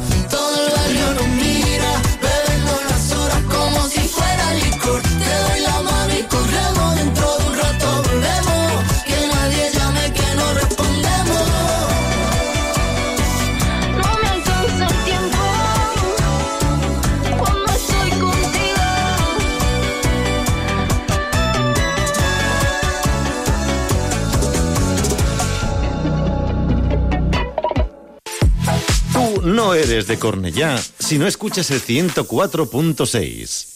desde 29.95 30.19
Cornellá 30.19 30.77
si 30.99 31.19
no 31.19 31.27
escuchas 31.29 31.71
el 31.71 31.81
104.6. 31.81 33.67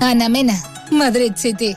Ana 0.00 0.28
Mena, 0.28 0.62
Madrid 0.92 1.32
City. 1.34 1.76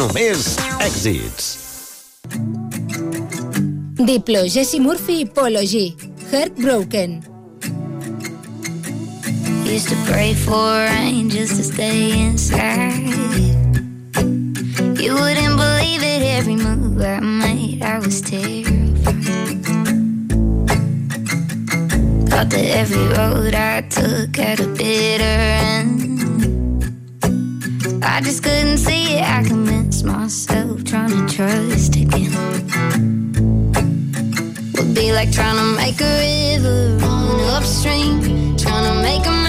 Olvidaré. 0.00 0.30
Només 0.30 0.56
èxits. 0.80 1.58
Diplo, 3.98 4.46
Jesse 4.48 4.80
Murphy, 4.80 5.26
Polo 5.26 5.62
G. 5.62 5.94
Heartbroken. 6.32 7.22
Used 9.64 9.88
to 9.88 9.96
pray 10.10 10.32
for 10.34 10.86
rain 10.88 11.28
just 11.28 11.56
to 11.56 11.62
stay 11.62 12.18
inside. 12.18 13.12
You 14.98 15.14
wouldn't 15.14 15.56
believe 15.56 16.02
it, 16.02 16.22
every 16.38 16.56
move 16.56 17.02
I 17.02 17.20
made, 17.20 17.82
I 17.82 17.98
was 17.98 18.22
terrified. 18.22 19.24
Thought 22.30 22.50
that 22.50 22.66
every 22.80 23.06
road 23.16 23.54
I 23.54 23.82
took 23.82 24.34
had 24.34 24.60
a 24.60 24.66
bitter 24.66 25.24
end. 25.24 26.00
I 28.02 28.20
just 28.22 28.42
couldn't 28.42 28.78
see 28.78 29.16
it, 29.16 29.22
I 29.22 29.42
convinced 29.90 30.04
myself 30.04 30.84
trying 30.84 31.26
to 31.26 31.34
trust 31.34 31.96
again. 31.96 32.32
Would 34.74 34.94
be 34.94 35.12
like 35.12 35.32
trying 35.32 35.56
to 35.56 35.76
make 35.76 36.00
a 36.00 36.58
river 36.58 36.96
run 37.00 37.40
upstream, 37.56 38.56
trying 38.56 38.84
to 38.84 39.02
make 39.02 39.26
a 39.26 39.39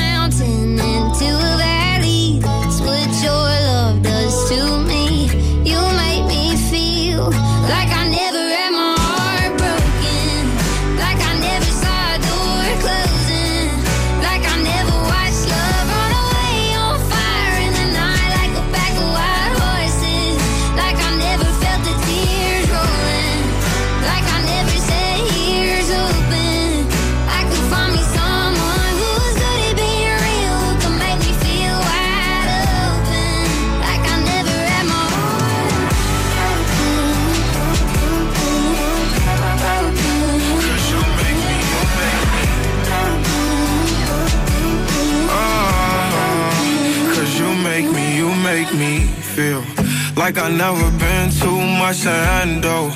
like 50.16 50.38
I 50.38 50.50
never 50.50 50.90
been 50.98 51.30
too 51.32 51.60
much 51.80 52.02
to 52.04 52.10
handle. 52.10 52.92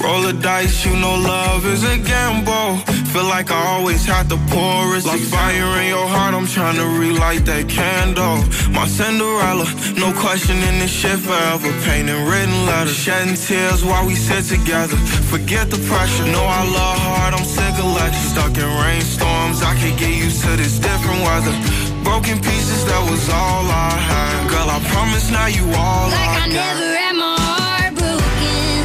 Roll 0.00 0.22
the 0.22 0.32
dice, 0.32 0.86
you 0.86 0.94
know 0.96 1.16
love 1.16 1.66
is 1.66 1.82
a 1.82 1.98
gamble. 1.98 2.76
Feel 3.12 3.24
like 3.24 3.50
I 3.50 3.60
always 3.74 4.04
to 4.06 4.38
pour 4.52 4.96
it. 4.96 5.04
Like 5.04 5.20
fire 5.20 5.80
in 5.80 5.88
your 5.88 6.06
heart, 6.06 6.34
I'm 6.34 6.46
trying 6.46 6.76
to 6.76 6.86
relight 6.86 7.44
that 7.46 7.68
candle. 7.68 8.38
My 8.70 8.86
Cinderella, 8.86 9.66
no 9.96 10.12
questioning 10.12 10.78
this 10.78 10.90
shit 10.90 11.18
forever. 11.18 11.72
Painting 11.84 12.22
written 12.28 12.66
letters, 12.66 12.96
shedding 12.96 13.34
tears 13.34 13.84
while 13.84 14.06
we 14.06 14.14
sit 14.14 14.44
together. 14.44 14.96
Forget 15.32 15.70
the 15.70 15.78
pressure, 15.88 16.26
know 16.26 16.44
I 16.44 16.62
love 16.64 16.98
hard, 16.98 17.34
I'm 17.34 17.44
sick 17.44 17.74
of 17.78 17.88
letting. 17.96 18.24
Stuck 18.32 18.56
in 18.56 18.70
rainstorms, 18.84 19.62
I 19.62 19.74
can't 19.80 19.98
get 19.98 20.14
used 20.14 20.42
to 20.44 20.56
this 20.56 20.78
different 20.78 21.20
weather. 21.22 21.87
Broken 22.08 22.38
pieces, 22.40 22.84
that 22.86 23.02
was 23.10 23.28
all 23.28 23.64
I 23.68 23.92
had. 24.10 24.48
Girl, 24.48 24.68
I 24.76 24.80
promise 24.92 25.30
now 25.30 25.46
you 25.46 25.64
all 25.76 26.08
Like 26.08 26.34
I 26.40 26.44
I 26.44 26.48
never 26.48 26.88
had 27.00 27.14
my 27.24 27.36
heart 27.36 27.92
broken. 28.00 28.80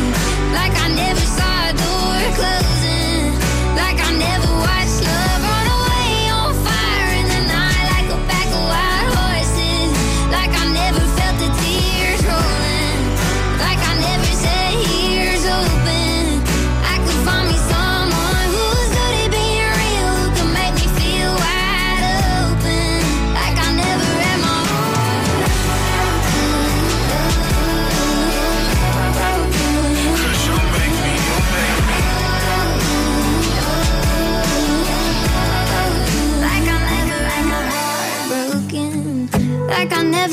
Like 0.59 0.75
I 0.85 0.87
never 1.03 1.25
saw 1.37 1.55
a 1.69 1.73
door 1.83 2.19
closing. 2.37 2.92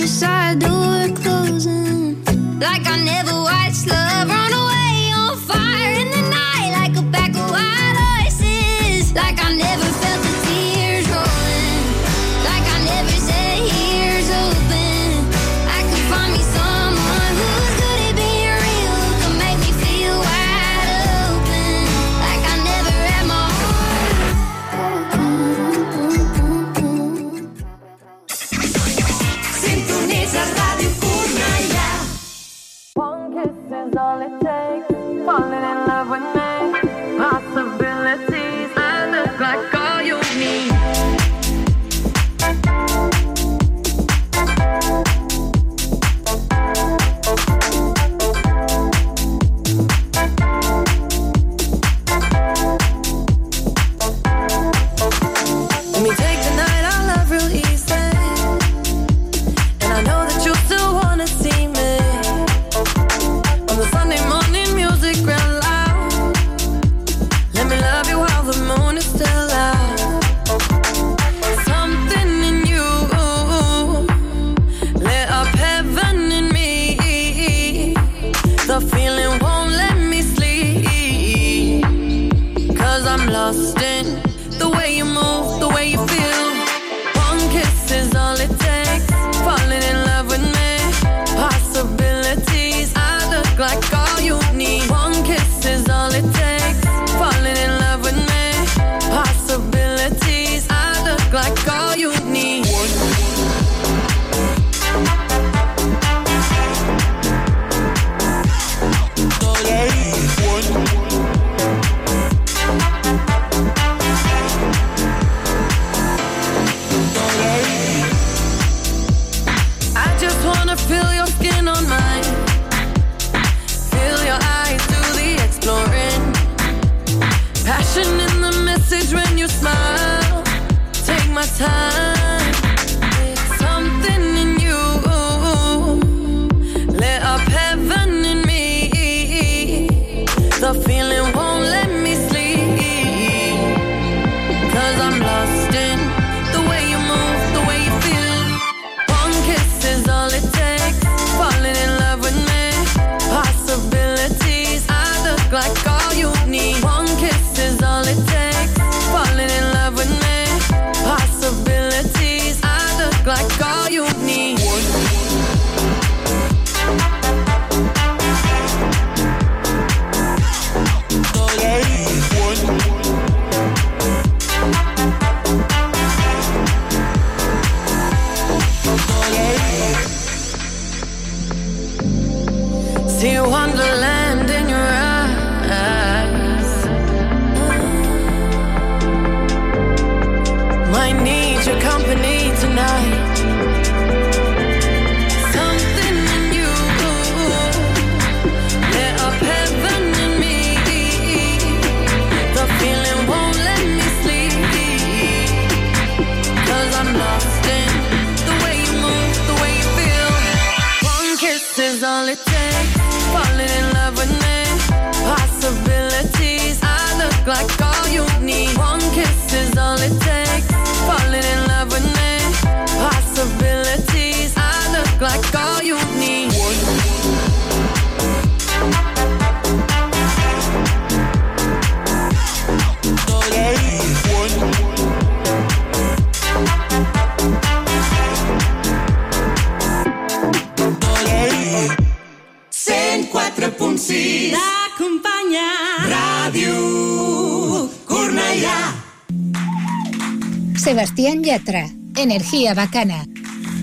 other 0.00 0.08
side, 0.08 0.58
door 0.60 1.14
closing. 1.14 2.24
Like 2.58 2.86
I 2.86 3.02
never 3.04 3.34
watched 3.42 3.86
love. 3.86 4.39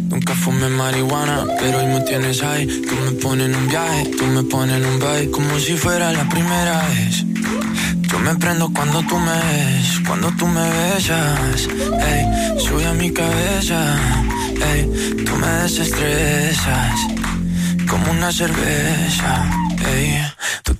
Nunca 0.09 0.33
fumé 0.33 0.69
marihuana, 0.69 1.45
pero 1.59 1.79
hoy 1.79 1.85
me 1.85 2.01
tienes 2.01 2.41
ahí. 2.41 2.65
Tú 2.65 2.95
me 3.05 3.11
pones 3.21 3.47
en 3.47 3.55
un 3.55 3.67
viaje, 3.67 4.09
tú 4.17 4.25
me 4.25 4.41
pones 4.43 4.77
en 4.77 4.85
un 4.85 4.99
baile, 4.99 5.29
como 5.29 5.59
si 5.59 5.77
fuera 5.77 6.11
la 6.11 6.27
primera 6.27 6.81
vez. 6.87 7.23
Yo 8.09 8.19
me 8.19 8.33
prendo 8.35 8.73
cuando 8.73 9.03
tú 9.03 9.19
me 9.19 9.31
ves, 9.31 10.01
cuando 10.07 10.31
tú 10.31 10.47
me 10.47 10.61
besas. 10.61 11.67
Ey, 12.09 12.59
sube 12.59 12.85
a 12.87 12.93
mi 12.93 13.11
cabeza, 13.11 13.97
ey, 14.73 15.23
tú 15.25 15.35
me 15.35 15.47
desestresas, 15.61 16.99
como 17.87 18.11
una 18.11 18.31
cerveza. 18.31 19.45
Ey, 19.93 20.25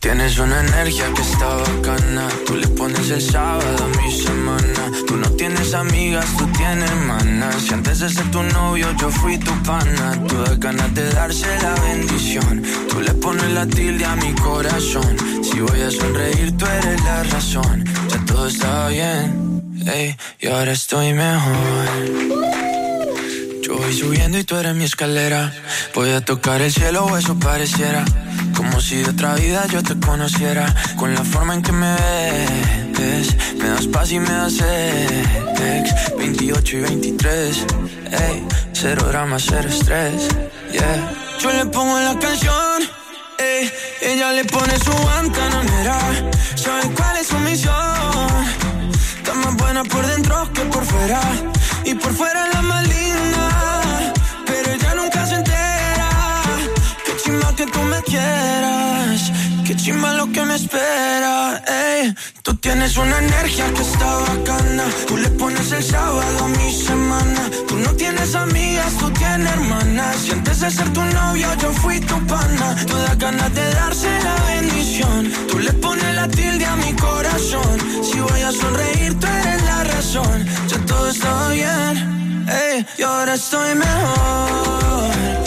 tienes 0.07 0.39
una 0.39 0.61
energía 0.61 1.05
que 1.13 1.21
está 1.21 1.49
bacana. 1.57 2.29
Tú 2.45 2.55
le 2.55 2.67
pones 2.69 3.09
el 3.09 3.21
sábado 3.21 3.83
a 3.83 4.01
mi 4.01 4.09
semana. 4.09 4.83
Tú 5.05 5.17
no 5.17 5.29
tienes 5.31 5.73
amigas, 5.73 6.25
tú 6.37 6.45
tienes 6.57 6.89
hermanas. 6.89 7.55
Si 7.61 7.73
antes 7.73 7.99
de 7.99 8.09
ser 8.09 8.31
tu 8.31 8.41
novio 8.41 8.87
yo 9.01 9.09
fui 9.09 9.37
tu 9.37 9.51
pana. 9.63 10.07
Tú 10.29 10.35
das 10.43 10.57
ganas 10.59 10.93
de 10.95 11.09
darse 11.09 11.49
la 11.61 11.75
bendición. 11.81 12.63
Tú 12.87 13.01
le 13.01 13.13
pones 13.15 13.51
la 13.51 13.65
tilde 13.65 14.05
a 14.05 14.15
mi 14.15 14.31
corazón. 14.35 15.13
Si 15.43 15.59
voy 15.59 15.81
a 15.81 15.91
sonreír, 15.91 16.55
tú 16.55 16.65
eres 16.65 17.03
la 17.03 17.23
razón. 17.23 17.83
Ya 18.09 18.25
todo 18.25 18.47
está 18.47 18.87
bien, 18.87 19.61
y 20.39 20.47
ahora 20.47 20.71
estoy 20.71 21.11
mejor. 21.13 22.46
Yo 23.67 23.75
voy 23.75 23.93
subiendo 23.93 24.37
y 24.37 24.45
tú 24.45 24.55
eres 24.55 24.73
mi 24.75 24.85
escalera. 24.85 25.51
Voy 25.93 26.11
a 26.11 26.21
tocar 26.21 26.61
el 26.61 26.71
cielo 26.71 27.03
o 27.03 27.17
eso 27.17 27.37
pareciera. 27.37 28.05
Como 28.55 28.79
si 28.79 28.95
de 28.95 29.09
otra 29.09 29.35
vida 29.35 29.65
yo 29.67 29.83
te 29.83 29.99
conociera. 29.99 30.73
Con 30.95 31.13
la 31.13 31.21
forma 31.25 31.53
en 31.53 31.61
que 31.61 31.73
me 31.73 31.93
ves. 32.97 33.35
Me 33.57 33.67
das 33.67 33.87
paz 33.87 34.09
y 34.13 34.19
me 34.19 34.31
das 34.31 34.53
sex. 34.53 36.15
28 36.17 36.77
y 36.77 36.79
23. 36.79 37.65
Ey, 38.11 38.47
cero 38.71 39.03
drama, 39.09 39.35
cero 39.37 39.67
estrés. 39.67 40.29
Yeah. 40.71 41.11
Yo 41.41 41.51
le 41.51 41.65
pongo 41.65 41.99
la 41.99 42.17
canción. 42.17 42.83
Ey, 43.37 43.69
ella 44.01 44.31
le 44.31 44.45
pone 44.45 44.79
su 44.79 44.93
guantanamera. 44.93 45.99
¿Sabe 46.55 46.89
cuál 46.95 47.17
es 47.17 47.27
su 47.27 47.37
misión? 47.39 47.73
Está 49.17 49.33
más 49.33 49.57
buena 49.57 49.83
por 49.83 50.07
dentro 50.07 50.53
que 50.53 50.61
por 50.61 50.85
fuera. 50.85 51.19
Y 51.83 51.95
por 51.95 52.13
fuera 52.13 52.47
la 52.53 52.61
más 52.61 52.87
tú 57.77 57.83
me 57.83 58.01
quieras. 58.01 59.31
Qué 59.65 59.75
chimba 59.75 60.13
lo 60.13 60.25
que 60.31 60.41
me 60.49 60.55
espera. 60.55 61.61
Ey, 61.67 62.13
tú 62.41 62.55
tienes 62.55 62.97
una 62.97 63.17
energía 63.19 63.67
que 63.75 63.81
está 63.81 64.09
bacana. 64.29 64.85
Tú 65.07 65.17
le 65.17 65.29
pones 65.41 65.71
el 65.71 65.83
sábado 65.83 66.37
a 66.45 66.47
mi 66.59 66.69
semana. 66.73 67.41
Tú 67.67 67.75
no 67.85 67.91
tienes 67.93 68.33
amigas, 68.35 68.91
tú 69.01 69.07
tienes 69.11 69.51
hermanas. 69.51 70.15
Y 70.27 70.31
antes 70.31 70.59
de 70.61 70.69
ser 70.71 70.89
tu 70.93 71.03
novio, 71.19 71.47
yo 71.61 71.69
fui 71.81 71.99
tu 71.99 72.17
pana. 72.25 72.67
Tú 72.87 72.95
das 73.05 73.17
ganas 73.17 73.53
de 73.53 73.65
darse 73.79 74.09
la 74.27 74.35
bendición. 74.53 75.31
Tú 75.49 75.59
le 75.59 75.73
pones 75.73 76.15
la 76.15 76.27
tilde 76.27 76.65
a 76.65 76.75
mi 76.75 76.93
corazón. 76.93 77.75
Si 78.07 78.19
voy 78.19 78.41
a 78.49 78.51
sonreír, 78.51 79.11
tú 79.19 79.27
eres 79.27 79.61
la 79.71 79.83
razón. 79.83 80.37
Ya 80.69 80.77
todo 80.91 81.09
está 81.09 81.49
bien. 81.49 81.93
Ey, 82.49 82.85
y 82.97 83.01
ahora 83.03 83.33
estoy 83.33 83.75
mejor. 83.75 85.46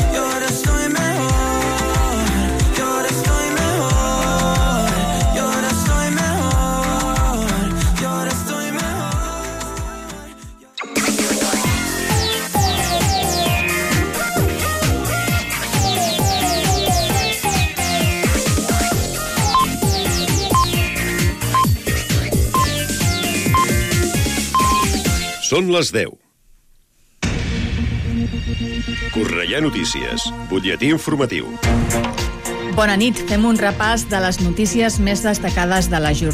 Són 25.50 25.66
les 25.74 25.88
10. 25.90 26.12
Correia 29.10 29.58
Notícies, 29.58 30.28
butlletí 30.46 30.92
informatiu. 30.94 31.48
Bona 32.76 32.94
nit. 32.94 33.18
Fem 33.26 33.48
un 33.48 33.58
repàs 33.58 34.04
de 34.12 34.20
les 34.22 34.38
notícies 34.44 35.00
més 35.02 35.24
destacades 35.26 35.90
de 35.90 35.98
la 35.98 36.12
jornada. 36.14 36.28